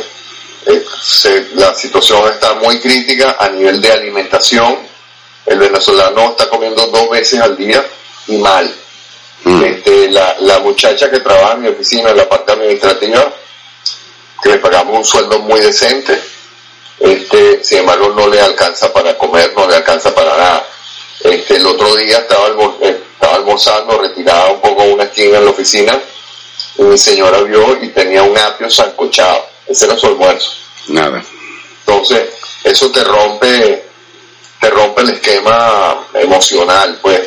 eh, 0.66 0.86
se- 1.02 1.48
la 1.56 1.74
situación 1.74 2.28
está 2.32 2.56
muy 2.56 2.80
crítica 2.80 3.38
a 3.39 3.50
nivel 3.50 3.82
de 3.82 3.91
alimentación 3.91 4.80
el 5.45 5.60
venezolano 5.60 6.32
está 6.32 6.50
comiendo 6.50 6.86
dos 6.88 7.10
veces 7.10 7.39
al 7.39 7.56
día 7.58 7.86
y 8.28 8.38
mal 8.38 8.74
Mm. 9.43 9.64
este, 9.64 10.10
la, 10.10 10.36
la 10.39 10.58
muchacha 10.60 11.12
que 11.12 11.20
trabaja 11.20 11.54
en 11.54 11.62
mi 11.62 11.68
oficina 11.68 12.10
en 12.10 12.18
la 12.18 12.28
parte 12.28 12.54
administrativa 12.54 13.32
que 14.41 14.50
le 14.50 14.58
pagamos 14.58 14.98
un 14.98 15.06
sueldo 15.06 15.38
muy 15.39 15.60
decente 15.62 16.20
este 17.00 17.64
sin 17.64 17.80
embargo 17.80 18.10
no 18.10 18.28
le 18.28 18.39
alcanza 18.41 18.91
para 18.91 19.18
comer 19.18 19.54
no 19.56 19.68
le 19.68 19.76
alcanza 19.76 20.14
para 20.14 20.32
nada. 20.38 20.68
Este 21.24 21.56
el 21.58 21.66
otro 21.66 21.95
día 21.95 22.20
estaba, 22.20 22.48
eh, 22.82 23.02
estaba 23.14 23.36
almorzando 23.36 23.98
retirada 24.00 24.48
un 24.52 24.62
poco 24.62 24.82
a 24.82 24.86
una 24.86 25.04
esquina 25.06 25.38
en 25.39 25.45
la 25.45 25.52
oficina 25.52 26.00
y 26.78 26.82
mi 26.84 26.98
señora 26.98 27.41
vio 27.41 27.78
y 27.84 27.89
tenía 27.89 28.24
un 28.24 28.38
apio 28.38 28.70
sancochado. 28.70 29.45
Ese 29.68 29.86
era 29.86 29.98
su 29.98 30.08
almuerzo. 30.08 30.52
Nada. 30.89 31.22
entonces 31.86 32.30
eso 32.64 32.89
te 32.91 33.04
rompe 33.04 33.84
te 34.62 34.70
rompe 34.70 35.02
el 35.02 35.10
esquema 35.12 36.08
emocional 36.14 37.00
pues. 37.02 37.22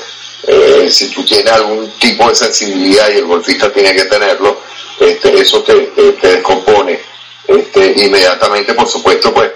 Eh, 0.46 0.88
si 0.90 1.10
tú 1.10 1.22
tienes 1.22 1.52
algún 1.52 1.90
tipo 1.98 2.26
de 2.26 2.34
sensibilidad 2.34 3.10
y 3.10 3.18
el 3.18 3.26
golfista 3.26 3.70
tiene 3.70 3.94
que 3.94 4.04
tenerlo 4.06 4.58
este, 4.98 5.38
eso 5.38 5.62
te, 5.62 5.74
te- 5.74 6.12
te 6.12 6.28
descompone. 6.36 6.98
Este, 7.46 7.92
inmediatamente 8.04 8.72
por 8.72 8.88
supuesto 8.88 9.34
pues 9.34 9.50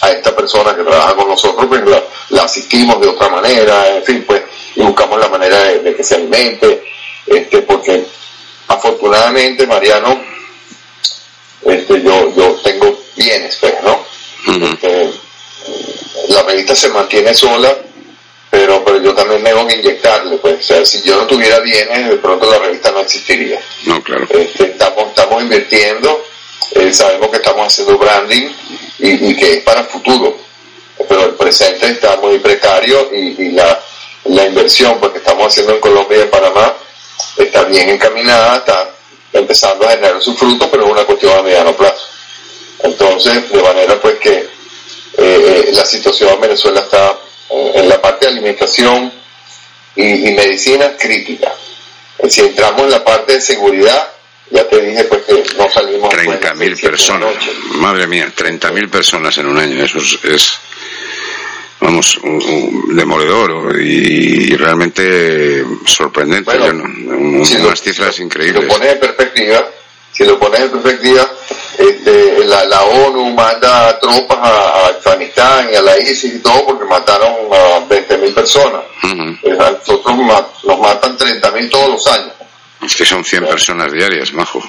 a 0.00 0.10
esta 0.10 0.34
persona 0.34 0.74
que 0.74 0.82
trabaja 0.82 1.14
con 1.14 1.28
nosotros 1.28 1.66
pues 1.66 1.84
la, 1.84 2.02
la 2.30 2.42
asistimos 2.42 3.00
de 3.00 3.08
otra 3.08 3.28
manera 3.28 3.96
en 3.96 4.04
fin 4.04 4.24
pues 4.26 4.42
y 4.76 4.82
buscamos 4.82 5.18
la 5.20 5.28
manera 5.28 5.62
de, 5.64 5.80
de 5.80 5.96
que 5.96 6.02
se 6.02 6.16
alimente 6.16 6.84
este, 7.26 7.62
porque 7.62 8.04
afortunadamente 8.68 9.66
Mariano 9.66 10.20
este, 11.62 12.02
yo, 12.02 12.34
yo 12.34 12.60
tengo 12.62 12.98
bienes 13.16 13.56
pues 13.60 13.74
no 13.82 14.04
este, 14.46 15.10
la 16.28 16.42
revista 16.42 16.74
se 16.74 16.88
mantiene 16.90 17.34
sola, 17.34 17.74
pero, 18.50 18.84
pero 18.84 19.02
yo 19.02 19.14
también 19.14 19.42
tengo 19.42 19.66
que 19.66 19.76
inyectarle, 19.76 20.36
pues, 20.36 20.60
o 20.60 20.62
sea, 20.62 20.84
si 20.84 21.02
yo 21.02 21.16
no 21.16 21.26
tuviera 21.26 21.58
bienes, 21.60 22.08
de 22.08 22.16
pronto 22.16 22.50
la 22.50 22.58
revista 22.58 22.90
no 22.92 23.00
existiría. 23.00 23.60
No, 23.86 24.02
claro. 24.02 24.26
Este, 24.30 24.64
estamos, 24.64 25.08
estamos 25.08 25.42
invirtiendo, 25.42 26.24
eh, 26.72 26.92
sabemos 26.92 27.30
que 27.30 27.36
estamos 27.36 27.66
haciendo 27.66 27.98
branding 27.98 28.50
y, 28.98 29.30
y 29.30 29.36
que 29.36 29.54
es 29.54 29.62
para 29.62 29.80
el 29.80 29.86
futuro, 29.86 30.36
pero 31.08 31.24
el 31.26 31.34
presente 31.34 31.88
está 31.88 32.16
muy 32.16 32.38
precario 32.38 33.10
y, 33.12 33.42
y 33.42 33.50
la, 33.52 33.80
la 34.24 34.46
inversión 34.46 34.98
pues, 35.00 35.12
que 35.12 35.18
estamos 35.18 35.46
haciendo 35.46 35.74
en 35.74 35.80
Colombia 35.80 36.18
y 36.18 36.22
en 36.22 36.30
Panamá 36.30 36.74
está 37.36 37.64
bien 37.64 37.90
encaminada, 37.90 38.58
está 38.58 38.90
empezando 39.32 39.86
a 39.86 39.90
generar 39.90 40.22
su 40.22 40.34
fruto, 40.36 40.70
pero 40.70 40.84
es 40.84 40.92
una 40.92 41.04
cuestión 41.04 41.36
a 41.36 41.42
mediano 41.42 41.76
plazo. 41.76 42.08
Entonces, 42.80 43.50
de 43.50 43.62
manera 43.62 44.00
pues 44.00 44.16
que 44.18 44.32
eh, 44.36 44.48
eh, 45.18 45.70
la 45.72 45.84
situación 45.84 46.34
en 46.34 46.40
Venezuela 46.40 46.80
está 46.80 47.18
eh, 47.50 47.72
en 47.74 47.88
la 47.88 48.00
parte 48.00 48.26
de 48.26 48.32
alimentación 48.32 49.12
y, 49.96 50.28
y 50.28 50.32
medicina 50.32 50.96
crítica. 50.96 51.52
Si 52.28 52.40
entramos 52.40 52.82
en 52.82 52.90
la 52.90 53.04
parte 53.04 53.34
de 53.34 53.40
seguridad, 53.40 54.13
ya 54.50 54.68
te 54.68 54.80
dije 54.80 55.04
pues 55.04 55.22
que 55.22 55.42
no 55.56 55.68
salimos 55.70 56.10
después 56.14 56.40
de 56.40 56.46
30.000 56.46 56.50
las 56.50 56.58
seis, 56.58 56.58
siete 56.58 56.82
de 56.82 56.82
la 56.84 56.90
personas. 56.90 57.34
Madre 57.76 58.06
mía, 58.06 58.32
30.000 58.36 58.90
personas 58.90 59.38
en 59.38 59.46
un 59.46 59.58
año. 59.58 59.82
Eso 59.84 59.98
es, 59.98 60.18
es, 60.24 60.54
vamos, 61.80 62.18
un- 62.18 62.42
un 62.88 62.96
demoledor 62.96 63.80
y, 63.80 64.52
y 64.52 64.56
realmente 64.56 65.64
sorprendente. 65.86 66.56
Bueno, 66.56 66.84
no- 66.86 67.16
un- 67.16 67.44
si 67.44 67.58
lo- 67.58 67.66
unas 67.68 67.80
cifras 67.82 68.14
Si 68.14 68.20
lo 68.22 68.26
increíbles. 68.26 68.66
pones 68.72 68.92
en 68.92 69.00
perspectiva, 69.00 69.66
si 70.12 70.24
lo 70.24 70.38
pones 70.38 70.60
en 70.60 70.70
perspectiva, 70.70 71.28
este, 71.78 72.44
la, 72.44 72.64
la 72.66 72.82
ONU 72.84 73.34
manda 73.34 73.98
tropas 73.98 74.38
a, 74.38 74.48
a 74.48 74.86
Afganistán 74.88 75.68
y 75.72 75.76
a 75.76 75.82
la 75.82 75.98
ISIS 75.98 76.34
y 76.34 76.38
todo 76.38 76.64
porque 76.66 76.84
mataron 76.84 77.34
a 77.52 77.80
20.000 77.88 78.32
personas. 78.34 78.82
Nosotros 79.42 80.16
nos 80.64 80.78
matan 80.80 81.18
30.000 81.18 81.70
todos 81.70 81.88
los 81.90 82.06
años. 82.06 82.32
Es 82.84 82.94
que 82.96 83.04
son 83.04 83.24
100 83.24 83.46
personas 83.46 83.92
diarias, 83.92 84.32
majo. 84.32 84.62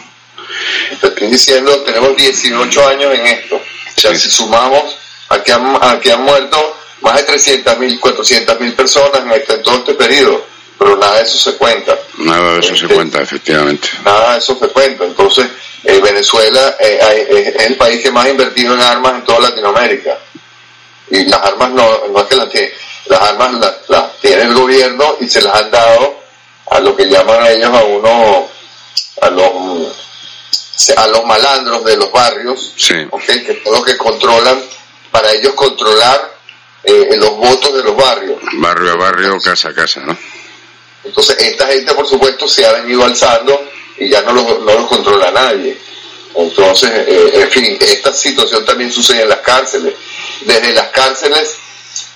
Te 1.01 1.07
estoy 1.07 1.27
diciendo, 1.27 1.71
tenemos 1.81 2.15
18 2.15 2.87
años 2.87 3.13
en 3.13 3.25
esto. 3.27 3.55
O 3.55 3.99
sea, 3.99 4.11
Sí. 4.15 4.21
si 4.29 4.29
sumamos, 4.31 4.97
aquí 5.29 5.51
han, 5.51 5.77
aquí 5.81 6.09
han 6.09 6.21
muerto 6.23 6.77
más 7.01 7.15
de 7.17 7.23
300.000, 7.25 7.99
400.000 7.99 8.73
personas 8.75 9.21
en, 9.21 9.31
este, 9.31 9.53
en 9.55 9.63
todo 9.63 9.75
este 9.77 9.93
periodo, 9.95 10.45
pero 10.77 10.95
nada 10.97 11.17
de 11.17 11.23
eso 11.23 11.37
se 11.37 11.57
cuenta. 11.57 11.97
Nada 12.19 12.53
de 12.53 12.59
eso 12.59 12.75
se 12.75 12.83
Este- 12.83 12.95
cuenta, 12.95 13.21
efectivamente. 13.21 13.89
Nada 14.03 14.33
de 14.33 14.39
eso 14.39 14.57
se 14.59 14.67
cuenta. 14.69 15.03
Entonces, 15.05 15.47
eh, 15.83 15.99
Venezuela 16.01 16.75
eh, 16.79 17.53
es 17.57 17.65
el 17.65 17.75
país 17.77 18.01
que 18.01 18.11
más 18.11 18.25
ha 18.25 18.29
invertido 18.29 18.73
en 18.73 18.81
armas 18.81 19.13
en 19.15 19.23
toda 19.23 19.49
Latinoamérica. 19.49 20.17
Y 21.11 21.25
las 21.25 21.41
armas 21.41 21.71
no, 21.71 22.07
no 22.11 22.19
es 22.19 22.25
que 22.25 22.35
las 22.35 22.49
tiene, 22.49 22.71
las 23.07 23.21
armas 23.21 23.53
las, 23.53 23.73
las 23.89 24.17
tiene 24.19 24.43
el 24.43 24.53
gobierno 24.53 25.17
y 25.21 25.29
se 25.29 25.41
las 25.41 25.53
han 25.55 25.69
dado 25.71 26.24
a 26.71 26.79
lo 26.79 26.95
que 26.95 27.05
llaman 27.05 27.45
ellos 27.47 27.69
a 27.69 27.83
uno, 27.83 28.47
a 29.21 29.29
los, 29.29 30.95
a 30.97 31.07
los 31.07 31.25
malandros 31.25 31.83
de 31.85 31.97
los 31.97 32.11
barrios, 32.11 32.73
Sí. 32.75 32.93
que 33.45 33.61
son 33.63 33.73
los 33.73 33.83
que 33.85 33.97
controlan, 33.97 34.61
para 35.11 35.31
ellos 35.31 35.53
controlar 35.53 36.33
eh, 36.83 37.09
los 37.17 37.31
votos 37.37 37.73
de 37.75 37.83
los 37.83 37.95
barrios. 37.95 38.37
Barrio 38.53 38.91
a 38.91 38.95
barrio, 38.95 39.37
casa 39.39 39.69
a 39.69 39.73
casa, 39.73 40.01
¿no? 40.01 40.17
Entonces, 41.03 41.37
esta 41.39 41.67
gente, 41.67 41.93
por 41.93 42.07
supuesto, 42.07 42.47
se 42.47 42.65
ha 42.65 42.73
venido 42.73 43.03
alzando 43.03 43.69
y 43.97 44.09
ya 44.09 44.21
no 44.23 44.33
los, 44.33 44.59
no 44.61 44.73
los 44.73 44.87
controla 44.87 45.31
nadie. 45.31 45.77
Entonces, 46.35 46.89
eh, 47.07 47.31
en 47.35 47.49
fin, 47.49 47.77
esta 47.79 48.11
situación 48.11 48.65
también 48.65 48.91
sucede 48.91 49.21
en 49.21 49.29
las 49.29 49.39
cárceles. 49.39 49.93
Desde 50.41 50.73
las 50.73 50.89
cárceles 50.89 51.55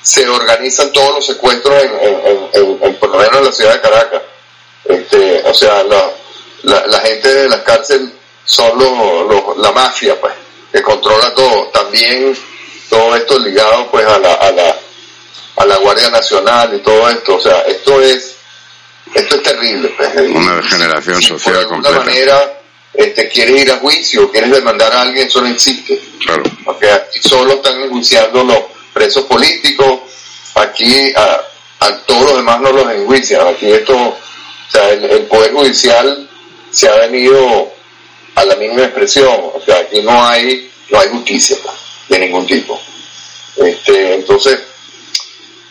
se 0.02 0.28
organizan 0.28 0.92
todos 0.92 1.16
los 1.16 1.26
secuestros, 1.26 1.82
en, 1.84 1.90
en- 2.02 2.22
en- 2.26 2.50
en- 2.54 2.84
en- 2.84 2.96
por 2.96 3.10
lo 3.10 3.18
menos 3.20 3.38
en 3.38 3.46
la 3.46 3.52
ciudad 3.52 3.74
de 3.76 3.82
Caracas. 3.82 4.22
Este, 4.90 5.42
o 5.46 5.54
sea, 5.54 5.84
la, 5.84 6.10
la, 6.64 6.88
la 6.88 7.00
gente 7.00 7.34
de 7.34 7.48
las 7.50 7.60
cárceles 7.62 8.10
son 8.44 8.78
los, 8.78 9.28
los- 9.30 9.58
la 9.60 9.72
mafia, 9.72 10.20
pues, 10.20 10.34
que 10.72 10.82
controla 10.82 11.34
todo. 11.34 11.68
También 11.68 12.36
todo 12.90 13.16
esto 13.16 13.38
ligado, 13.40 13.90
pues, 13.92 14.06
a 14.06 14.18
la, 14.20 14.34
a 14.34 14.52
la, 14.52 14.76
a 15.58 15.66
la 15.66 15.76
Guardia 15.78 16.10
Nacional 16.10 16.74
y 16.76 16.80
todo 16.80 17.08
esto. 17.10 17.36
O 17.36 17.40
sea, 17.40 17.60
esto 17.68 18.02
es, 18.02 18.36
esto 19.14 19.36
es 19.36 19.44
terrible. 19.44 19.94
pues. 19.96 20.10
Una 20.34 20.56
degeneración 20.56 21.22
Si 21.22 21.28
social 21.28 21.54
por 21.56 21.64
alguna 21.64 21.90
completa. 21.90 22.06
manera 22.06 22.54
este, 22.96 23.30
quieres 23.30 23.62
ir 23.62 23.72
a 23.72 23.78
juicio, 23.78 24.32
quieres 24.32 24.52
demandar 24.52 24.92
a 24.92 25.02
alguien, 25.04 25.28
eso 25.28 25.42
no 25.42 25.48
existe. 25.48 26.02
Claro. 26.26 26.42
Porque 26.66 26.90
aquí 26.90 27.20
solo 27.22 27.54
están 27.54 27.80
enjuiciando 27.84 28.44
los 28.44 28.58
presos 28.92 29.26
políticos, 29.26 30.00
aquí 30.56 31.14
a, 31.16 31.40
a 31.82 31.98
todos 32.00 32.24
los 32.24 32.36
demás 32.38 32.60
no 32.60 32.72
los 32.72 32.92
enjuician. 32.92 33.48
Aquí 33.48 33.72
esto, 33.72 34.18
o 34.70 34.72
sea, 34.72 34.90
el, 34.92 35.04
el 35.04 35.24
Poder 35.24 35.52
Judicial 35.52 36.30
se 36.70 36.88
ha 36.88 36.96
venido 36.96 37.74
a 38.36 38.46
la 38.46 38.56
misma 38.56 38.84
expresión. 38.84 39.28
O 39.28 39.62
sea, 39.66 39.78
aquí 39.78 40.02
no 40.02 40.28
hay, 40.28 40.72
no 40.90 41.00
hay 41.00 41.10
justicia 41.10 41.58
de 42.08 42.20
ningún 42.20 42.46
tipo. 42.46 42.80
Este, 43.58 44.14
entonces, 44.14 44.60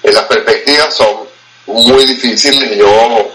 el 0.02 0.14
las 0.14 0.24
perspectivas 0.24 0.94
son 0.94 1.28
muy 1.66 2.04
difíciles. 2.06 2.76
Yo 2.76 3.30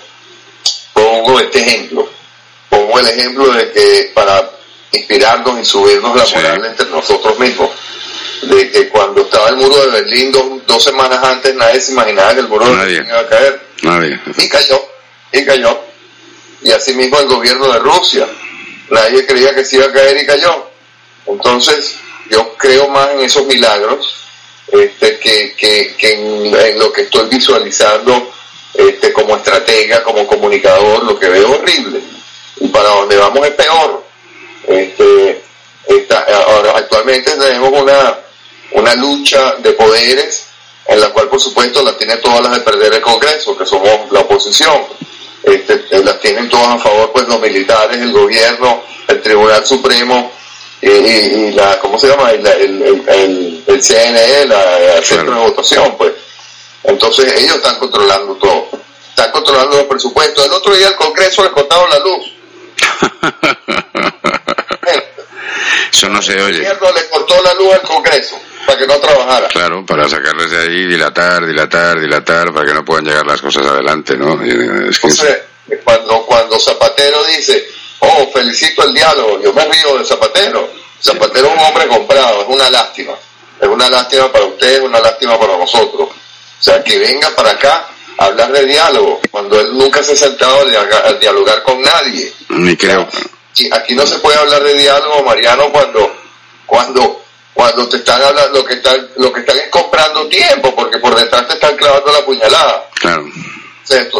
pongo 0.93 1.39
este 1.39 1.59
ejemplo. 1.59 2.09
Pongo 2.69 2.99
el 2.99 3.07
ejemplo 3.07 3.51
de 3.53 3.71
que 3.71 4.11
para 4.13 4.51
inspirarnos 4.91 5.59
y 5.59 5.65
subirnos 5.65 6.15
la 6.15 6.25
moral 6.35 6.65
entre 6.65 6.87
nosotros 6.89 7.39
mismos, 7.39 7.69
de 8.41 8.71
que 8.71 8.89
cuando 8.89 9.21
estaba 9.21 9.49
el 9.49 9.55
muro 9.55 9.75
de 9.77 10.01
Berlín 10.01 10.31
dos, 10.65 10.83
semanas 10.83 11.23
antes 11.23 11.55
nadie 11.55 11.79
se 11.79 11.93
imaginaba 11.93 12.33
que 12.33 12.41
el 12.41 12.47
muro 12.47 12.67
de 12.67 12.75
Berlín 12.75 13.05
iba 13.07 13.19
a 13.19 13.27
caer. 13.27 13.61
Nadie. 13.83 14.19
Y 14.37 14.49
cayó, 14.49 14.92
y 15.33 15.45
cayó. 15.45 15.77
Y 16.61 16.71
así 16.71 16.93
mismo 16.93 17.19
el 17.19 17.27
gobierno 17.27 17.67
de 17.73 17.79
Rusia. 17.79 18.27
Nadie 18.89 19.25
creía 19.25 19.53
que 19.53 19.65
se 19.65 19.77
iba 19.77 19.87
a 19.87 19.91
caer 19.91 20.21
y 20.21 20.25
cayó. 20.25 20.69
Entonces, 21.25 21.95
yo 22.29 22.55
creo 22.57 22.87
más 22.89 23.09
en 23.09 23.21
esos 23.21 23.45
milagros 23.45 24.15
este, 24.71 25.19
que, 25.19 25.55
que, 25.55 25.95
que 25.97 26.13
en, 26.13 26.79
lo 26.79 26.93
que 26.93 27.01
estoy 27.01 27.27
visualizando 27.27 28.31
este, 28.73 29.11
como 29.11 29.35
estratega, 29.35 30.03
como 30.03 30.25
comunicador, 30.27 31.03
lo 31.03 31.19
que 31.19 31.29
veo 31.29 31.51
horrible. 31.51 32.01
Y 32.57 32.67
para 32.69 32.89
donde 32.89 33.17
vamos 33.17 33.45
es 33.45 33.53
peor. 33.55 34.03
Este, 34.67 35.43
ahora, 36.47 36.73
actualmente 36.77 37.31
tenemos 37.31 37.69
una, 37.81 38.17
una 38.71 38.95
lucha 38.95 39.55
de 39.55 39.73
poderes 39.73 40.45
en 40.85 40.99
la 40.99 41.09
cual 41.09 41.29
por 41.29 41.39
supuesto 41.39 41.81
las 41.81 41.97
tiene 41.97 42.17
todas 42.17 42.41
las 42.41 42.53
de 42.53 42.59
perder 42.59 42.93
el 42.93 43.01
Congreso, 43.01 43.57
que 43.57 43.65
somos 43.65 44.11
la 44.11 44.21
oposición. 44.21 44.83
Este, 45.43 46.03
las 46.03 46.19
tienen 46.19 46.49
todas 46.49 46.69
a 46.69 46.79
favor 46.79 47.11
pues 47.11 47.27
los 47.27 47.39
militares, 47.39 47.97
el 47.97 48.13
gobierno, 48.13 48.83
el 49.07 49.21
Tribunal 49.21 49.65
Supremo 49.65 50.31
y, 50.81 51.51
la, 51.51 51.79
¿cómo 51.79 51.97
se 51.97 52.07
llama? 52.07 52.31
El, 52.31 52.45
el, 52.45 53.63
el, 53.67 53.83
CNE, 53.83 54.45
la, 54.45 55.01
centro 55.01 55.35
de 55.35 55.41
votación, 55.41 55.95
pues. 55.97 56.13
Entonces 56.83 57.33
ellos 57.37 57.55
están 57.55 57.79
controlando 57.79 58.35
todo. 58.35 58.69
Están 59.09 59.31
controlando 59.31 59.77
los 59.77 59.85
presupuestos. 59.85 60.45
El 60.45 60.51
otro 60.51 60.75
día 60.75 60.87
el 60.87 60.95
Congreso 60.95 61.43
le 61.43 61.51
cortaron 61.51 61.89
la 61.89 61.99
luz. 61.99 62.33
Eso 65.91 66.09
no 66.09 66.21
se 66.21 66.41
oye. 66.41 66.57
El 66.57 66.65
le 66.65 67.09
cortó 67.09 67.41
la 67.43 67.53
luz 67.53 67.73
al 67.73 67.81
Congreso 67.81 68.37
para 68.65 68.77
que 68.77 68.87
no 68.87 68.95
trabajara. 68.99 69.47
Claro, 69.47 69.85
para 69.85 70.07
sacarles 70.09 70.51
de 70.51 70.57
ahí, 70.57 70.85
dilatar, 70.85 71.45
dilatar, 71.45 71.99
dilatar, 71.99 72.53
para 72.53 72.65
que 72.65 72.73
no 72.73 72.85
puedan 72.85 73.05
llegar 73.05 73.25
las 73.25 73.41
cosas 73.41 73.65
adelante, 73.65 74.17
¿no? 74.17 74.41
Es 74.43 74.99
que... 74.99 75.77
cuando, 75.83 76.25
cuando 76.25 76.59
Zapatero 76.59 77.23
dice, 77.25 77.67
oh, 77.99 78.29
felicito 78.33 78.83
el 78.83 78.93
diálogo, 78.93 79.41
yo 79.41 79.53
me 79.53 79.65
río 79.65 79.97
de 79.97 80.05
Zapatero. 80.05 80.69
Zapatero 81.01 81.47
es 81.47 81.53
un 81.53 81.59
hombre 81.59 81.87
comprado, 81.87 82.41
es 82.41 82.47
una 82.47 82.69
lástima. 82.69 83.13
Es 83.59 83.67
una 83.67 83.89
lástima 83.89 84.31
para 84.31 84.45
ustedes, 84.45 84.81
una 84.81 84.99
lástima 84.99 85.39
para 85.39 85.57
nosotros. 85.57 86.09
O 86.09 86.63
sea, 86.63 86.83
que 86.83 86.97
venga 86.97 87.29
para 87.35 87.51
acá 87.51 87.87
a 88.17 88.25
hablar 88.25 88.51
de 88.51 88.65
diálogo, 88.65 89.19
cuando 89.31 89.59
él 89.59 89.77
nunca 89.77 90.03
se 90.03 90.13
ha 90.13 90.15
sentado 90.15 90.61
a 90.61 91.13
dialogar 91.13 91.63
con 91.63 91.81
nadie. 91.81 92.31
Ni 92.49 92.75
creo. 92.77 93.07
aquí 93.71 93.95
no 93.95 94.05
se 94.05 94.19
puede 94.19 94.37
hablar 94.37 94.63
de 94.63 94.73
diálogo, 94.77 95.23
Mariano, 95.23 95.71
cuando, 95.71 96.15
cuando 96.65 97.22
cuando 97.53 97.87
te 97.87 97.97
están 97.97 98.21
hablando, 98.21 98.59
lo 98.59 98.65
que 98.65 98.73
están, 98.73 99.09
lo 99.17 99.31
que 99.31 99.41
están 99.41 99.57
es 99.57 99.69
comprando 99.69 100.27
tiempo, 100.27 100.73
porque 100.75 100.97
por 100.97 101.15
detrás 101.15 101.47
te 101.47 101.53
están 101.53 101.75
clavando 101.75 102.11
la 102.11 102.25
puñalada. 102.25 102.89
Claro. 102.95 103.25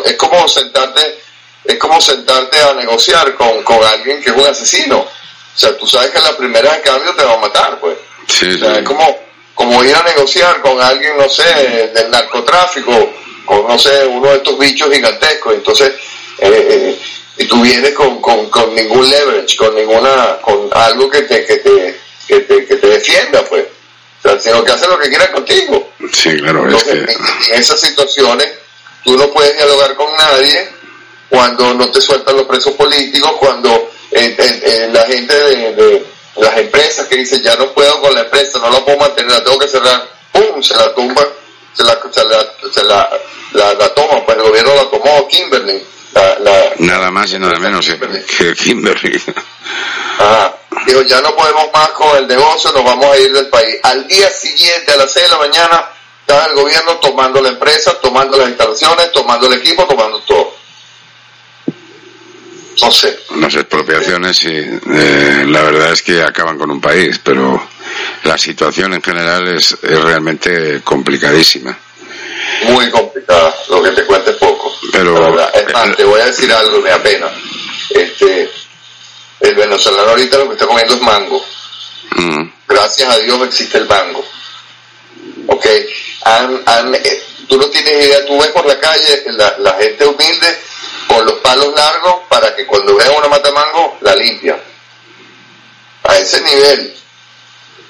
es 0.05 0.15
como 0.15 0.47
sentarte, 0.47 1.19
es 1.63 1.77
como 1.77 1.99
sentarte 1.99 2.59
a 2.59 2.73
negociar 2.73 3.33
con, 3.35 3.63
con 3.63 3.83
alguien 3.83 4.21
que 4.21 4.29
es 4.29 4.35
un 4.35 4.45
asesino. 4.45 4.99
O 4.99 5.59
sea, 5.59 5.75
tú 5.77 5.87
sabes 5.87 6.11
que 6.11 6.19
en 6.19 6.23
la 6.25 6.37
primera 6.37 6.73
de 6.73 6.81
cambio 6.81 7.15
te 7.15 7.23
va 7.23 7.33
a 7.33 7.37
matar, 7.37 7.79
pues. 7.79 7.97
Sí, 8.27 8.47
o 8.49 8.57
sea, 8.57 8.79
es 8.79 8.83
como, 8.83 9.19
como 9.55 9.83
ir 9.83 9.95
a 9.95 10.03
negociar 10.03 10.61
con 10.61 10.79
alguien, 10.81 11.17
no 11.17 11.27
sé, 11.27 11.91
del 11.93 12.11
narcotráfico, 12.11 13.13
con, 13.45 13.67
no 13.67 13.77
sé, 13.79 14.05
uno 14.05 14.29
de 14.29 14.37
estos 14.37 14.57
bichos 14.59 14.91
gigantescos. 14.91 15.55
Entonces, 15.55 15.91
eh, 16.37 16.67
eh, 16.69 16.99
y 17.37 17.45
tú 17.45 17.61
vienes 17.61 17.93
con, 17.93 18.21
con, 18.21 18.49
con 18.49 18.75
ningún 18.75 19.09
leverage, 19.09 19.57
con 19.57 19.75
ninguna, 19.75 20.37
con 20.41 20.69
algo 20.71 21.09
que 21.09 21.23
te, 21.23 21.45
que 21.45 21.57
te 21.57 22.03
que 22.27 22.39
te, 22.41 22.65
que 22.65 22.75
te 22.75 22.82
defienda, 23.03 23.43
pues. 23.45 23.65
O 24.19 24.21
sea, 24.21 24.39
sino 24.39 24.63
que 24.63 24.71
hace 24.71 24.87
lo 24.87 24.97
que 24.97 25.09
quiera 25.09 25.31
contigo. 25.31 25.89
Sí, 26.13 26.37
claro. 26.37 26.67
es 26.69 26.83
que... 26.83 26.91
en, 26.91 27.07
esas 27.51 27.79
situaciones 27.79 28.47
tú 29.03 29.17
no 29.17 29.29
puedes 29.31 29.55
dialogar 29.57 29.95
con 29.95 30.09
nadie 30.15 30.69
cuando 31.29 31.73
no 31.73 31.89
te 31.91 31.99
sueltan 31.99 32.37
los 32.37 32.45
presos 32.45 32.73
políticos, 32.73 33.31
cuando 33.39 33.91
eh, 34.11 34.35
eh, 34.37 34.61
eh, 34.63 34.89
la 34.93 35.03
gente 35.03 35.35
de, 35.35 36.05
las 36.37 36.57
empresas 36.57 37.07
que 37.07 37.17
dice 37.17 37.41
ya 37.41 37.55
no 37.55 37.73
puedo 37.73 37.99
con 37.99 38.13
la 38.13 38.21
empresa, 38.21 38.59
no 38.59 38.69
la 38.69 38.85
puedo 38.85 38.97
mantener, 38.97 39.31
la 39.31 39.43
tengo 39.43 39.59
que 39.59 39.67
cerrar, 39.67 40.07
¡pum! 40.31 40.61
se 40.61 40.75
la 40.75 40.93
tumba, 40.93 41.27
se 41.73 41.83
la, 41.83 41.99
se 42.11 42.23
la, 42.25 42.53
se 42.71 42.83
la, 42.83 43.09
la, 43.53 43.73
la 43.73 43.93
toma, 43.93 44.25
pues 44.25 44.37
el 44.37 44.43
gobierno 44.43 44.75
la 44.75 44.89
tomó, 44.89 45.27
Kimberly. 45.27 45.85
La, 46.13 46.39
la, 46.39 46.73
nada 46.79 47.11
más 47.11 47.31
y 47.33 47.39
nada 47.39 47.59
menos 47.59 47.87
que 47.87 48.53
Kimberly. 48.53 49.21
Ah, 50.19 50.53
digo, 50.85 51.01
ya 51.01 51.21
no 51.21 51.35
podemos 51.35 51.65
más 51.73 51.89
con 51.89 52.17
el 52.17 52.27
negocio, 52.27 52.71
nos 52.71 52.83
vamos 52.83 53.05
a 53.05 53.17
ir 53.17 53.33
del 53.33 53.47
país. 53.47 53.77
Al 53.83 54.07
día 54.07 54.29
siguiente, 54.29 54.91
a 54.91 54.97
las 54.97 55.11
6 55.11 55.25
de 55.25 55.31
la 55.31 55.39
mañana, 55.39 55.85
está 56.21 56.45
el 56.45 56.53
gobierno 56.55 56.97
tomando 56.97 57.41
la 57.41 57.49
empresa, 57.49 57.99
tomando 57.99 58.37
las 58.37 58.49
instalaciones, 58.49 59.11
tomando 59.11 59.47
el 59.47 59.53
equipo, 59.59 59.85
tomando 59.85 60.19
todo. 60.21 60.55
No 62.81 62.91
sé. 62.91 63.19
Las 63.37 63.55
expropiaciones, 63.55 64.37
sí. 64.37 64.49
Eh, 64.49 65.45
la 65.47 65.61
verdad 65.61 65.91
es 65.93 66.01
que 66.01 66.21
acaban 66.21 66.57
con 66.57 66.71
un 66.71 66.81
país, 66.81 67.19
pero 67.23 67.61
la 68.23 68.37
situación 68.37 68.93
en 68.93 69.01
general 69.01 69.47
es, 69.47 69.77
es 69.81 70.01
realmente 70.01 70.81
complicadísima. 70.83 71.77
Muy 72.63 72.89
complicada, 72.91 73.53
lo 73.69 73.81
que 73.83 73.91
te 73.91 74.05
cuente 74.05 74.31
poco. 74.33 74.73
Pero, 74.91 75.15
es 75.53 75.73
más, 75.73 75.95
te 75.95 76.03
voy 76.03 76.21
a 76.21 76.25
decir 76.25 76.51
algo, 76.51 76.79
me 76.79 76.91
apena. 76.91 77.29
Este, 77.89 78.49
el 79.39 79.55
venezolano 79.55 80.09
ahorita 80.11 80.37
lo 80.37 80.47
que 80.47 80.53
está 80.53 80.65
comiendo 80.65 80.93
es 80.95 81.01
mango. 81.01 81.43
Mm. 82.15 82.43
Gracias 82.67 83.09
a 83.09 83.17
Dios 83.19 83.47
existe 83.47 83.77
el 83.77 83.87
mango. 83.87 84.23
Ok, 85.47 85.65
eh, 85.65 87.23
tú 87.47 87.57
no 87.57 87.65
tienes 87.67 88.05
idea, 88.05 88.25
tú 88.25 88.39
ves 88.39 88.49
por 88.49 88.65
la 88.65 88.79
calle 88.79 89.23
la, 89.27 89.73
gente 89.73 90.05
humilde 90.05 90.59
con 91.07 91.25
los 91.25 91.35
palos 91.39 91.73
largos 91.75 92.21
para 92.29 92.55
que 92.55 92.65
cuando 92.65 92.95
vean 92.95 93.11
una 93.17 93.27
mata 93.27 93.51
mango 93.51 93.97
la 94.01 94.15
limpian. 94.15 94.61
A 96.03 96.17
ese 96.17 96.41
nivel. 96.41 96.95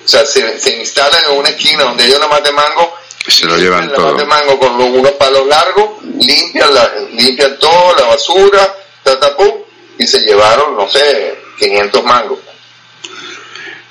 O 0.05 0.07
sea, 0.07 0.25
se, 0.25 0.75
instalan 0.77 1.23
en 1.25 1.37
una 1.37 1.49
esquina 1.49 1.83
donde 1.83 2.03
hay 2.03 2.11
una 2.11 2.27
mata 2.27 2.49
de 2.49 2.51
mango. 2.51 2.97
Se 3.27 3.45
lo 3.45 3.57
llevan 3.57 3.89
la 3.89 3.95
todo. 3.95 4.15
de 4.15 4.25
mango 4.25 4.59
con 4.59 4.79
unos 4.81 5.11
palos 5.11 5.47
largos, 5.47 6.03
limpian, 6.03 6.73
la, 6.73 6.91
limpian 7.13 7.57
todo, 7.57 7.95
la 7.97 8.07
basura, 8.07 8.75
tatapum, 9.01 9.51
y 9.97 10.05
se 10.05 10.19
llevaron, 10.19 10.75
no 10.75 10.89
sé, 10.89 11.35
500 11.57 12.03
mangos. 12.03 12.39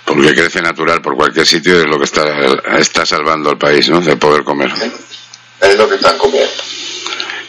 Porque 0.04 0.34
crece 0.34 0.60
natural 0.60 1.00
por 1.00 1.16
cualquier 1.16 1.46
sitio 1.46 1.78
es 1.78 1.86
lo 1.86 1.96
que 1.98 2.04
está, 2.04 2.24
está 2.78 3.06
salvando 3.06 3.50
al 3.50 3.58
país, 3.58 3.88
¿no? 3.88 4.00
De 4.00 4.16
poder 4.16 4.44
comer. 4.44 4.70
Es 5.60 5.76
lo 5.76 5.88
que 5.88 5.94
están 5.94 6.18
comiendo. 6.18 6.52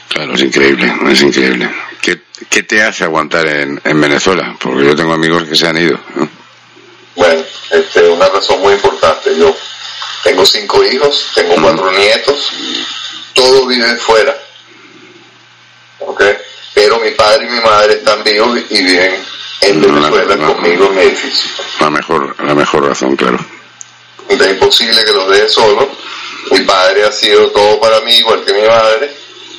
Claro, 0.07 0.33
es 0.35 0.41
increíble, 0.41 0.93
es 1.09 1.21
increíble. 1.21 1.69
¿Qué, 1.99 2.21
qué 2.47 2.63
te 2.63 2.83
hace 2.83 3.03
aguantar 3.03 3.47
en, 3.47 3.81
en, 3.83 3.99
Venezuela? 3.99 4.55
Porque 4.59 4.85
yo 4.85 4.95
tengo 4.95 5.13
amigos 5.13 5.43
que 5.43 5.55
se 5.55 5.67
han 5.67 5.77
ido. 5.77 5.99
Bueno, 7.15 7.43
este, 7.71 8.07
una 8.09 8.29
razón 8.29 8.61
muy 8.61 8.73
importante. 8.73 9.35
Yo 9.35 9.55
tengo 10.23 10.45
cinco 10.45 10.83
hijos, 10.83 11.31
tengo 11.35 11.55
cuatro 11.61 11.91
nietos, 11.91 12.49
todos 13.33 13.67
viven 13.67 13.99
fuera. 13.99 14.35
¿Ok? 15.99 16.23
Pero 16.73 16.99
mi 16.99 17.11
padre 17.11 17.45
y 17.45 17.49
mi 17.49 17.59
madre 17.59 17.93
están 17.95 18.23
vivos 18.23 18.59
y 18.69 18.83
viven 18.83 19.23
en 19.61 19.81
Venezuela 19.81 20.37
conmigo 20.37 20.85
en 20.85 20.95
mi 20.95 21.01
edificio. 21.01 21.51
La 21.79 21.89
mejor, 21.89 22.35
la 22.43 22.55
mejor 22.55 22.87
razón, 22.87 23.15
claro. 23.15 23.39
Es 24.29 24.47
imposible 24.47 25.03
que 25.03 25.11
los 25.11 25.29
deje 25.29 25.49
solo. 25.49 25.89
Mi 26.51 26.61
padre 26.61 27.05
ha 27.05 27.11
sido 27.11 27.49
todo 27.51 27.79
para 27.79 28.01
mí, 28.01 28.13
igual 28.15 28.43
que 28.43 28.53
mi 28.53 28.67
madre. 28.67 29.15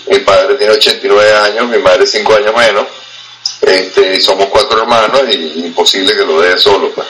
Mi 0.06 0.18
padre 0.18 0.54
tiene 0.56 0.74
89 0.74 1.32
años, 1.32 1.68
mi 1.68 1.78
madre 1.78 2.06
5 2.06 2.34
años 2.34 2.54
menos. 2.56 2.86
Este, 3.60 4.20
somos 4.20 4.46
cuatro 4.46 4.82
hermanos 4.82 5.22
y 5.30 5.64
imposible 5.66 6.14
que 6.14 6.24
lo 6.24 6.40
deje 6.40 6.58
solo. 6.58 6.90
Pues. 6.90 7.06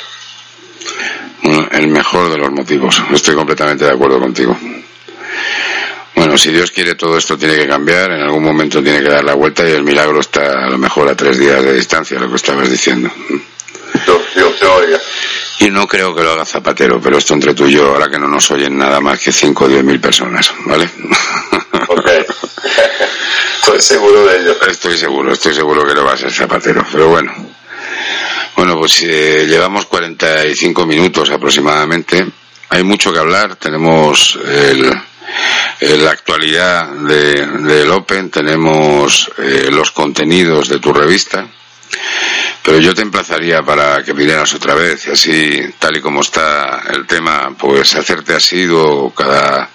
El 1.72 1.88
mejor 1.88 2.30
de 2.30 2.38
los 2.38 2.50
motivos. 2.50 3.02
Estoy 3.12 3.34
completamente 3.34 3.84
de 3.84 3.92
acuerdo 3.92 4.18
contigo. 4.18 4.56
Bueno, 6.16 6.38
si 6.38 6.52
Dios 6.52 6.70
quiere 6.70 6.94
todo 6.94 7.18
esto 7.18 7.36
tiene 7.36 7.56
que 7.56 7.66
cambiar, 7.66 8.12
en 8.12 8.22
algún 8.22 8.44
momento 8.44 8.82
tiene 8.82 9.02
que 9.02 9.08
dar 9.08 9.24
la 9.24 9.34
vuelta 9.34 9.68
y 9.68 9.72
el 9.72 9.82
milagro 9.82 10.20
está 10.20 10.64
a 10.64 10.70
lo 10.70 10.78
mejor 10.78 11.08
a 11.08 11.16
tres 11.16 11.38
días 11.38 11.62
de 11.62 11.74
distancia, 11.74 12.18
lo 12.18 12.30
que 12.30 12.36
estabas 12.36 12.70
diciendo. 12.70 13.10
Dios, 14.34 14.58
te 14.58 14.66
oiga. 14.66 14.98
Y 15.60 15.70
no 15.70 15.86
creo 15.86 16.14
que 16.14 16.22
lo 16.22 16.32
haga 16.32 16.44
Zapatero, 16.44 17.00
pero 17.00 17.18
esto 17.18 17.34
entre 17.34 17.54
tú 17.54 17.66
y 17.66 17.72
yo, 17.72 17.86
ahora 17.86 18.08
que 18.08 18.18
no 18.18 18.28
nos 18.28 18.50
oyen 18.50 18.76
nada 18.76 19.00
más 19.00 19.20
que 19.20 19.32
5 19.32 19.64
o 19.64 19.68
10 19.68 19.84
mil 19.84 20.00
personas, 20.00 20.52
¿vale? 20.66 20.90
Ok. 21.88 22.10
Estoy 23.60 23.80
seguro 23.80 24.26
de 24.26 24.38
ello. 24.40 24.56
Estoy 24.68 24.96
seguro, 24.96 25.32
estoy 25.32 25.54
seguro 25.54 25.86
que 25.86 25.94
lo 25.94 26.04
va 26.04 26.12
a 26.12 26.16
ser 26.16 26.32
Zapatero, 26.32 26.84
pero 26.90 27.08
bueno. 27.08 27.32
Bueno, 28.56 28.78
pues 28.78 29.02
eh, 29.02 29.46
llevamos 29.48 29.86
45 29.86 30.86
minutos 30.86 31.30
aproximadamente. 31.30 32.26
Hay 32.68 32.82
mucho 32.82 33.12
que 33.12 33.18
hablar, 33.18 33.56
tenemos 33.56 34.38
el 34.44 34.92
la 35.80 36.10
actualidad 36.10 36.88
de, 36.88 37.46
del 37.46 37.90
Open, 37.90 38.30
tenemos 38.30 39.30
eh, 39.38 39.68
los 39.70 39.90
contenidos 39.90 40.68
de 40.68 40.78
tu 40.78 40.92
revista, 40.92 41.46
pero 42.62 42.78
yo 42.78 42.94
te 42.94 43.02
emplazaría 43.02 43.62
para 43.62 44.02
que 44.02 44.12
vinieras 44.12 44.54
otra 44.54 44.74
vez 44.74 45.06
y 45.06 45.10
así, 45.10 45.60
tal 45.78 45.96
y 45.96 46.00
como 46.00 46.20
está 46.20 46.82
el 46.92 47.06
tema, 47.06 47.54
pues 47.58 47.94
hacerte 47.94 48.34
asiduo 48.34 49.12
cada 49.12 49.68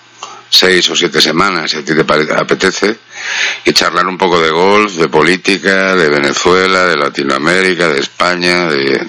seis 0.49 0.89
o 0.89 0.95
siete 0.95 1.21
semanas, 1.21 1.71
si 1.71 1.77
a 1.77 1.85
ti 1.85 1.93
te 1.93 2.33
apetece, 2.33 2.97
y 3.65 3.73
charlar 3.73 4.07
un 4.07 4.17
poco 4.17 4.39
de 4.41 4.49
golf, 4.49 4.93
de 4.93 5.07
política, 5.07 5.95
de 5.95 6.09
Venezuela, 6.09 6.85
de 6.85 6.97
Latinoamérica, 6.97 7.87
de 7.87 7.99
España, 7.99 8.65
de, 8.65 9.07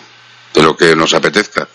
de 0.54 0.62
lo 0.62 0.76
que 0.76 0.94
nos 0.94 1.14
apetezca. 1.14 1.68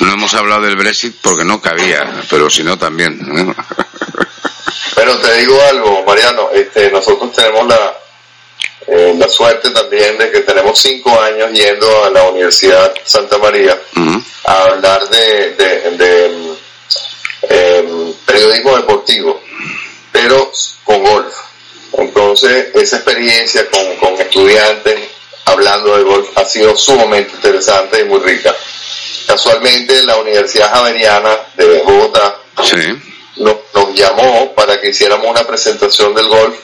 No 0.00 0.12
hemos 0.12 0.34
hablado 0.34 0.62
del 0.62 0.76
Brexit 0.76 1.16
porque 1.20 1.44
no 1.44 1.60
cabía, 1.60 2.22
pero 2.28 2.48
si 2.48 2.62
no 2.62 2.78
también. 2.78 3.18
Pero 4.94 5.16
te 5.18 5.34
digo 5.38 5.58
algo, 5.70 6.04
Mariano, 6.04 6.50
este, 6.52 6.90
nosotros 6.90 7.32
tenemos 7.32 7.66
la, 7.66 7.98
eh, 8.86 9.14
la 9.16 9.28
suerte 9.28 9.70
también 9.70 10.18
de 10.18 10.30
que 10.30 10.40
tenemos 10.40 10.78
cinco 10.78 11.18
años 11.20 11.50
yendo 11.52 12.04
a 12.04 12.10
la 12.10 12.24
Universidad 12.24 12.92
Santa 13.04 13.38
María 13.38 13.78
a 14.44 14.62
hablar 14.64 15.08
de, 15.08 15.54
de, 15.54 16.49
em, 17.42 18.12
periodismo 18.26 18.76
deportivo, 18.76 19.40
pero 20.12 20.52
con 20.84 21.02
golf. 21.02 21.34
Entonces, 21.92 22.68
esa 22.74 22.96
experiencia 22.96 23.68
con, 23.70 23.96
con 23.96 24.20
estudiantes 24.20 25.10
hablando 25.46 25.96
de 25.96 26.04
golf 26.04 26.28
ha 26.36 26.44
sido 26.44 26.76
sumamente 26.76 27.34
interesante 27.34 28.00
y 28.00 28.04
muy 28.04 28.20
rica. 28.20 28.54
Casualmente, 29.26 30.02
la 30.02 30.16
Universidad 30.18 30.70
Javeriana 30.70 31.36
de 31.56 31.82
Bogotá 31.82 32.36
nos, 33.36 33.56
nos 33.74 33.94
llamó 33.94 34.52
para 34.54 34.80
que 34.80 34.90
hiciéramos 34.90 35.26
una 35.26 35.46
presentación 35.46 36.14
del 36.14 36.28
golf 36.28 36.56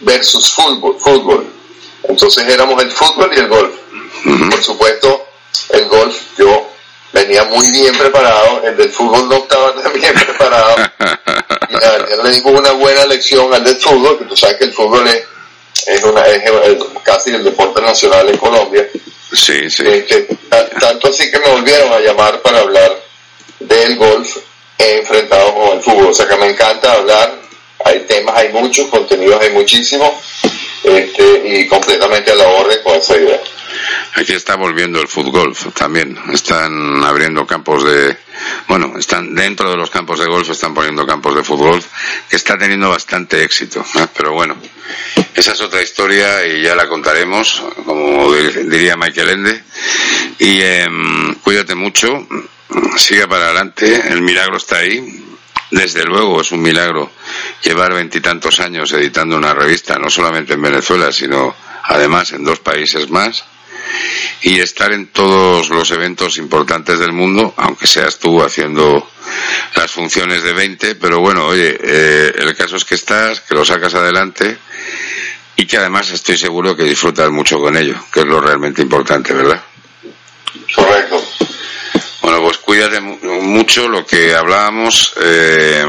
versus 0.00 0.50
fútbol, 0.50 0.96
fútbol. 0.98 1.46
Entonces 2.04 2.46
éramos 2.48 2.82
el 2.82 2.90
fútbol 2.90 3.30
y 3.34 3.38
el 3.38 3.48
golf. 3.48 3.74
Por 4.50 4.62
supuesto, 4.62 5.26
el 5.70 5.86
golf 5.86 6.16
yo 6.38 6.68
venía 7.12 7.44
muy 7.44 7.70
bien 7.70 7.96
preparado, 7.96 8.62
el 8.64 8.76
del 8.76 8.90
fútbol 8.90 9.28
no 9.28 9.36
estaba 9.36 9.74
tan 9.82 9.92
bien 9.92 10.14
preparado. 10.14 10.76
y 11.70 12.22
le 12.24 12.30
dimos 12.30 12.60
una 12.60 12.72
buena 12.72 13.04
lección 13.06 13.52
al 13.52 13.64
del 13.64 13.76
fútbol, 13.76 14.18
que 14.18 14.24
tú 14.24 14.36
sabes 14.36 14.56
que 14.56 14.64
el 14.64 14.72
fútbol 14.72 15.06
es, 15.08 15.22
es, 15.86 16.02
una, 16.02 16.26
es, 16.26 16.42
casi 17.02 17.30
el 17.30 17.44
deporte 17.44 17.80
nacional 17.80 18.28
en 18.28 18.36
Colombia. 18.38 18.88
Sí, 19.32 19.70
sí. 19.70 19.84
Este, 19.86 20.28
tanto 20.78 21.08
así 21.08 21.30
que 21.30 21.38
me 21.38 21.48
volvieron 21.48 21.92
a 21.92 22.00
llamar 22.00 22.40
para 22.42 22.60
hablar 22.60 23.00
del 23.58 23.96
golf 23.96 24.36
enfrentado 24.78 25.54
con 25.54 25.76
el 25.76 25.82
fútbol. 25.82 26.06
O 26.08 26.14
sea 26.14 26.26
que 26.26 26.36
me 26.36 26.48
encanta 26.48 26.92
hablar, 26.92 27.40
hay 27.84 28.00
temas, 28.00 28.36
hay 28.36 28.50
muchos, 28.50 28.88
contenidos 28.88 29.40
hay 29.40 29.50
muchísimos, 29.50 30.10
este, 30.84 31.42
y 31.44 31.66
completamente 31.66 32.30
a 32.32 32.34
la 32.34 32.48
orden 32.48 32.82
con 32.82 32.94
esa 32.96 33.16
idea. 33.16 33.40
Aquí 34.14 34.32
está 34.32 34.56
volviendo 34.56 35.00
el 35.00 35.08
fútbol 35.08 35.56
también. 35.74 36.18
Están 36.32 37.02
abriendo 37.02 37.46
campos 37.46 37.84
de, 37.84 38.16
bueno, 38.68 38.94
están 38.98 39.34
dentro 39.34 39.70
de 39.70 39.76
los 39.76 39.90
campos 39.90 40.20
de 40.20 40.26
golf, 40.26 40.50
están 40.50 40.74
poniendo 40.74 41.06
campos 41.06 41.34
de 41.34 41.42
fútbol, 41.42 41.82
que 42.28 42.36
está 42.36 42.58
teniendo 42.58 42.90
bastante 42.90 43.42
éxito. 43.42 43.84
Pero 44.16 44.32
bueno, 44.32 44.56
esa 45.34 45.52
es 45.52 45.60
otra 45.60 45.82
historia 45.82 46.46
y 46.46 46.62
ya 46.62 46.74
la 46.74 46.88
contaremos, 46.88 47.62
como 47.84 48.32
diría 48.32 48.96
Michael 48.96 49.30
Ende. 49.30 49.64
Y 50.38 50.60
em, 50.60 51.34
cuídate 51.36 51.74
mucho, 51.74 52.26
siga 52.96 53.26
para 53.26 53.46
adelante, 53.46 54.08
el 54.08 54.20
milagro 54.22 54.58
está 54.58 54.78
ahí. 54.78 55.24
Desde 55.70 56.04
luego 56.04 56.42
es 56.42 56.52
un 56.52 56.60
milagro 56.60 57.10
llevar 57.62 57.94
veintitantos 57.94 58.60
años 58.60 58.92
editando 58.92 59.38
una 59.38 59.54
revista, 59.54 59.98
no 59.98 60.10
solamente 60.10 60.52
en 60.52 60.60
Venezuela, 60.60 61.10
sino 61.10 61.54
además 61.84 62.32
en 62.32 62.44
dos 62.44 62.58
países 62.58 63.08
más 63.08 63.42
y 64.42 64.58
estar 64.60 64.92
en 64.92 65.08
todos 65.08 65.70
los 65.70 65.90
eventos 65.90 66.38
importantes 66.38 66.98
del 66.98 67.12
mundo, 67.12 67.54
aunque 67.56 67.86
seas 67.86 68.18
tú 68.18 68.42
haciendo 68.42 69.08
las 69.76 69.90
funciones 69.90 70.42
de 70.42 70.52
20, 70.52 70.94
pero 70.96 71.20
bueno, 71.20 71.46
oye, 71.46 71.78
eh, 71.82 72.32
el 72.36 72.56
caso 72.56 72.76
es 72.76 72.84
que 72.84 72.94
estás, 72.94 73.40
que 73.40 73.54
lo 73.54 73.64
sacas 73.64 73.94
adelante 73.94 74.58
y 75.56 75.66
que 75.66 75.76
además 75.76 76.10
estoy 76.10 76.36
seguro 76.36 76.76
que 76.76 76.84
disfrutas 76.84 77.30
mucho 77.30 77.58
con 77.58 77.76
ello, 77.76 77.96
que 78.12 78.20
es 78.20 78.26
lo 78.26 78.40
realmente 78.40 78.82
importante, 78.82 79.32
¿verdad? 79.32 79.62
Correcto. 80.74 81.24
Bueno, 82.22 82.42
pues 82.42 82.58
cuídate 82.58 83.00
mucho 83.00 83.88
lo 83.88 84.06
que 84.06 84.34
hablábamos 84.34 85.14
eh, 85.20 85.84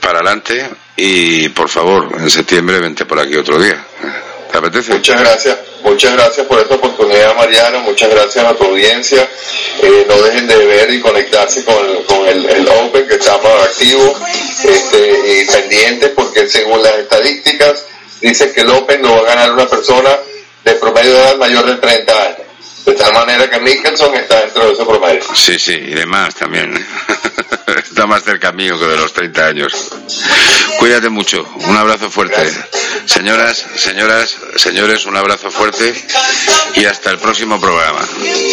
para 0.00 0.20
adelante 0.20 0.70
y 0.96 1.48
por 1.50 1.68
favor, 1.68 2.08
en 2.18 2.30
septiembre 2.30 2.78
vente 2.78 3.04
por 3.04 3.18
aquí 3.18 3.34
otro 3.36 3.60
día. 3.60 3.84
¿Te 4.56 4.60
apetece? 4.60 4.94
Muchas 4.94 5.20
gracias. 5.20 5.58
Muchas 5.82 6.12
gracias 6.14 6.46
por 6.46 6.58
esta 6.58 6.76
oportunidad, 6.76 7.36
Mariano. 7.36 7.80
Muchas 7.80 8.08
gracias 8.08 8.42
a 8.42 8.54
tu 8.54 8.64
audiencia. 8.64 9.28
Eh, 9.82 10.06
no 10.08 10.16
dejen 10.22 10.46
de 10.46 10.56
ver 10.56 10.90
y 10.94 10.98
conectarse 10.98 11.62
con, 11.62 11.76
el, 12.26 12.66
Open 12.66 13.06
que 13.06 13.16
estamos 13.16 13.52
activo 13.62 14.18
este, 14.64 15.42
y 15.42 15.44
pendientes 15.44 16.08
porque 16.16 16.48
según 16.48 16.82
las 16.82 16.94
estadísticas 17.00 17.84
dice 18.22 18.50
que 18.50 18.62
el 18.62 18.70
Open 18.70 19.02
lo 19.02 19.10
va 19.10 19.18
a 19.18 19.34
ganar 19.34 19.52
una 19.52 19.68
persona 19.68 20.16
de 20.64 20.72
promedio 20.72 21.12
de 21.12 21.18
edad 21.18 21.36
mayor 21.36 21.66
de 21.66 21.76
30 21.76 22.22
años. 22.22 22.45
De 22.86 22.92
tal 22.94 23.12
manera 23.12 23.50
que 23.50 23.60
Mickelson 23.60 24.14
está 24.14 24.40
dentro 24.40 24.66
de 24.66 24.72
ese 24.72 24.84
promedio. 24.84 25.22
Sí, 25.34 25.58
sí, 25.58 25.72
y 25.72 25.94
demás 25.94 26.34
también. 26.34 26.72
está 27.76 28.06
más 28.06 28.22
cerca 28.22 28.52
mío 28.52 28.78
que 28.78 28.86
de 28.86 28.96
los 28.96 29.12
30 29.12 29.46
años. 29.46 29.90
Cuídate 30.78 31.08
mucho. 31.08 31.44
Un 31.56 31.76
abrazo 31.76 32.10
fuerte. 32.10 32.48
Señoras, 33.06 33.64
señoras, 33.76 34.36
señores, 34.56 35.06
un 35.06 35.16
abrazo 35.16 35.50
fuerte 35.50 35.94
y 36.74 36.84
hasta 36.84 37.10
el 37.10 37.18
próximo 37.18 37.60
programa. 37.60 38.06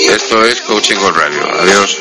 Esto 0.09 0.43
es 0.45 0.61
Coaching 0.61 0.95
Gold 0.95 1.17
Radio. 1.17 1.47
Adiós. 1.61 1.97